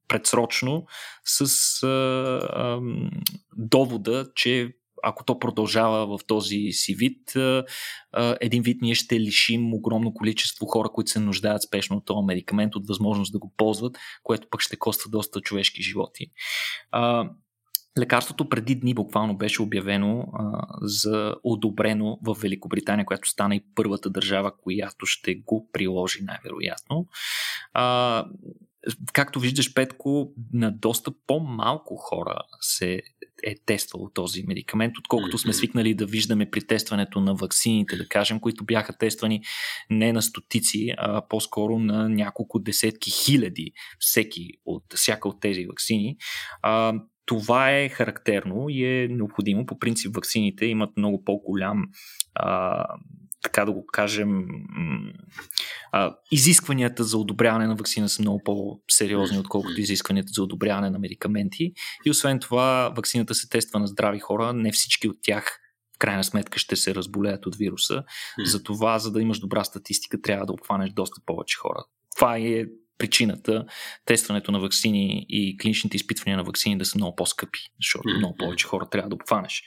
предсрочно 0.08 0.86
с 1.26 1.44
а, 1.84 1.88
а, 1.88 2.82
довода, 3.58 4.28
че 4.36 4.74
ако 5.06 5.24
то 5.26 5.40
продължава 5.40 6.18
в 6.18 6.26
този 6.28 6.70
си 6.72 6.96
вид, 6.96 7.34
един 8.42 8.64
вид 8.64 8.82
ние 8.82 8.96
ще 8.96 9.20
лишим 9.20 9.74
огромно 9.74 10.14
количество 10.14 10.66
хора, 10.66 10.90
които 10.90 11.12
се 11.12 11.20
нуждаят 11.20 11.62
спешно 11.62 11.98
от 11.98 12.06
този 12.06 12.26
медикамент, 12.26 12.76
от 12.76 12.88
възможност 12.88 13.32
да 13.32 13.40
го 13.40 13.54
ползват, 13.58 13.98
което 14.24 14.48
пък 14.52 14.62
ще 14.62 14.76
коства 14.76 15.10
доста 15.10 15.42
човешки 15.42 15.84
животи. 15.84 16.26
Лекарството 18.00 18.50
преди 18.50 18.76
дни 18.76 18.94
буквално 18.94 19.38
беше 19.38 19.62
обявено 19.62 20.26
за 20.82 21.36
одобрено 21.44 22.20
в 22.26 22.36
Великобритания, 22.42 23.06
която 23.06 23.30
стана 23.30 23.56
и 23.56 23.66
първата 23.76 24.10
държава, 24.10 24.58
която 24.58 25.06
ще 25.06 25.36
го 25.36 25.70
приложи 25.74 26.20
най-вероятно. 26.24 27.08
Както 29.14 29.40
виждаш, 29.40 29.74
Петко, 29.74 30.34
на 30.54 30.72
доста 30.72 31.12
по-малко 31.28 31.96
хора 31.96 32.42
се 32.62 33.02
е 33.44 33.56
тествал 33.66 34.10
този 34.14 34.44
медикамент, 34.44 34.98
отколкото 34.98 35.38
сме 35.38 35.54
свикнали 35.54 35.94
да 35.94 36.06
виждаме 36.06 36.50
при 36.50 36.62
тестването 36.62 37.20
на 37.20 37.36
ваксините, 37.36 37.96
да 37.96 38.08
кажем, 38.08 38.40
които 38.40 38.66
бяха 38.66 38.98
тествани 38.98 39.42
не 39.90 40.14
на 40.14 40.22
стотици, 40.22 40.94
а 40.98 41.28
по-скоро 41.28 41.80
на 41.80 42.10
няколко 42.10 42.60
десетки 42.60 43.12
хиляди 43.12 43.72
всеки 44.00 44.50
от, 44.66 44.84
всяка 44.96 45.30
от 45.30 45.42
тези 45.42 45.66
ваксини. 45.66 46.18
А, 46.62 46.94
това 47.26 47.72
е 47.72 47.90
характерно 47.90 48.66
и 48.70 48.86
е 48.86 49.08
необходимо. 49.08 49.66
По 49.66 49.80
принцип, 49.80 50.16
ваксините 50.16 50.66
имат 50.66 50.98
много 50.98 51.24
по-голям 51.24 51.84
а, 52.36 52.86
така 53.44 53.66
да 53.66 53.72
го 53.72 53.86
кажем, 53.86 54.46
а, 55.92 56.16
изискванията 56.32 57.04
за 57.04 57.18
одобряване 57.18 57.68
на 57.68 57.76
вакцина 57.76 58.10
са 58.10 58.22
много 58.22 58.42
по-сериозни, 58.44 59.38
отколкото 59.38 59.82
изискванията 59.82 60.30
за 60.36 60.44
одобряване 60.44 60.90
на 60.90 61.00
медикаменти. 61.00 61.74
И 62.06 62.10
освен 62.10 62.40
това, 62.40 62.94
вакцината 62.98 63.36
се 63.36 63.50
тества 63.50 63.80
на 63.80 63.88
здрави 63.88 64.20
хора. 64.20 64.54
Не 64.54 64.72
всички 64.72 65.08
от 65.08 65.18
тях 65.22 65.60
в 65.96 66.00
крайна 66.00 66.24
сметка 66.24 66.60
ще 66.60 66.76
се 66.76 66.96
разболеят 66.96 67.46
от 67.46 67.56
вируса. 67.56 68.04
Затова, 68.46 69.00
за 69.00 69.12
да 69.12 69.22
имаш 69.22 69.40
добра 69.40 69.64
статистика, 69.64 70.22
трябва 70.22 70.46
да 70.46 70.54
обхванеш 70.54 70.90
доста 70.90 71.22
повече 71.26 71.58
хора. 71.58 71.86
Това 72.16 72.38
е 72.38 72.66
причината 72.98 73.66
тестването 74.06 74.52
на 74.52 74.60
вакцини 74.60 75.26
и 75.30 75.58
клиничните 75.58 75.98
изпитвания 75.98 76.38
на 76.38 76.44
вакцини 76.44 76.78
да 76.78 76.86
са 76.86 76.98
много 76.98 77.16
по-скъпи, 77.16 77.60
защото 77.82 78.10
много 78.18 78.36
повече 78.36 78.68
хора 78.68 78.90
трябва 78.90 79.10
да 79.10 79.16
обхванеш. 79.16 79.64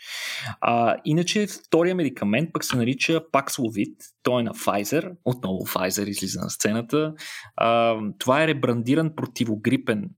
А, 0.61 0.97
иначе 1.05 1.47
втория 1.47 1.95
медикамент 1.95 2.53
пък 2.53 2.65
се 2.65 2.77
нарича 2.77 3.21
Paxlovid, 3.33 3.95
той 4.23 4.41
е 4.41 4.45
на 4.45 4.55
Pfizer, 4.55 5.13
отново 5.25 5.67
Pfizer 5.67 6.09
излиза 6.09 6.41
на 6.41 6.51
сцената. 6.51 7.15
А, 7.57 7.99
това 8.19 8.43
е 8.43 8.47
ребрандиран 8.47 9.15
противогрипен 9.17 10.11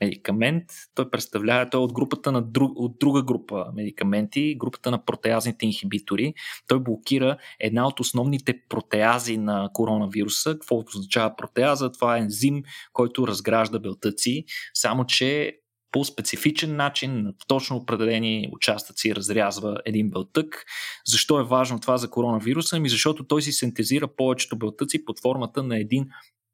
медикамент. 0.00 0.64
Той 0.94 1.10
представлява, 1.10 1.70
той 1.70 1.80
е 1.80 1.84
от 1.84 1.92
групата 1.92 2.32
на 2.32 2.42
друг, 2.42 2.72
от 2.74 2.98
друга 2.98 3.22
група 3.22 3.66
медикаменти, 3.74 4.54
групата 4.58 4.90
на 4.90 5.04
протеазните 5.04 5.66
инхибитори. 5.66 6.34
Той 6.68 6.80
блокира 6.80 7.36
една 7.60 7.86
от 7.86 8.00
основните 8.00 8.60
протеази 8.68 9.36
на 9.36 9.70
коронавируса. 9.72 10.52
Какво 10.52 10.82
означава 10.94 11.36
протеаза? 11.36 11.92
Това 11.92 12.16
е 12.16 12.20
ензим, 12.20 12.62
който 12.92 13.28
разгражда 13.28 13.78
белтъци, 13.78 14.44
само 14.74 15.06
че 15.06 15.58
по 15.92 16.04
специфичен 16.04 16.76
начин, 16.76 17.22
на 17.22 17.32
точно 17.48 17.76
определени 17.76 18.48
участъци 18.52 19.14
разрязва 19.14 19.80
един 19.84 20.10
белтък. 20.10 20.64
Защо 21.06 21.40
е 21.40 21.44
важно 21.44 21.80
това 21.80 21.96
за 21.96 22.10
коронавируса? 22.10 22.76
Ами 22.76 22.88
защото 22.88 23.26
той 23.26 23.42
си 23.42 23.52
синтезира 23.52 24.08
повечето 24.16 24.58
белтъци 24.58 25.04
под 25.04 25.20
формата 25.20 25.62
на 25.62 25.78
един 25.78 26.08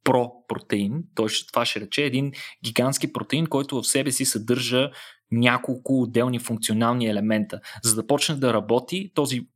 пропротеин. 0.04 1.04
Той, 1.14 1.28
това 1.48 1.64
ще 1.64 1.80
рече 1.80 2.04
един 2.04 2.32
гигантски 2.64 3.12
протеин, 3.12 3.46
който 3.46 3.82
в 3.82 3.86
себе 3.86 4.12
си 4.12 4.24
съдържа 4.24 4.90
няколко 5.30 6.02
отделни 6.02 6.38
функционални 6.38 7.06
елемента. 7.06 7.60
За 7.82 7.94
да 7.94 8.06
почне 8.06 8.34
да 8.34 8.54
работи, 8.54 9.12
този 9.14 9.46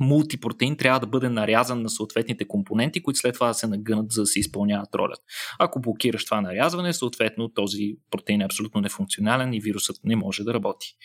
мултипротеин 0.00 0.76
трябва 0.76 1.00
да 1.00 1.06
бъде 1.06 1.28
нарязан 1.28 1.82
на 1.82 1.90
съответните 1.90 2.48
компоненти, 2.48 3.02
които 3.02 3.18
след 3.18 3.34
това 3.34 3.46
да 3.46 3.54
се 3.54 3.66
нагънат, 3.66 4.12
за 4.12 4.22
да 4.22 4.26
се 4.26 4.40
изпълняват 4.40 4.94
ролята. 4.94 5.22
Ако 5.58 5.80
блокираш 5.80 6.24
това 6.24 6.40
нарязване, 6.40 6.92
съответно 6.92 7.48
този 7.48 7.96
протеин 8.10 8.40
е 8.40 8.44
абсолютно 8.44 8.80
нефункционален 8.80 9.54
и 9.54 9.60
вирусът 9.60 9.96
не 10.04 10.16
може 10.16 10.44
да 10.44 10.54
работи. 10.54 10.96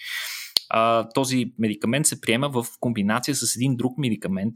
А, 0.70 1.10
този 1.10 1.54
медикамент 1.60 2.06
се 2.06 2.22
приема 2.22 2.50
в 2.50 2.66
комбинация 2.80 3.36
с 3.36 3.56
един 3.56 3.76
друг 3.76 3.98
медикамент, 3.98 4.54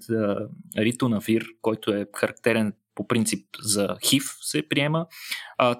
ритонавир, 0.77 1.45
който 1.61 1.93
е 1.93 2.05
характерен 2.15 2.73
по 2.97 3.07
принцип 3.07 3.45
за 3.63 3.95
ХИВ 4.05 4.23
се 4.41 4.69
приема. 4.69 5.05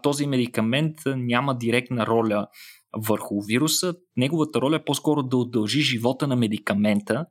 Този 0.04 0.28
медикамент 0.28 0.96
няма 1.06 1.58
директна 1.58 2.08
роля 2.08 2.48
върху 2.98 3.42
вируса. 3.42 3.96
Неговата 4.18 4.62
роля 4.62 4.76
е 4.76 4.84
по-скоро 4.86 5.24
да 5.24 5.38
удължи 5.38 5.82
живота 5.82 6.28
на 6.28 6.36
медикамента, 6.36 7.26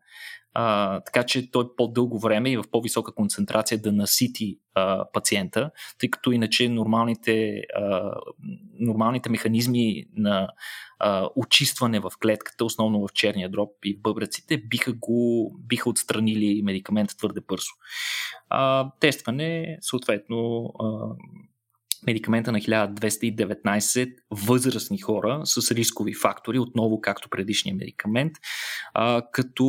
а, 0.59 1.01
така 1.01 1.23
че 1.23 1.51
той 1.51 1.77
по-дълго 1.77 2.19
време 2.19 2.51
и 2.51 2.57
в 2.57 2.65
по-висока 2.71 3.15
концентрация 3.15 3.79
да 3.79 3.93
насити 3.93 4.59
а, 4.75 5.05
пациента, 5.13 5.71
тъй 5.99 6.11
като 6.11 6.33
иначе 6.33 6.69
нормалните, 6.69 7.63
а, 7.77 8.13
нормалните 8.79 9.31
механизми 9.31 10.05
на 10.17 10.49
а, 10.99 11.29
очистване 11.37 12.01
в 12.01 12.13
клетката, 12.23 12.65
основно 12.65 13.09
в 13.09 13.13
черния 13.13 13.51
дроб 13.51 13.71
и 13.85 13.97
в 13.97 14.01
бъбреците, 14.01 14.59
биха, 14.59 14.93
го, 14.93 15.53
биха 15.59 15.91
отстранили 15.91 16.63
медикамента 16.63 17.17
твърде 17.17 17.41
бързо. 17.49 17.71
А, 18.49 18.91
тестване, 19.01 19.79
съответно, 19.81 20.73
а, 20.79 21.15
медикамента 22.07 22.53
на 22.53 22.59
1219 22.59 24.13
възрастни 24.31 24.99
хора 24.99 25.41
с 25.45 25.71
рискови 25.71 26.15
фактори, 26.15 26.59
отново 26.59 27.01
както 27.01 27.29
предишния 27.29 27.75
медикамент, 27.75 28.33
а, 28.95 29.23
като 29.33 29.67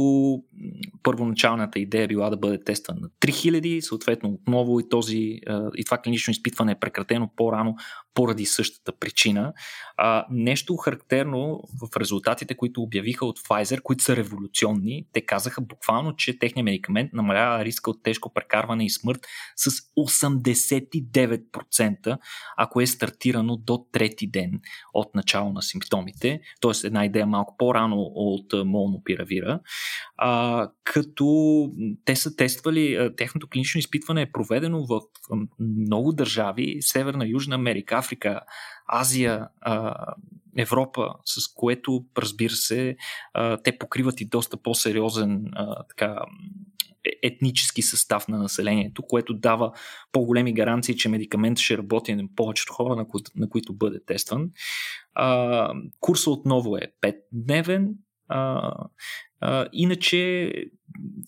първоначалната 1.04 1.80
идея 1.80 2.04
е 2.04 2.08
била 2.08 2.30
да 2.30 2.38
бъде 2.38 2.64
тестван 2.64 2.98
на 3.02 3.10
3000, 3.10 3.80
съответно 3.80 4.30
отново 4.30 4.80
и, 4.80 4.90
този, 4.90 5.40
а, 5.48 5.70
и 5.76 5.86
това 5.86 5.98
клинично 5.98 6.32
изпитване 6.32 6.72
е 6.72 6.80
прекратено 6.80 7.30
по-рано 7.36 7.76
поради 8.18 8.46
същата 8.46 8.92
причина. 9.00 9.54
А, 9.98 10.26
нещо 10.32 10.76
характерно 10.76 11.64
в 11.82 11.98
резултатите, 11.98 12.58
които 12.58 12.82
обявиха 12.82 13.26
от 13.26 13.40
Pfizer, 13.40 13.82
които 13.82 14.04
са 14.04 14.16
революционни, 14.16 15.06
те 15.14 15.22
казаха 15.22 15.62
буквално, 15.62 16.16
че 16.16 16.40
техният 16.40 16.66
медикамент 16.66 17.14
намалява 17.14 17.66
риска 17.66 17.90
от 17.90 18.04
тежко 18.04 18.34
прекарване 18.34 18.86
и 18.86 18.90
смърт 18.90 19.20
с 19.56 19.72
89%, 19.98 22.18
ако 22.58 22.82
е 22.82 22.88
стартирано 22.88 23.58
до 23.58 23.86
трети 23.92 24.28
ден 24.28 24.52
от 24.94 25.16
начало 25.16 25.54
на 25.54 25.62
симптомите, 25.62 26.40
т.е. 26.62 26.88
една 26.88 27.06
идея 27.06 27.26
малко 27.26 27.56
по-рано 27.58 28.12
от 28.16 28.54
молнопиравира, 28.66 29.60
а, 30.18 30.70
като 30.84 31.28
те 32.06 32.16
са 32.16 32.36
тествали, 32.36 33.10
техното 33.18 33.48
клинично 33.48 33.80
изпитване 33.80 34.22
е 34.22 34.32
проведено 34.32 34.86
в 34.86 35.02
много 35.60 36.14
държави, 36.14 36.78
Северна, 36.82 37.28
Южна 37.28 37.56
Америка, 37.56 37.98
Африка, 38.08 38.42
Азия, 38.88 39.48
Европа, 40.58 41.14
с 41.26 41.54
което, 41.54 42.06
разбира 42.18 42.54
се, 42.54 42.96
те 43.64 43.78
покриват 43.78 44.22
и 44.22 44.26
доста 44.26 44.58
по-сериозен 44.58 45.52
така, 45.90 46.22
е, 47.08 47.28
етнически 47.28 47.82
състав 47.82 48.28
на 48.28 48.38
населението, 48.38 49.02
което 49.02 49.34
дава 49.34 49.72
по-големи 50.12 50.54
гаранции, 50.54 50.96
че 50.96 51.10
медикаментът 51.10 51.64
ще 51.64 51.78
работи 51.78 52.16
на 52.16 52.24
повечето 52.36 52.74
хора, 52.74 52.96
на, 52.96 53.08
които, 53.08 53.32
на 53.36 53.50
които 53.50 53.74
бъде 53.74 54.00
тестван. 54.06 54.50
А, 55.14 55.74
курсът 56.00 56.28
отново 56.28 56.78
е 56.78 56.82
5-дневен. 57.02 57.90
А, 58.28 58.72
а, 59.42 59.68
иначе, 59.74 60.52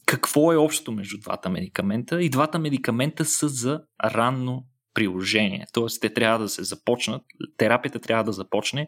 какво 0.06 0.54
е 0.54 0.58
общо 0.58 0.92
между 0.92 1.18
двата 1.18 1.50
медикамента? 1.50 2.24
И 2.24 2.30
двата 2.30 2.60
медикамента 2.60 3.26
са 3.26 3.48
за 3.48 3.82
ранно 4.06 4.66
приложение. 5.00 5.66
Тоест, 5.74 6.02
те 6.02 6.14
трябва 6.14 6.40
да 6.40 6.50
се 6.50 6.64
започнат, 6.64 7.22
терапията 7.58 8.00
трябва 8.00 8.24
да 8.24 8.32
започне 8.32 8.88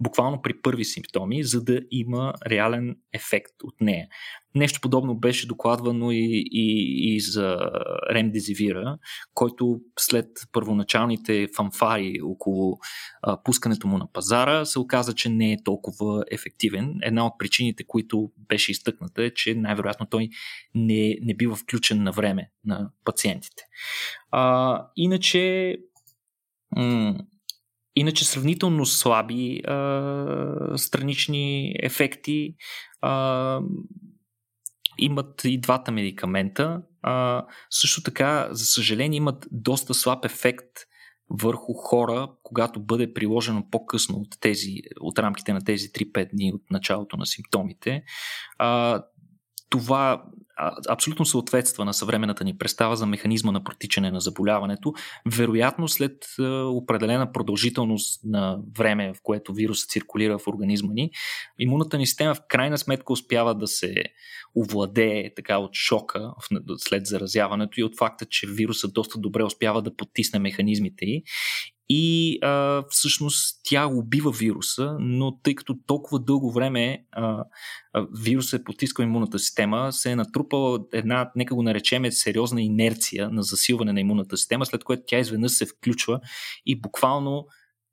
буквално 0.00 0.42
при 0.42 0.60
първи 0.62 0.84
симптоми, 0.84 1.44
за 1.44 1.64
да 1.64 1.80
има 1.90 2.34
реален 2.50 2.96
ефект 3.12 3.62
от 3.62 3.80
нея. 3.80 4.08
Нещо 4.54 4.80
подобно 4.80 5.18
беше 5.18 5.46
докладвано 5.46 6.10
и, 6.10 6.44
и, 6.50 7.14
и 7.14 7.20
за 7.20 7.58
Ремдезивира, 8.10 8.98
който 9.34 9.80
след 9.98 10.26
първоначалните 10.52 11.48
фанфари 11.56 12.20
около 12.22 12.78
а, 13.22 13.42
пускането 13.42 13.86
му 13.86 13.98
на 13.98 14.12
пазара 14.12 14.64
се 14.64 14.78
оказа, 14.78 15.14
че 15.14 15.28
не 15.28 15.52
е 15.52 15.62
толкова 15.64 16.24
ефективен. 16.30 16.94
Една 17.02 17.26
от 17.26 17.32
причините, 17.38 17.84
които 17.86 18.30
беше 18.48 18.72
изтъкната 18.72 19.24
е, 19.24 19.30
че 19.30 19.54
най-вероятно 19.54 20.06
той 20.06 20.28
не, 20.74 21.16
не 21.22 21.34
бива 21.34 21.56
включен 21.56 22.02
на 22.02 22.12
време 22.12 22.50
на 22.64 22.90
пациентите. 23.04 23.62
А, 24.30 24.86
иначе 24.96 25.76
м- 26.76 27.18
Иначе 27.98 28.24
сравнително 28.24 28.86
слаби 28.86 29.60
а, 29.66 30.72
странични 30.76 31.74
ефекти 31.82 32.54
а, 33.00 33.60
имат 34.98 35.44
и 35.44 35.60
двата 35.60 35.92
медикамента. 35.92 36.82
А, 37.02 37.46
също 37.70 38.02
така, 38.02 38.48
за 38.50 38.64
съжаление, 38.64 39.16
имат 39.16 39.46
доста 39.50 39.94
слаб 39.94 40.24
ефект 40.24 40.66
върху 41.30 41.72
хора, 41.72 42.32
когато 42.42 42.80
бъде 42.80 43.14
приложено 43.14 43.70
по-късно 43.70 44.16
от, 44.16 44.40
тези, 44.40 44.74
от 45.00 45.18
рамките 45.18 45.52
на 45.52 45.64
тези 45.64 45.88
3-5 45.88 46.30
дни 46.30 46.52
от 46.54 46.70
началото 46.70 47.16
на 47.16 47.26
симптомите. 47.26 48.02
А, 48.58 49.02
това 49.70 50.24
абсолютно 50.88 51.26
съответства 51.26 51.84
на 51.84 51.94
съвременната 51.94 52.44
ни 52.44 52.58
представа 52.58 52.96
за 52.96 53.06
механизма 53.06 53.52
на 53.52 53.64
протичане 53.64 54.10
на 54.10 54.20
заболяването. 54.20 54.92
Вероятно 55.26 55.88
след 55.88 56.12
определена 56.64 57.32
продължителност 57.32 58.20
на 58.24 58.58
време, 58.78 59.12
в 59.14 59.16
което 59.22 59.54
вирусът 59.54 59.90
циркулира 59.90 60.38
в 60.38 60.46
организма 60.46 60.92
ни, 60.92 61.10
имунната 61.58 61.98
ни 61.98 62.06
система 62.06 62.34
в 62.34 62.40
крайна 62.48 62.78
сметка 62.78 63.12
успява 63.12 63.54
да 63.54 63.66
се 63.66 63.94
овладее 64.56 65.34
така 65.34 65.58
от 65.58 65.74
шока 65.74 66.32
след 66.76 67.06
заразяването 67.06 67.80
и 67.80 67.84
от 67.84 67.98
факта, 67.98 68.26
че 68.26 68.46
вирусът 68.46 68.92
доста 68.92 69.18
добре 69.18 69.44
успява 69.44 69.82
да 69.82 69.96
потисне 69.96 70.38
механизмите 70.38 71.04
й 71.04 71.22
и 71.88 72.38
а, 72.42 72.84
всъщност 72.88 73.60
тя 73.64 73.86
убива 73.86 74.30
вируса, 74.30 74.96
но 75.00 75.38
тъй 75.38 75.54
като 75.54 75.78
толкова 75.86 76.18
дълго 76.20 76.52
време 76.52 77.04
а, 77.12 77.44
а, 77.92 78.06
вирусът 78.22 78.60
е 78.60 78.64
потискал 78.64 79.04
имунната 79.04 79.38
система, 79.38 79.92
се 79.92 80.10
е 80.10 80.16
натрупала 80.16 80.78
една, 80.92 81.30
нека 81.36 81.54
го 81.54 81.62
наречем, 81.62 82.10
сериозна 82.10 82.62
инерция 82.62 83.30
на 83.30 83.42
засилване 83.42 83.92
на 83.92 84.00
имунната 84.00 84.36
система, 84.36 84.66
след 84.66 84.84
което 84.84 85.02
тя 85.06 85.18
изведнъж 85.18 85.52
се 85.52 85.66
включва 85.66 86.20
и 86.66 86.80
буквално 86.80 87.46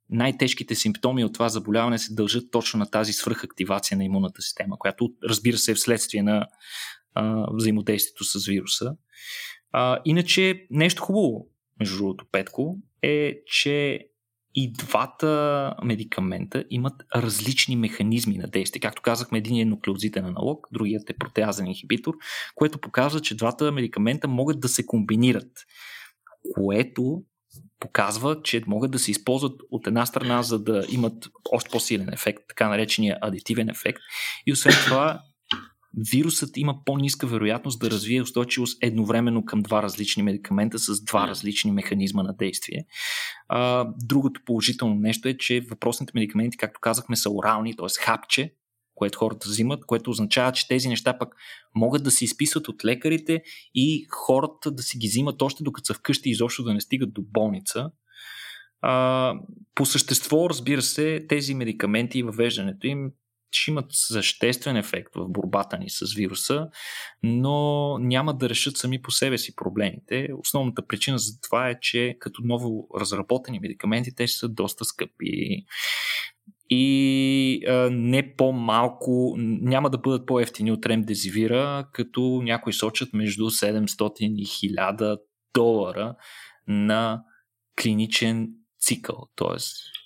най-тежките 0.09 0.75
симптоми 0.75 1.25
от 1.25 1.33
това 1.33 1.49
заболяване 1.49 1.97
се 1.97 2.13
дължат 2.13 2.51
точно 2.51 2.79
на 2.79 2.91
тази 2.91 3.13
свръхактивация 3.13 3.97
на 3.97 4.03
имунната 4.03 4.41
система, 4.41 4.77
която 4.79 5.09
разбира 5.29 5.57
се 5.57 5.71
е 5.71 5.75
вследствие 5.75 6.23
на 6.23 6.47
а, 7.13 7.45
взаимодействието 7.53 8.23
с 8.23 8.45
вируса. 8.45 8.95
А, 9.71 9.99
иначе 10.05 10.67
нещо 10.71 11.03
хубаво, 11.03 11.47
между 11.79 11.97
другото, 11.97 12.25
Петко, 12.31 12.77
е, 13.05 13.35
че 13.45 13.99
и 14.55 14.71
двата 14.71 15.73
медикамента 15.83 16.63
имат 16.69 16.93
различни 17.15 17.75
механизми 17.75 18.37
на 18.37 18.47
действие. 18.47 18.79
Както 18.79 19.01
казахме, 19.01 19.37
един 19.37 19.61
е 19.61 19.65
нуклеозитен 19.65 20.25
аналог, 20.25 20.67
другият 20.71 21.09
е 21.09 21.17
протеазен 21.19 21.67
инхибитор, 21.67 22.13
което 22.55 22.77
показва, 22.77 23.19
че 23.19 23.35
двата 23.35 23.71
медикамента 23.71 24.27
могат 24.27 24.59
да 24.59 24.67
се 24.67 24.85
комбинират, 24.85 25.51
което 26.53 27.23
показва, 27.79 28.41
че 28.43 28.63
могат 28.67 28.91
да 28.91 28.99
се 28.99 29.11
използват 29.11 29.61
от 29.71 29.87
една 29.87 30.05
страна, 30.05 30.43
за 30.43 30.63
да 30.63 30.85
имат 30.89 31.29
още 31.51 31.69
по-силен 31.69 32.09
ефект, 32.13 32.43
така 32.47 32.69
наречения 32.69 33.17
адитивен 33.21 33.69
ефект. 33.69 33.99
И 34.47 34.53
освен 34.53 34.73
това, 34.85 35.19
вирусът 36.11 36.57
има 36.57 36.75
по-ниска 36.85 37.27
вероятност 37.27 37.79
да 37.79 37.91
развие 37.91 38.21
устойчивост 38.21 38.77
едновременно 38.81 39.45
към 39.45 39.61
два 39.61 39.83
различни 39.83 40.23
медикамента 40.23 40.79
с 40.79 41.03
два 41.03 41.27
различни 41.27 41.71
механизма 41.71 42.23
на 42.23 42.33
действие. 42.33 42.85
А, 43.47 43.87
другото 44.03 44.41
положително 44.45 44.95
нещо 44.95 45.27
е, 45.27 45.37
че 45.37 45.61
въпросните 45.61 46.11
медикаменти, 46.15 46.57
както 46.57 46.79
казахме, 46.79 47.15
са 47.15 47.29
орални, 47.29 47.75
т.е. 47.75 47.87
хапче, 47.99 48.53
което 48.95 49.19
хората 49.19 49.49
взимат, 49.49 49.85
което 49.85 50.09
означава, 50.09 50.51
че 50.51 50.67
тези 50.67 50.89
неща 50.89 51.17
пък 51.17 51.35
могат 51.75 52.03
да 52.03 52.11
се 52.11 52.25
изписват 52.25 52.67
от 52.67 52.85
лекарите 52.85 53.43
и 53.75 54.05
хората 54.09 54.71
да 54.71 54.83
си 54.83 54.97
ги 54.97 55.07
взимат 55.07 55.41
още 55.41 55.63
докато 55.63 55.85
са 55.85 55.93
вкъщи, 55.93 56.29
изобщо 56.29 56.63
да 56.63 56.73
не 56.73 56.81
стигат 56.81 57.13
до 57.13 57.21
болница. 57.21 57.91
А, 58.81 59.33
по 59.75 59.85
същество, 59.85 60.49
разбира 60.49 60.81
се, 60.81 61.25
тези 61.29 61.53
медикаменти 61.53 62.19
и 62.19 62.23
въвеждането 62.23 62.87
им 62.87 63.11
ще 63.55 63.71
имат 63.71 63.85
съществен 63.89 64.77
ефект 64.77 65.15
в 65.15 65.27
борбата 65.29 65.77
ни 65.77 65.89
с 65.89 66.13
вируса, 66.13 66.67
но 67.23 67.97
няма 67.97 68.37
да 68.37 68.49
решат 68.49 68.77
сами 68.77 69.01
по 69.01 69.11
себе 69.11 69.37
си 69.37 69.55
проблемите. 69.55 70.27
Основната 70.37 70.87
причина 70.87 71.17
за 71.17 71.41
това 71.41 71.69
е, 71.69 71.79
че 71.79 72.17
като 72.19 72.41
ново 72.43 72.87
разработени 72.99 73.59
медикаменти, 73.59 74.15
те 74.15 74.27
са 74.27 74.49
доста 74.49 74.85
скъпи 74.85 75.65
и 76.69 77.65
а, 77.67 77.89
не 77.91 78.35
по-малко, 78.35 79.35
няма 79.37 79.89
да 79.89 79.97
бъдат 79.97 80.25
по-ефтини 80.25 80.71
от 80.71 80.85
ремдезивира, 80.85 81.87
като 81.93 82.41
някои 82.43 82.73
сочат 82.73 83.13
между 83.13 83.43
700 83.43 84.11
и 84.19 84.45
1000 84.45 85.17
долара 85.53 86.15
на 86.67 87.23
клиничен 87.81 88.49
цикъл. 88.85 89.27
Т.е. 89.35 89.57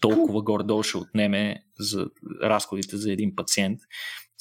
толкова 0.01 0.41
горе-долу 0.41 0.84
ще 0.84 0.97
отнеме 0.97 1.63
за 1.80 2.05
разходите 2.43 2.97
за 2.97 3.11
един 3.11 3.36
пациент. 3.36 3.80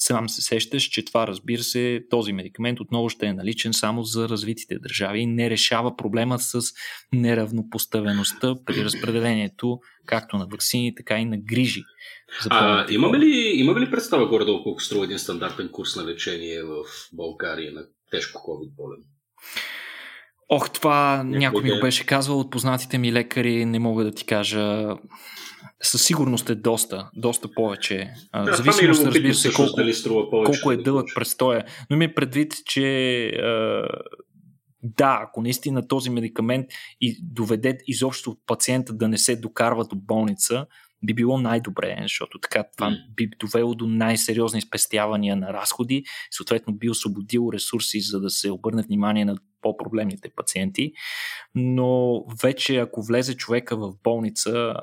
Сам 0.01 0.29
се 0.29 0.41
сещаш, 0.41 0.83
че 0.83 1.05
това, 1.05 1.27
разбира 1.27 1.63
се, 1.63 2.01
този 2.09 2.33
медикамент 2.33 2.79
отново 2.79 3.09
ще 3.09 3.25
е 3.25 3.33
наличен 3.33 3.73
само 3.73 4.03
за 4.03 4.29
развитите 4.29 4.79
държави 4.79 5.19
и 5.19 5.25
не 5.25 5.49
решава 5.49 5.95
проблема 5.95 6.39
с 6.39 6.61
неравнопоставеността 7.13 8.55
при 8.65 8.85
разпределението 8.85 9.79
както 10.05 10.37
на 10.37 10.47
вакцини, 10.47 10.95
така 10.95 11.17
и 11.17 11.25
на 11.25 11.37
грижи. 11.37 11.83
За 12.43 12.49
а, 12.51 12.85
имаме, 12.89 13.19
ли, 13.19 13.51
имаме 13.55 13.79
ли 13.79 13.91
представа 13.91 14.27
горе-долу 14.27 14.63
колко 14.63 14.81
струва 14.81 15.05
един 15.05 15.19
стандартен 15.19 15.69
курс 15.71 15.95
на 15.95 16.05
лечение 16.05 16.63
в 16.63 16.83
България 17.13 17.71
на 17.71 17.81
тежко 18.11 18.41
COVID 18.41 18.75
болен? 18.75 18.99
Ох, 20.49 20.69
това 20.69 21.23
някой, 21.23 21.63
ми 21.63 21.69
го 21.69 21.79
беше 21.81 22.05
казвал 22.05 22.39
от 22.39 22.51
познатите 22.51 22.97
ми 22.97 23.13
лекари, 23.13 23.65
не 23.65 23.79
мога 23.79 24.03
да 24.03 24.11
ти 24.11 24.25
кажа. 24.25 24.95
Със 25.81 26.05
сигурност 26.05 26.49
е 26.49 26.55
доста, 26.55 27.09
доста 27.15 27.53
повече. 27.53 28.13
Да, 28.45 28.55
Зависимост, 28.55 29.05
разбира 29.05 29.33
се, 29.33 29.53
колко, 29.53 29.75
повече, 30.29 30.61
колко 30.61 30.71
е 30.71 30.77
дълъг 30.77 31.07
престоя. 31.15 31.65
Но 31.89 31.97
ми 31.97 32.05
е 32.05 32.13
предвид, 32.13 32.53
че 32.65 33.31
да, 34.83 35.19
ако 35.23 35.41
наистина 35.41 35.87
този 35.87 36.09
медикамент 36.09 36.65
и 37.01 37.17
доведе 37.23 37.77
изобщо 37.87 38.37
пациента 38.45 38.93
да 38.93 39.07
не 39.07 39.17
се 39.17 39.35
докарва 39.35 39.85
до 39.85 39.95
болница, 39.95 40.65
би 41.03 41.13
било 41.13 41.37
най-добре, 41.37 41.97
защото 42.01 42.39
така 42.39 42.63
това 42.77 42.97
би 43.15 43.29
довело 43.39 43.75
до 43.75 43.87
най-сериозни 43.87 44.61
спестявания 44.61 45.35
на 45.35 45.53
разходи, 45.53 46.03
съответно 46.31 46.73
би 46.73 46.89
освободил 46.89 47.49
ресурси, 47.53 48.01
за 48.01 48.19
да 48.19 48.29
се 48.29 48.51
обърне 48.51 48.81
внимание 48.81 49.25
на 49.25 49.37
по-проблемните 49.61 50.29
пациенти. 50.35 50.93
Но 51.55 52.23
вече 52.43 52.77
ако 52.77 53.01
влезе 53.01 53.37
човека 53.37 53.77
в 53.77 53.93
болница, 54.03 54.75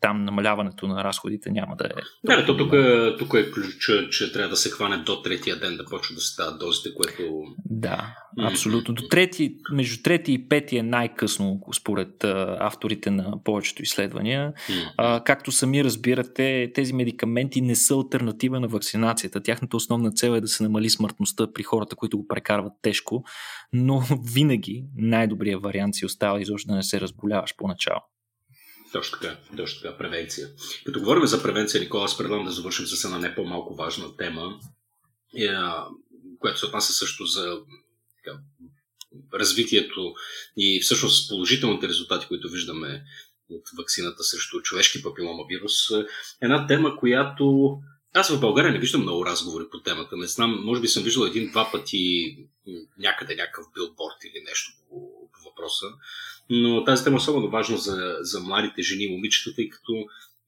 там 0.00 0.24
намаляването 0.24 0.86
на 0.86 1.04
разходите 1.04 1.50
няма 1.50 1.76
да 1.76 1.84
е. 1.84 1.90
Да, 2.24 2.46
то 2.46 2.56
тук, 2.56 2.72
тук 3.18 3.34
е 3.34 3.50
ключ, 3.50 3.76
че 4.10 4.32
трябва 4.32 4.50
да 4.50 4.56
се 4.56 4.70
хване 4.70 4.96
до 4.96 5.22
третия 5.22 5.60
ден 5.60 5.76
да 5.76 5.84
почва 5.84 6.14
да 6.14 6.20
се 6.20 6.42
дозите, 6.60 6.94
което. 6.94 7.42
Да, 7.64 8.14
абсолютно. 8.42 8.94
До 8.94 9.08
трети, 9.08 9.54
между 9.72 10.02
трети 10.02 10.32
и 10.32 10.48
пети 10.48 10.76
е 10.76 10.82
най-късно, 10.82 11.60
според 11.76 12.24
а, 12.24 12.56
авторите 12.60 13.10
на 13.10 13.44
повечето 13.44 13.82
изследвания. 13.82 14.52
А, 14.96 15.24
както 15.24 15.52
сами 15.52 15.84
разбирате, 15.84 16.72
тези 16.74 16.92
медикаменти 16.92 17.60
не 17.60 17.76
са 17.76 17.94
альтернатива 17.94 18.60
на 18.60 18.68
вакцинацията. 18.68 19.42
Тяхната 19.42 19.76
основна 19.76 20.12
цел 20.12 20.30
е 20.30 20.40
да 20.40 20.48
се 20.48 20.62
намали 20.62 20.90
смъртността 20.90 21.52
при 21.52 21.62
хората, 21.62 21.96
които 21.96 22.18
го 22.18 22.26
прекарват 22.28 22.72
тежко, 22.82 23.24
но 23.72 24.02
винаги 24.34 24.84
най-добрият 24.96 25.62
вариант 25.62 25.94
си 25.94 26.06
остава 26.06 26.40
изобщо 26.40 26.68
да 26.68 26.74
не 26.74 26.82
се 26.82 27.00
разболяваш 27.00 27.54
поначало. 27.56 28.00
Точно 28.92 29.18
така, 29.18 29.36
точно 29.56 29.80
така, 29.82 29.98
превенция. 29.98 30.48
Като 30.84 30.98
говорим 31.00 31.26
за 31.26 31.42
превенция, 31.42 31.80
Никола, 31.80 32.04
аз 32.04 32.18
предлагам 32.18 32.46
да 32.46 32.52
завършим 32.52 32.86
с 32.86 33.04
една 33.04 33.18
не 33.18 33.34
по-малко 33.34 33.74
важна 33.74 34.16
тема, 34.16 34.60
е, 35.36 35.48
която 36.38 36.58
се 36.58 36.66
отнася 36.66 36.92
също 36.92 37.24
за 37.24 37.60
така, 38.24 38.38
развитието 39.34 40.14
и 40.56 40.80
всъщност 40.80 41.28
положителните 41.28 41.88
резултати, 41.88 42.26
които 42.28 42.48
виждаме 42.48 43.04
от 43.50 43.62
вакцината 43.78 44.24
срещу 44.24 44.60
човешки 44.62 45.02
папилома 45.02 45.42
вирус. 45.48 45.72
Една 46.40 46.66
тема, 46.66 46.96
която 46.96 47.76
аз 48.14 48.30
в 48.30 48.40
България 48.40 48.72
не 48.72 48.78
виждам 48.78 49.02
много 49.02 49.26
разговори 49.26 49.64
по 49.70 49.80
темата. 49.80 50.16
Не 50.16 50.26
знам, 50.26 50.64
може 50.64 50.80
би 50.80 50.88
съм 50.88 51.02
виждал 51.02 51.24
един-два 51.24 51.70
пъти 51.72 52.36
някъде 52.98 53.34
някакъв 53.34 53.66
билборд 53.74 54.24
или 54.24 54.44
нещо 54.44 54.72
по 54.88 55.09
въпроса. 55.60 55.86
Но 56.50 56.84
тази 56.84 57.04
тема 57.04 57.14
е 57.14 57.16
особено 57.16 57.50
важна 57.50 57.76
за, 57.76 58.16
за 58.20 58.40
младите 58.40 58.82
жени 58.82 59.04
и 59.04 59.12
момичета, 59.12 59.54
тъй 59.54 59.68
като 59.68 59.92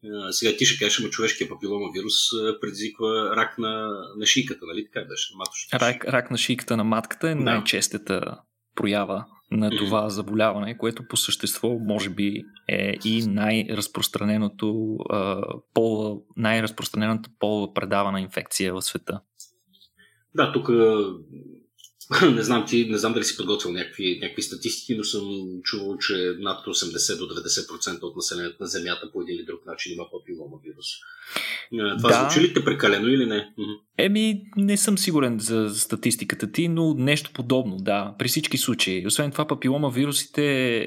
а, 0.05 0.33
сега 0.33 0.57
ти 0.57 0.65
ще 0.65 0.85
кажеш, 0.85 1.01
ама 1.01 1.11
човешкия 1.11 1.49
папилома 1.49 1.87
вирус 1.95 2.15
предизвиква 2.61 3.37
рак 3.37 3.59
на, 3.59 3.91
на 4.17 4.27
шийката, 4.27 4.67
нали 4.67 4.85
така 4.85 5.07
беше? 5.07 5.35
На 5.73 5.81
рак, 5.81 6.05
рак 6.05 6.31
на 6.31 6.39
шийката 6.39 6.77
на 6.77 6.85
матката 6.85 7.31
е 7.31 7.35
да. 7.35 7.41
най-честата 7.41 8.39
проява 8.75 9.25
на 9.51 9.71
това 9.71 10.09
заболяване, 10.09 10.79
което 10.79 11.09
по 11.09 11.17
същество 11.17 11.79
може 11.79 12.11
би 12.11 12.43
е 12.69 12.95
и 13.05 13.27
най-разпространеното 13.27 14.99
пол, 15.75 16.23
най-разпространената 16.37 17.31
полова 17.39 17.75
предавана 17.75 18.21
инфекция 18.21 18.75
в 18.75 18.83
света. 18.83 19.21
Да, 20.35 20.53
тук 20.53 20.71
не 22.35 22.43
знам 22.43 22.65
ти, 22.67 22.89
не 22.91 22.99
знам 22.99 23.13
дали 23.13 23.25
си 23.25 23.37
подготвил 23.37 23.73
някакви, 23.73 24.19
някакви 24.23 24.43
статистики, 24.43 24.97
но 24.97 25.05
съм 25.05 25.23
чувал, 25.63 25.99
че 25.99 26.37
над 26.39 26.67
80 26.67 27.19
до 27.19 27.25
90% 27.25 28.03
от 28.03 28.17
населението 28.17 28.57
на 28.61 28.67
Земята 28.67 29.11
по 29.13 29.23
един 29.23 29.37
или 29.37 29.45
друг 29.45 29.67
начин 29.67 29.93
има 29.93 30.05
папилома 30.13 30.57
вирус. 30.65 30.87
Това 31.99 32.11
да. 32.11 32.15
звучи 32.15 32.49
ли 32.49 32.55
те 32.55 32.65
прекалено 32.65 33.09
или 33.09 33.27
не? 33.27 33.53
Еми, 33.99 34.43
не 34.57 34.77
съм 34.77 34.99
сигурен 34.99 35.39
за 35.39 35.71
статистиката 35.75 36.53
ти, 36.53 36.69
но 36.69 36.95
нещо 36.95 37.31
подобно, 37.35 37.77
да, 37.77 38.15
при 38.19 38.29
всички 38.29 38.59
случаи. 38.59 39.07
Освен 39.07 39.33
това, 39.33 39.47
папилома 39.47 39.89
вирусите, 39.89 40.87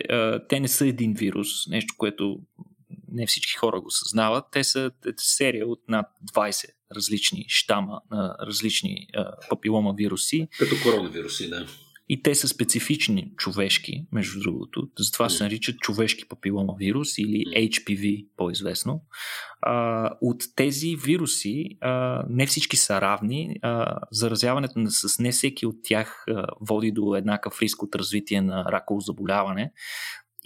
те 0.49 0.59
не 0.59 0.67
са 0.67 0.87
един 0.87 1.13
вирус, 1.13 1.67
нещо, 1.67 1.93
което 1.97 2.39
не 3.11 3.27
всички 3.27 3.53
хора 3.53 3.81
го 3.81 3.91
съзнават. 3.91 4.45
Те 4.51 4.63
са 4.63 4.91
серия 5.17 5.67
от 5.67 5.79
над 5.89 6.05
20 6.33 6.65
различни 6.95 7.45
щама 7.47 8.01
на 8.11 8.35
различни 8.47 9.07
папилома 9.49 9.93
вируси. 9.97 10.47
Като 10.59 10.75
коронавируси, 10.83 11.49
да. 11.49 11.67
И 12.09 12.21
те 12.21 12.35
са 12.35 12.47
специфични 12.47 13.31
човешки, 13.37 14.05
между 14.11 14.39
другото. 14.39 14.89
Затова 14.99 15.29
се 15.29 15.43
наричат 15.43 15.79
човешки 15.79 16.25
папилома 16.29 16.73
вирус 16.79 17.17
или 17.17 17.69
HPV 17.69 18.27
по-известно. 18.37 19.03
А, 19.61 20.11
от 20.21 20.43
тези 20.55 20.95
вируси 20.95 21.77
а, 21.81 22.23
не 22.29 22.47
всички 22.47 22.77
са 22.77 23.01
равни. 23.01 23.55
А, 23.61 23.99
заразяването 24.11 24.73
с 24.89 25.19
не 25.19 25.31
всеки 25.31 25.65
от 25.65 25.75
тях 25.83 26.23
а, 26.27 26.47
води 26.61 26.91
до 26.91 27.15
еднакъв 27.15 27.61
риск 27.61 27.83
от 27.83 27.95
развитие 27.95 28.41
на 28.41 28.65
раково 28.71 28.99
заболяване. 28.99 29.71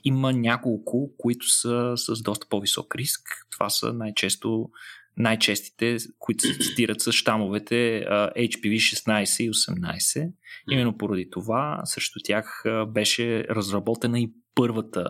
Има 0.04 0.34
няколко, 0.34 1.12
които 1.18 1.50
са 1.50 1.94
с 1.96 2.22
доста 2.22 2.48
по-висок 2.50 2.96
риск. 2.96 3.22
Това 3.52 3.70
са 3.70 3.94
най-често 3.94 4.70
най-честите, 5.18 5.98
които 6.20 6.48
се 6.48 6.60
цитират 6.60 7.02
с 7.02 7.12
щамовете 7.12 8.06
HPV 8.38 8.76
16 8.76 9.44
и 9.44 9.52
18. 9.52 10.32
Именно 10.72 10.98
поради 10.98 11.30
това 11.30 11.82
срещу 11.84 12.20
тях 12.24 12.64
беше 12.88 13.44
разработена 13.44 14.20
и 14.20 14.34
първата 14.56 15.06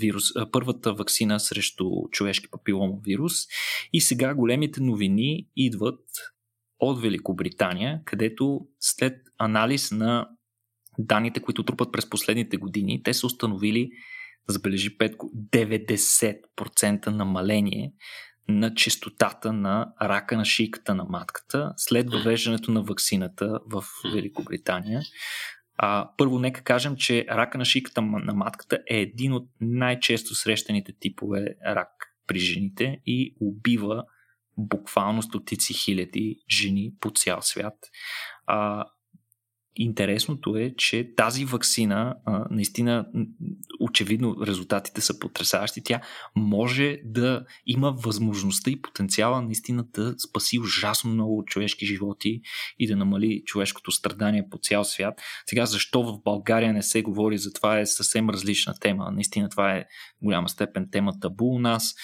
вирус, 0.00 0.24
първата 0.52 0.94
вакцина 0.94 1.40
срещу 1.40 1.84
човешки 2.10 2.50
папилома 2.50 2.94
вирус. 3.04 3.32
И 3.92 4.00
сега 4.00 4.34
големите 4.34 4.80
новини 4.80 5.48
идват 5.56 6.04
от 6.78 7.02
Великобритания, 7.02 8.00
където 8.04 8.60
след 8.80 9.16
анализ 9.38 9.90
на 9.90 10.28
данните, 10.98 11.40
които 11.40 11.64
трупат 11.64 11.92
през 11.92 12.10
последните 12.10 12.56
години, 12.56 13.02
те 13.02 13.14
са 13.14 13.26
установили, 13.26 13.90
забележи 14.48 14.98
Петко, 14.98 15.30
90% 15.52 17.06
намаление 17.06 17.92
на 18.48 18.74
частотата 18.74 19.52
на 19.52 19.92
рака 20.02 20.36
на 20.36 20.44
шийката 20.44 20.94
на 20.94 21.04
матката 21.04 21.72
след 21.76 22.10
въвеждането 22.10 22.70
на 22.70 22.82
вакцината 22.82 23.60
в 23.66 23.84
Великобритания. 24.14 25.00
А, 25.76 26.10
първо, 26.16 26.38
нека 26.38 26.62
кажем, 26.62 26.96
че 26.96 27.26
рака 27.30 27.58
на 27.58 27.64
шийката 27.64 28.02
на 28.02 28.34
матката 28.34 28.78
е 28.90 29.00
един 29.00 29.32
от 29.32 29.48
най-често 29.60 30.34
срещаните 30.34 30.92
типове 31.00 31.46
рак 31.66 31.88
при 32.26 32.38
жените 32.38 33.00
и 33.06 33.36
убива 33.40 34.04
буквално 34.58 35.22
стотици 35.22 35.74
хиляди 35.74 36.36
жени 36.50 36.92
по 37.00 37.10
цял 37.10 37.42
свят. 37.42 37.74
А, 38.46 38.84
Интересното 39.76 40.56
е, 40.56 40.74
че 40.76 41.14
тази 41.16 41.44
вакцина, 41.44 42.16
наистина, 42.50 43.06
очевидно 43.80 44.36
резултатите 44.46 45.00
са 45.00 45.18
потрясаващи. 45.18 45.82
Тя 45.84 46.00
може 46.36 46.98
да 47.04 47.44
има 47.66 47.92
възможността 47.92 48.70
и 48.70 48.82
потенциала 48.82 49.42
наистина 49.42 49.84
да 49.94 50.14
спаси 50.18 50.58
ужасно 50.58 51.10
много 51.10 51.44
човешки 51.44 51.86
животи 51.86 52.40
и 52.78 52.86
да 52.86 52.96
намали 52.96 53.42
човешкото 53.46 53.90
страдание 53.90 54.48
по 54.50 54.58
цял 54.58 54.84
свят. 54.84 55.20
Сега, 55.46 55.66
защо 55.66 56.02
в 56.02 56.22
България 56.24 56.72
не 56.72 56.82
се 56.82 57.02
говори 57.02 57.38
за 57.38 57.52
това 57.52 57.80
е 57.80 57.86
съвсем 57.86 58.30
различна 58.30 58.74
тема. 58.80 59.10
Наистина 59.12 59.48
това 59.48 59.72
е 59.76 59.84
в 60.20 60.24
голяма 60.24 60.48
степен 60.48 60.88
тема 60.92 61.12
табу 61.20 61.44
у 61.44 61.58
нас. 61.58 61.94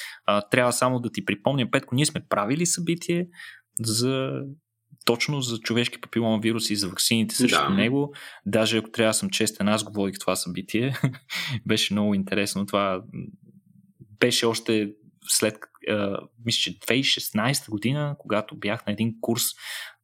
Трябва 0.50 0.72
само 0.72 1.00
да 1.00 1.10
ти 1.12 1.24
припомня, 1.24 1.70
Петко, 1.70 1.94
ние 1.94 2.06
сме 2.06 2.26
правили 2.28 2.66
събитие 2.66 3.28
за 3.80 4.40
точно 5.06 5.40
за 5.40 5.58
човешки 5.58 6.00
папилома 6.00 6.38
вирус 6.42 6.70
и 6.70 6.76
за 6.76 6.88
ваксините 6.88 7.34
срещу 7.34 7.68
да. 7.68 7.70
него. 7.70 8.14
Даже 8.46 8.78
ако 8.78 8.90
трябва 8.90 9.10
да 9.10 9.14
съм 9.14 9.30
честен, 9.30 9.68
аз 9.68 9.84
говорих 9.84 10.18
това 10.18 10.36
събитие. 10.36 10.96
беше 11.66 11.94
много 11.94 12.14
интересно. 12.14 12.66
Това 12.66 13.02
беше 14.20 14.46
още 14.46 14.92
след, 15.28 15.58
мисля, 16.44 16.58
че 16.58 16.78
2016 16.78 17.70
година, 17.70 18.16
когато 18.18 18.56
бях 18.56 18.86
на 18.86 18.92
един 18.92 19.14
курс 19.20 19.42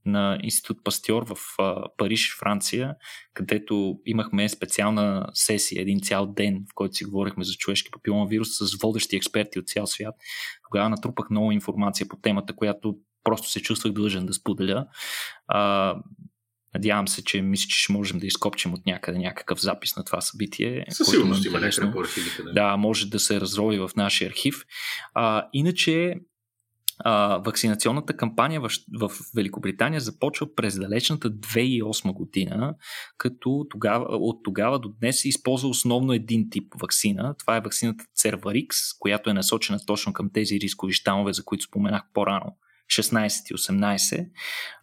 на 0.07 0.39
Институт 0.43 0.85
Пастьор 0.85 1.27
в 1.27 1.37
Париж, 1.97 2.37
Франция, 2.39 2.95
където 3.35 3.99
имахме 4.07 4.49
специална 4.49 5.27
сесия, 5.33 5.83
един 5.83 6.01
цял 6.01 6.27
ден, 6.27 6.65
в 6.71 6.75
който 6.75 6.95
си 6.95 7.05
говорихме 7.05 7.45
за 7.45 7.53
човешки 7.53 7.91
папилома 7.91 8.27
вирус 8.29 8.49
с 8.49 8.75
водещи 8.83 9.17
експерти 9.17 9.59
от 9.59 9.67
цял 9.67 9.87
свят. 9.87 10.15
Тогава 10.71 10.89
натрупах 10.89 11.31
много 11.31 11.53
информация 11.53 12.09
по 12.09 12.17
темата, 12.17 12.57
която 12.57 12.97
просто 13.25 13.51
се 13.51 13.63
чувствах 13.63 13.93
длъжен 13.93 14.27
да 14.27 14.33
споделя. 14.33 14.87
А, 15.47 15.95
Надявам 16.75 17.09
се, 17.09 17.25
че 17.25 17.43
мисля, 17.43 17.69
че 17.69 17.83
ще 17.83 17.93
можем 17.93 18.19
да 18.19 18.27
изкопчим 18.27 18.75
от 18.75 18.87
някъде 18.87 19.19
някакъв 19.19 19.61
запис 19.61 19.97
на 19.97 20.05
това 20.05 20.21
събитие. 20.21 20.87
Със 20.91 21.11
сигурност 21.11 21.45
има 21.45 21.61
някъде 21.61 21.93
по 21.93 22.01
архивите. 22.01 22.43
Да. 22.43 22.53
да, 22.53 22.77
може 22.77 23.11
да 23.11 23.19
се 23.19 23.41
разрови 23.41 23.79
в 23.79 23.91
нашия 23.97 24.29
архив. 24.29 24.65
А, 25.15 25.49
иначе 25.53 26.15
а, 26.99 27.39
вакцинационната 27.39 28.17
кампания 28.17 28.61
в, 28.61 28.71
в 29.01 29.11
Великобритания 29.37 30.01
започва 30.01 30.55
през 30.55 30.79
далечната 30.79 31.31
2008 31.31 32.13
година, 32.13 32.75
като 33.19 33.67
тогава, 33.71 34.07
от 34.11 34.43
тогава 34.45 34.79
до 34.79 34.89
днес 34.89 35.21
се 35.21 35.29
използва 35.29 35.69
основно 35.69 36.13
един 36.13 36.51
тип 36.51 36.75
вакцина. 36.81 37.35
Това 37.39 37.57
е 37.57 37.61
вакцината 37.61 38.05
Cervarix, 38.19 38.99
която 38.99 39.31
е 39.31 39.35
насочена 39.35 39.79
точно 39.87 40.13
към 40.13 40.31
тези 40.35 40.61
рискови 40.61 40.93
щамове, 40.93 41.33
за 41.33 41.45
които 41.45 41.65
споменах 41.65 42.03
по-рано 42.15 42.57
16 42.91 43.51
и 43.51 43.55
18. 43.55 44.29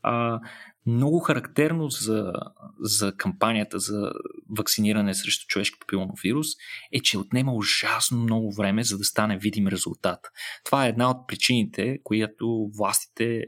А, 0.04 0.40
много 0.86 1.20
характерно 1.20 1.90
за, 1.90 2.34
за 2.80 3.14
кампанията 3.18 3.80
за 3.80 4.12
вакциниране 4.58 5.14
срещу 5.14 5.48
човешки 5.48 5.80
папиломов 5.80 6.20
вирус 6.24 6.48
е, 6.92 7.00
че 7.00 7.18
отнема 7.18 7.54
ужасно 7.54 8.18
много 8.18 8.54
време, 8.56 8.84
за 8.84 8.98
да 8.98 9.04
стане 9.04 9.38
видим 9.38 9.68
резултат. 9.68 10.20
Това 10.66 10.86
е 10.86 10.90
една 10.90 11.10
от 11.10 11.28
причините, 11.28 11.98
която 12.04 12.70
властите, 12.78 13.44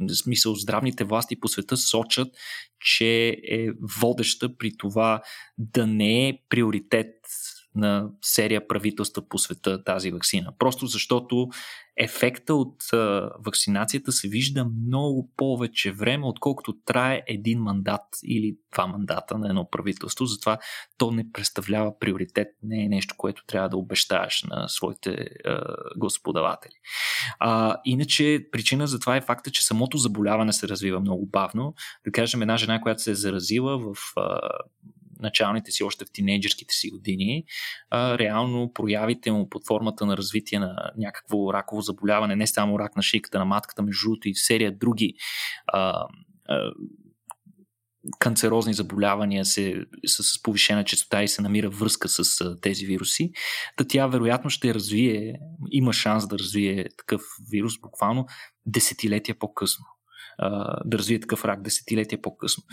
в 0.00 0.14
смисъл 0.14 0.54
здравните 0.54 1.04
власти 1.04 1.40
по 1.40 1.48
света 1.48 1.76
сочат, 1.76 2.28
че 2.80 3.28
е 3.48 3.68
водеща 4.00 4.56
при 4.56 4.76
това 4.78 5.22
да 5.58 5.86
не 5.86 6.28
е 6.28 6.38
приоритет 6.48 7.19
на 7.74 8.08
серия 8.22 8.68
правителства 8.68 9.22
по 9.28 9.38
света 9.38 9.84
тази 9.84 10.10
вакцина. 10.10 10.52
Просто 10.58 10.86
защото 10.86 11.48
ефекта 11.96 12.54
от 12.54 12.76
вакцинацията 13.46 14.12
се 14.12 14.28
вижда 14.28 14.64
много 14.64 15.30
повече 15.36 15.92
време, 15.92 16.26
отколкото 16.26 16.76
трае 16.84 17.22
един 17.26 17.58
мандат 17.58 18.02
или 18.24 18.56
два 18.72 18.86
мандата 18.86 19.38
на 19.38 19.48
едно 19.48 19.68
правителство. 19.70 20.26
Затова 20.26 20.58
то 20.98 21.10
не 21.10 21.32
представлява 21.32 21.98
приоритет, 21.98 22.48
не 22.62 22.84
е 22.84 22.88
нещо, 22.88 23.14
което 23.18 23.44
трябва 23.46 23.68
да 23.68 23.76
обещаеш 23.76 24.44
на 24.50 24.68
своите 24.68 25.10
а, 25.10 25.76
господаватели. 25.96 26.74
А, 27.38 27.76
иначе 27.84 28.46
причина 28.52 28.86
за 28.86 29.00
това 29.00 29.16
е 29.16 29.20
факта, 29.20 29.50
че 29.50 29.66
самото 29.66 29.96
заболяване 29.96 30.52
се 30.52 30.68
развива 30.68 31.00
много 31.00 31.26
бавно. 31.26 31.74
Да 32.04 32.12
кажем, 32.12 32.42
една 32.42 32.56
жена, 32.56 32.80
която 32.80 33.02
се 33.02 33.10
е 33.10 33.14
заразила 33.14 33.78
в 33.78 33.94
а, 34.16 34.40
началните 35.22 35.70
си, 35.70 35.84
още 35.84 36.04
в 36.04 36.12
тинейджерските 36.12 36.74
си 36.74 36.90
години, 36.90 37.44
а, 37.90 38.18
реално 38.18 38.72
проявите 38.74 39.32
му 39.32 39.48
под 39.48 39.66
формата 39.66 40.06
на 40.06 40.16
развитие 40.16 40.58
на 40.58 40.90
някакво 40.96 41.52
раково 41.52 41.80
заболяване, 41.80 42.36
не 42.36 42.46
само 42.46 42.78
рак 42.78 42.96
на 42.96 43.02
шийката 43.02 43.38
на 43.38 43.44
матката, 43.44 43.82
между 43.82 44.06
другото 44.06 44.28
и 44.28 44.34
серия 44.34 44.78
други 44.78 45.14
а, 45.66 46.04
а, 46.48 46.70
канцерозни 48.18 48.74
заболявания 48.74 49.44
се, 49.44 49.84
с 50.06 50.42
повишена 50.42 50.84
частота 50.84 51.22
и 51.22 51.28
се 51.28 51.42
намира 51.42 51.70
връзка 51.70 52.08
с 52.08 52.40
а, 52.40 52.60
тези 52.60 52.86
вируси, 52.86 53.32
та 53.76 53.84
тя 53.84 54.06
вероятно 54.06 54.50
ще 54.50 54.74
развие, 54.74 55.34
има 55.70 55.92
шанс 55.92 56.28
да 56.28 56.38
развие 56.38 56.86
такъв 56.98 57.22
вирус 57.50 57.78
буквално 57.80 58.26
десетилетия 58.66 59.38
по-късно 59.38 59.84
да 60.84 60.98
развие 60.98 61.20
такъв 61.20 61.44
рак 61.44 61.62
десетилетия 61.62 62.22
по-късно. 62.22 62.64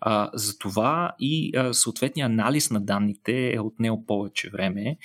А, 0.00 0.30
затова 0.34 1.12
и 1.18 1.56
а, 1.56 1.74
съответния 1.74 2.26
анализ 2.26 2.70
на 2.70 2.80
данните 2.80 3.52
е 3.54 3.60
отнел 3.60 4.04
повече 4.06 4.50
време, 4.50 4.96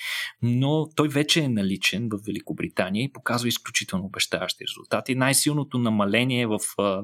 но 0.42 0.88
той 0.96 1.08
вече 1.08 1.40
е 1.40 1.48
наличен 1.48 2.08
в 2.12 2.20
Великобритания 2.26 3.04
и 3.04 3.12
показва 3.12 3.48
изключително 3.48 4.04
обещаващи 4.04 4.64
резултати. 4.68 5.14
Най-силното 5.14 5.78
намаление 5.78 6.46
в 6.46 6.58
а, 6.78 7.02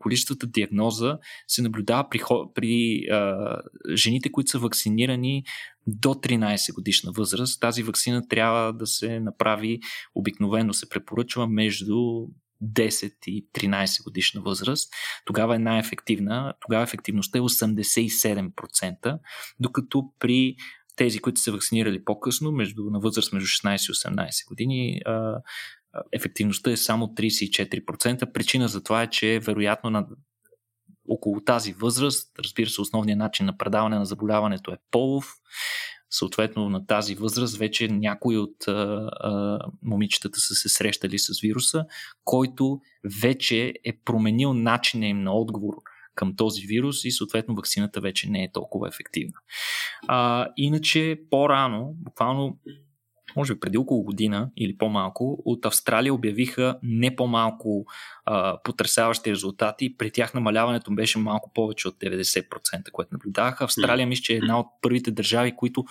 количествата 0.00 0.46
диагноза 0.46 1.18
се 1.48 1.62
наблюдава 1.62 2.08
при, 2.10 2.20
при 2.54 3.06
а, 3.10 3.56
жените, 3.94 4.32
които 4.32 4.50
са 4.50 4.58
вакцинирани 4.58 5.44
до 5.86 6.08
13 6.08 6.74
годишна 6.74 7.12
възраст. 7.12 7.60
Тази 7.60 7.82
вакцина 7.82 8.28
трябва 8.28 8.72
да 8.72 8.86
се 8.86 9.20
направи, 9.20 9.80
обикновено 10.14 10.72
се 10.72 10.88
препоръчва 10.88 11.46
между 11.46 12.26
10 12.62 13.12
и 13.26 13.48
13 13.54 14.04
годишна 14.04 14.40
възраст, 14.40 14.92
тогава 15.24 15.56
е 15.56 15.58
най-ефективна. 15.58 16.54
Тогава 16.60 16.82
ефективността 16.82 17.38
е 17.38 17.42
87%, 17.42 19.18
докато 19.60 20.12
при 20.18 20.56
тези, 20.96 21.18
които 21.18 21.40
са 21.40 21.52
вакцинирали 21.52 22.04
по-късно, 22.04 22.52
между, 22.52 22.82
на 22.82 23.00
възраст 23.00 23.32
между 23.32 23.46
16 23.46 23.74
и 23.74 23.94
18 23.94 24.48
години, 24.48 25.00
ефективността 26.12 26.70
е 26.70 26.76
само 26.76 27.06
34%. 27.06 28.32
Причина 28.32 28.68
за 28.68 28.82
това 28.82 29.02
е, 29.02 29.10
че 29.10 29.40
вероятно 29.42 29.90
на 29.90 30.06
около 31.08 31.40
тази 31.40 31.72
възраст, 31.72 32.38
разбира 32.38 32.70
се, 32.70 32.80
основният 32.80 33.18
начин 33.18 33.46
на 33.46 33.56
предаване 33.56 33.98
на 33.98 34.04
заболяването 34.04 34.72
е 34.72 34.78
полов, 34.90 35.32
съответно 36.10 36.68
на 36.68 36.86
тази 36.86 37.14
възраст 37.14 37.56
вече 37.56 37.88
някои 37.88 38.38
от 38.38 38.68
а, 38.68 39.10
а, 39.20 39.58
момичетата 39.82 40.40
са 40.40 40.54
се 40.54 40.68
срещали 40.68 41.18
с 41.18 41.40
вируса, 41.40 41.84
който 42.24 42.80
вече 43.22 43.74
е 43.84 43.92
променил 44.04 44.54
начина 44.54 45.06
им 45.06 45.22
на 45.22 45.32
отговор 45.32 45.74
към 46.14 46.36
този 46.36 46.66
вирус 46.66 47.04
и 47.04 47.10
съответно 47.10 47.54
вакцината 47.54 48.00
вече 48.00 48.30
не 48.30 48.44
е 48.44 48.52
толкова 48.52 48.88
ефективна. 48.88 49.38
А, 50.08 50.46
иначе 50.56 51.20
по-рано, 51.30 51.94
буквално 51.96 52.58
може 53.36 53.54
би 53.54 53.60
преди 53.60 53.78
около 53.78 54.02
година 54.02 54.50
или 54.56 54.76
по-малко, 54.76 55.42
от 55.44 55.66
Австралия 55.66 56.14
обявиха 56.14 56.78
не 56.82 57.16
по-малко 57.16 57.84
а, 58.24 58.58
потрясаващи 58.64 59.30
резултати. 59.30 59.96
При 59.96 60.10
тях 60.10 60.34
намаляването 60.34 60.94
беше 60.94 61.18
малко 61.18 61.52
повече 61.54 61.88
от 61.88 61.94
90%, 61.94 62.90
което 62.92 63.14
наблюдаваха. 63.14 63.64
Австралия 63.64 64.06
мисля, 64.06 64.22
че 64.22 64.32
е 64.32 64.36
една 64.36 64.60
от 64.60 64.66
първите 64.82 65.10
държави, 65.10 65.56
които 65.56 65.84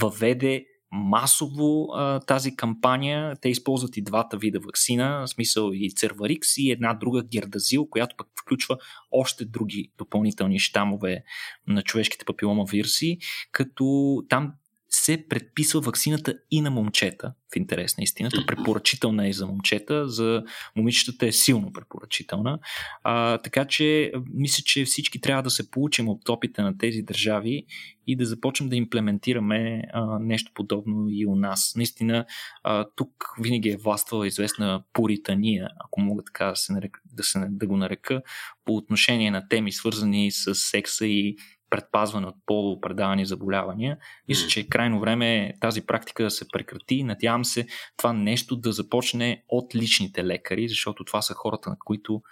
въведе 0.00 0.64
масово 0.92 1.88
а, 1.94 2.20
тази 2.20 2.56
кампания. 2.56 3.36
Те 3.42 3.48
използват 3.48 3.96
и 3.96 4.02
двата 4.02 4.36
вида 4.36 4.60
вакцина, 4.60 5.24
в 5.26 5.30
смисъл 5.30 5.70
и 5.74 5.90
Церварикс 5.90 6.56
и 6.56 6.70
една 6.70 6.94
друга 6.94 7.22
Гердазил, 7.22 7.86
която 7.86 8.16
пък 8.16 8.26
включва 8.42 8.78
още 9.10 9.44
други 9.44 9.90
допълнителни 9.98 10.58
щамове 10.58 11.22
на 11.66 11.82
човешките 11.82 12.24
папилома 12.24 12.64
вируси, 12.70 13.18
като 13.52 14.16
там 14.28 14.52
се 14.96 15.28
предписва 15.28 15.80
вакцината 15.80 16.34
и 16.50 16.60
на 16.60 16.70
момчета, 16.70 17.32
в 17.52 17.56
интерес 17.56 17.98
на 17.98 18.02
истината. 18.02 18.44
Препоръчителна 18.46 19.28
е 19.28 19.32
за 19.32 19.46
момчета, 19.46 20.08
за 20.08 20.42
момичетата 20.76 21.26
е 21.26 21.32
силно 21.32 21.72
препоръчителна. 21.72 22.58
А, 23.02 23.38
така 23.38 23.64
че, 23.64 24.12
мисля, 24.34 24.62
че 24.66 24.84
всички 24.84 25.20
трябва 25.20 25.42
да 25.42 25.50
се 25.50 25.70
получим 25.70 26.08
от 26.08 26.28
опита 26.28 26.62
на 26.62 26.78
тези 26.78 27.02
държави 27.02 27.66
и 28.06 28.16
да 28.16 28.26
започнем 28.26 28.68
да 28.68 28.76
имплементираме 28.76 29.82
а, 29.92 30.18
нещо 30.18 30.52
подобно 30.54 31.06
и 31.10 31.26
у 31.26 31.36
нас. 31.36 31.72
Наистина, 31.76 32.24
а, 32.62 32.86
тук 32.96 33.10
винаги 33.40 33.68
е 33.68 33.76
властвала 33.76 34.26
известна 34.26 34.82
пуритания, 34.92 35.68
ако 35.84 36.00
мога 36.00 36.22
така 36.24 36.44
да, 36.44 36.56
се 36.56 36.72
нарека, 36.72 37.00
да, 37.04 37.22
се, 37.22 37.46
да 37.50 37.66
го 37.66 37.76
нарека, 37.76 38.22
по 38.64 38.76
отношение 38.76 39.30
на 39.30 39.48
теми, 39.48 39.72
свързани 39.72 40.30
с 40.30 40.54
секса 40.54 41.06
и 41.06 41.36
предпазване 41.76 42.26
от 42.26 42.34
полупредавани 42.46 43.26
заболявания. 43.26 43.98
Мисля, 44.28 44.48
че 44.48 44.60
е 44.60 44.66
крайно 44.66 45.00
време 45.00 45.54
тази 45.60 45.86
практика 45.86 46.24
да 46.24 46.30
се 46.30 46.48
прекрати. 46.48 47.04
Надявам 47.04 47.44
се 47.44 47.66
това 47.96 48.12
нещо 48.12 48.56
да 48.56 48.72
започне 48.72 49.42
от 49.48 49.74
личните 49.74 50.24
лекари, 50.24 50.68
защото 50.68 51.04
това 51.04 51.22
са 51.22 51.34
хората, 51.34 51.70
на 51.70 51.76
които 51.84 52.22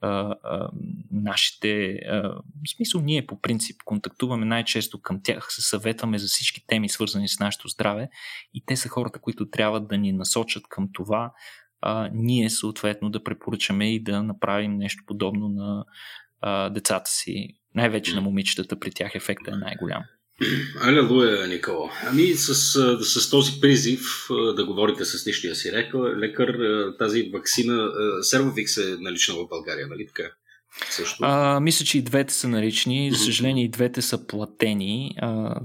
а, 0.00 0.34
а, 0.42 0.70
нашите. 1.10 1.98
А, 2.10 2.22
в 2.66 2.70
смисъл, 2.76 3.00
ние 3.00 3.26
по 3.26 3.40
принцип 3.40 3.76
контактуваме 3.84 4.46
най-често 4.46 5.02
към 5.02 5.20
тях, 5.22 5.46
се 5.48 5.62
съветваме 5.62 6.18
за 6.18 6.26
всички 6.26 6.66
теми, 6.66 6.88
свързани 6.88 7.28
с 7.28 7.40
нашето 7.40 7.68
здраве, 7.68 8.08
и 8.54 8.64
те 8.66 8.76
са 8.76 8.88
хората, 8.88 9.20
които 9.20 9.50
трябва 9.50 9.80
да 9.80 9.98
ни 9.98 10.12
насочат 10.12 10.62
към 10.68 10.88
това, 10.92 11.32
а, 11.80 12.10
ние 12.12 12.50
съответно 12.50 13.10
да 13.10 13.24
препоръчаме 13.24 13.94
и 13.94 14.02
да 14.02 14.22
направим 14.22 14.76
нещо 14.76 15.04
подобно 15.06 15.48
на 15.48 15.84
а, 16.40 16.68
децата 16.70 17.10
си. 17.10 17.59
Най-вече 17.74 18.14
на 18.14 18.20
момичетата, 18.20 18.78
при 18.78 18.90
тях 18.90 19.14
ефектът 19.14 19.54
е 19.54 19.56
най-голям. 19.56 20.02
Алелуя, 20.80 21.48
Никола. 21.48 21.90
Ами 22.06 22.34
с, 22.34 22.54
с 23.04 23.30
този 23.30 23.60
призив 23.60 24.00
да 24.56 24.66
говорите 24.66 25.04
с 25.04 25.26
личния 25.26 25.54
си 25.54 25.72
лекар, 26.16 26.56
тази 26.98 27.30
вакцина 27.32 27.90
Сервовик 28.22 28.68
се 28.68 28.96
налична 29.00 29.34
в 29.34 29.48
България, 29.48 29.86
нали 29.86 30.06
така? 30.06 30.30
Също. 30.90 31.18
А, 31.20 31.60
мисля, 31.60 31.84
че 31.84 31.98
и 31.98 32.02
двете 32.02 32.34
са 32.34 32.48
налични. 32.48 33.12
За 33.12 33.24
съжаление, 33.24 33.64
и 33.64 33.70
двете 33.70 34.02
са 34.02 34.26
платени. 34.26 35.14
А, 35.18 35.60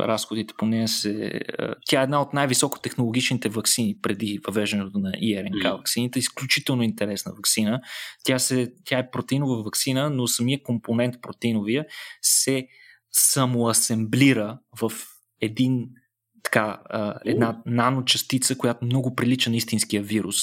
разходите 0.00 0.54
по 0.58 0.66
нея 0.66 0.88
се. 0.88 1.40
А, 1.58 1.74
тя 1.86 2.00
е 2.00 2.04
една 2.04 2.22
от 2.22 2.32
най-високотехнологичните 2.32 3.48
вакцини 3.48 3.96
преди 4.02 4.38
въвеждането 4.46 4.98
на 4.98 5.12
ИРНК 5.20 5.64
вакцините. 5.64 6.18
Изключително 6.18 6.82
интересна 6.82 7.32
вакцина. 7.36 7.80
Тя, 8.24 8.38
се, 8.38 8.72
тя 8.84 8.98
е 8.98 9.10
протеинова 9.10 9.62
вакцина, 9.62 10.10
но 10.10 10.26
самия 10.26 10.62
компонент 10.62 11.14
протеиновия 11.22 11.84
се 12.22 12.66
самоасемблира 13.12 14.58
в 14.80 14.92
един 15.40 15.88
така, 16.42 16.80
една 17.24 17.62
наночастица, 17.66 18.58
която 18.58 18.84
много 18.84 19.14
прилича 19.14 19.50
на 19.50 19.56
истинския 19.56 20.02
вирус. 20.02 20.36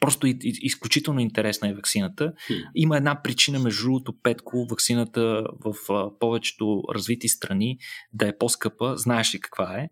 Просто 0.00 0.26
и, 0.26 0.30
и, 0.30 0.58
изключително 0.62 1.20
интересна 1.20 1.68
е 1.68 1.74
вакцината. 1.74 2.32
Има 2.74 2.96
една 2.96 3.22
причина, 3.22 3.58
между 3.58 3.82
другото, 3.82 4.14
Петко, 4.22 4.66
вакцината 4.70 5.46
в 5.64 5.92
а, 5.92 6.18
повечето 6.18 6.82
развити 6.94 7.28
страни 7.28 7.78
да 8.12 8.28
е 8.28 8.38
по-скъпа. 8.38 8.96
Знаеш 8.96 9.34
ли 9.34 9.40
каква 9.40 9.78
е? 9.78 9.88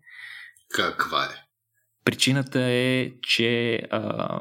Каква 0.73 1.23
е? 1.23 1.43
Причината 2.05 2.61
е, 2.61 3.11
че 3.21 3.81
а, 3.91 4.39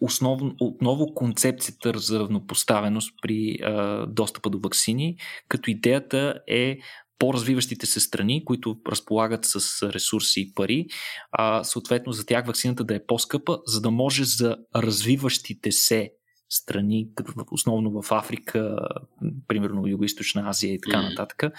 основно, 0.00 0.54
отново 0.60 1.14
концепцията 1.14 1.98
за 1.98 2.20
равнопоставеност 2.20 3.14
при 3.22 3.58
а, 3.62 4.06
достъпа 4.06 4.50
до 4.50 4.58
вакцини, 4.58 5.16
като 5.48 5.70
идеята 5.70 6.40
е 6.48 6.78
по-развиващите 7.20 7.86
се 7.86 8.00
страни, 8.00 8.44
които 8.44 8.76
разполагат 8.88 9.44
с 9.44 9.82
ресурси 9.92 10.40
и 10.40 10.54
пари, 10.54 10.86
а, 11.32 11.64
съответно 11.64 12.12
за 12.12 12.26
тях 12.26 12.46
вакцината 12.46 12.84
да 12.84 12.94
е 12.94 13.06
по-скъпа, 13.06 13.58
за 13.66 13.80
да 13.80 13.90
може 13.90 14.24
за 14.24 14.56
развиващите 14.76 15.72
се 15.72 16.10
страни, 16.48 17.08
основно 17.50 18.02
в 18.02 18.12
Африка, 18.12 18.76
примерно 19.48 19.82
Юго-Источна 19.82 20.48
Азия 20.48 20.74
и 20.74 20.80
така 20.80 21.02
нататък, 21.02 21.52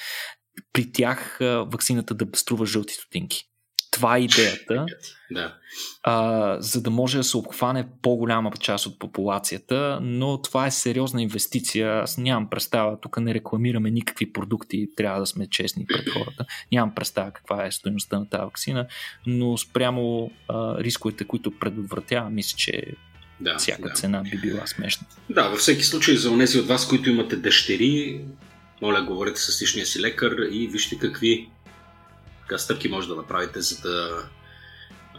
при 0.74 0.92
тях 0.92 1.38
вакцината 1.42 2.14
да 2.14 2.28
струва 2.36 2.66
жълти 2.66 2.94
стотинки. 2.94 3.51
Това 3.92 4.18
е 4.18 4.20
идеята, 4.20 4.86
да. 5.32 5.56
а, 6.04 6.58
за 6.62 6.82
да 6.82 6.90
може 6.90 7.18
да 7.18 7.24
се 7.24 7.38
обхване 7.38 7.88
по-голяма 8.02 8.52
част 8.60 8.86
от 8.86 9.00
популацията, 9.00 10.00
но 10.02 10.42
това 10.42 10.68
е 10.68 10.72
сериозна 10.72 11.22
инвестиция. 11.22 12.02
Аз 12.02 12.18
нямам 12.18 12.50
представа, 12.50 13.00
тук 13.02 13.20
не 13.20 13.34
рекламираме 13.34 13.92
никакви 13.92 14.34
продукти, 14.34 14.88
трябва 14.96 15.20
да 15.20 15.26
сме 15.26 15.48
честни 15.48 15.86
пред 15.86 16.10
хората. 16.10 16.46
Нямам 16.72 16.96
представа 16.96 17.32
каква 17.32 17.66
е 17.66 17.72
стоеността 17.72 18.20
на 18.20 18.30
тази 18.30 18.44
вакцина, 18.44 18.88
но 19.26 19.58
спрямо 19.58 20.32
а, 20.48 20.84
рисковете, 20.84 21.24
които 21.24 21.60
предотвратява, 21.60 22.30
мисля, 22.30 22.58
че 22.58 22.84
да, 23.40 23.58
всяка 23.58 23.88
да. 23.90 23.94
цена 23.94 24.24
би 24.32 24.38
била 24.38 24.68
смешна. 24.68 25.08
Да, 25.30 25.50
във 25.50 25.60
всеки 25.60 25.84
случай 25.84 26.16
за 26.16 26.32
онези 26.32 26.60
от 26.60 26.68
вас, 26.68 26.88
които 26.88 27.10
имате 27.10 27.36
дъщери, 27.36 28.22
моля, 28.82 29.02
говорете 29.02 29.42
с 29.42 29.62
личния 29.62 29.86
си 29.86 30.02
лекар 30.02 30.32
и 30.52 30.68
вижте 30.68 31.00
какви 31.00 31.50
така, 32.52 32.60
стъпки 32.60 32.90
може 32.90 33.08
да 33.08 33.16
направите, 33.16 33.62
за 33.62 33.82
да, 33.82 34.24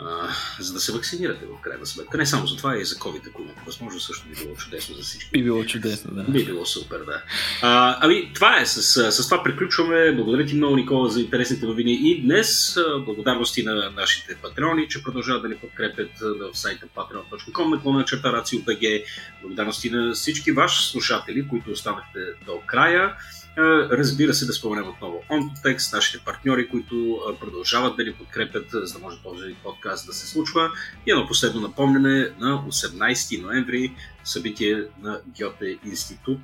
а, 0.00 0.28
за 0.60 0.72
да 0.72 0.80
се 0.80 0.92
вакцинирате 0.92 1.46
в 1.46 1.60
крайна 1.60 1.86
сметка. 1.86 2.18
Не 2.18 2.26
само 2.26 2.46
за 2.46 2.56
това, 2.56 2.78
и 2.78 2.84
за 2.84 2.94
COVID, 2.94 3.28
ако 3.28 3.42
имате 3.42 3.60
възможност, 3.66 4.06
също 4.06 4.28
би 4.28 4.34
било 4.34 4.56
чудесно 4.56 4.94
за 4.94 5.02
всички. 5.02 5.30
Би 5.32 5.42
било 5.42 5.64
чудесно, 5.64 6.14
да. 6.14 6.22
Би 6.22 6.44
било 6.44 6.66
супер, 6.66 6.98
да. 6.98 7.22
А, 7.62 7.98
ами, 8.00 8.30
това 8.34 8.60
е. 8.60 8.66
С, 8.66 9.12
с 9.12 9.28
това 9.28 9.42
приключваме. 9.42 10.12
Благодаря 10.12 10.46
ти 10.46 10.54
много, 10.54 10.76
Никола, 10.76 11.10
за 11.10 11.20
интересните 11.20 11.66
новини 11.66 11.92
и 11.92 12.22
днес. 12.22 12.78
Благодарности 13.04 13.62
на 13.62 13.90
нашите 13.90 14.36
патреони, 14.36 14.88
че 14.88 15.02
продължават 15.02 15.42
да 15.42 15.48
ни 15.48 15.56
подкрепят 15.56 16.10
в 16.20 16.58
сайта 16.58 16.86
patreon.com, 16.96 17.70
наклона 17.70 18.04
черта 18.04 18.28
RACIO.BG. 18.28 19.04
Благодарности 19.42 19.90
на 19.90 20.12
всички 20.12 20.52
ваши 20.52 20.90
слушатели, 20.90 21.48
които 21.48 21.70
останахте 21.70 22.18
до 22.46 22.60
края. 22.66 23.16
Разбира 23.58 24.34
се, 24.34 24.46
да 24.46 24.52
споменем 24.52 24.88
отново 24.88 25.22
OntoText, 25.30 25.92
нашите 25.92 26.24
партньори, 26.24 26.68
които 26.68 27.20
продължават 27.40 27.96
да 27.96 28.04
ни 28.04 28.12
подкрепят, 28.12 28.66
за 28.72 28.92
да 28.92 28.98
може 28.98 29.22
този 29.22 29.54
подкаст 29.62 30.06
да 30.06 30.12
се 30.12 30.26
случва. 30.26 30.70
И 31.06 31.10
едно 31.10 31.26
последно 31.26 31.60
напомняне 31.60 32.30
на 32.38 32.64
18 32.68 33.42
ноември 33.42 33.96
събитие 34.24 34.84
на 35.02 35.20
Гьоте 35.38 35.78
институт, 35.84 36.40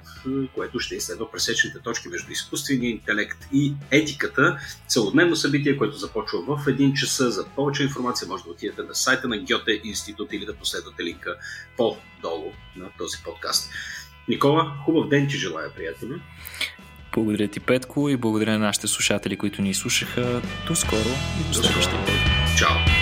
което 0.55 0.81
ще 0.81 0.97
изследва 0.97 1.31
пресечните 1.31 1.79
точки 1.79 2.09
между 2.09 2.33
изкуствения 2.33 2.91
интелект 2.91 3.39
и 3.53 3.75
етиката. 3.91 4.59
Целодневно 4.87 5.37
събитие, 5.37 5.77
което 5.77 5.97
започва 5.97 6.39
в 6.43 6.67
1 6.67 6.93
часа. 6.95 7.31
За 7.31 7.47
повече 7.49 7.83
информация 7.83 8.29
може 8.29 8.45
да 8.45 8.51
отидете 8.51 8.83
на 8.83 8.95
сайта 8.95 9.29
на 9.29 9.39
Гьоте 9.39 9.81
институт 9.85 10.33
или 10.33 10.47
да 10.47 10.57
последвате 10.57 11.05
линка 11.05 11.37
по-долу 11.77 12.53
на 12.77 12.87
този 12.99 13.17
подкаст. 13.25 13.71
Никола, 14.29 14.77
хубав 14.85 15.09
ден 15.09 15.29
ти 15.29 15.37
желая, 15.37 15.75
приятели! 15.75 16.15
Благодаря 17.19 17.49
ти, 17.49 17.61
Петко, 17.61 18.09
и 18.09 18.17
благодаря 18.17 18.53
на 18.53 18.59
нашите 18.59 18.87
слушатели, 18.87 19.37
които 19.37 19.63
ни 19.63 19.75
слушаха. 19.75 20.43
До 20.67 20.75
скоро 20.75 21.09
и 21.41 21.49
до 21.49 21.55
следващия 21.55 22.07
път. 22.07 22.15
Чао! 22.59 22.98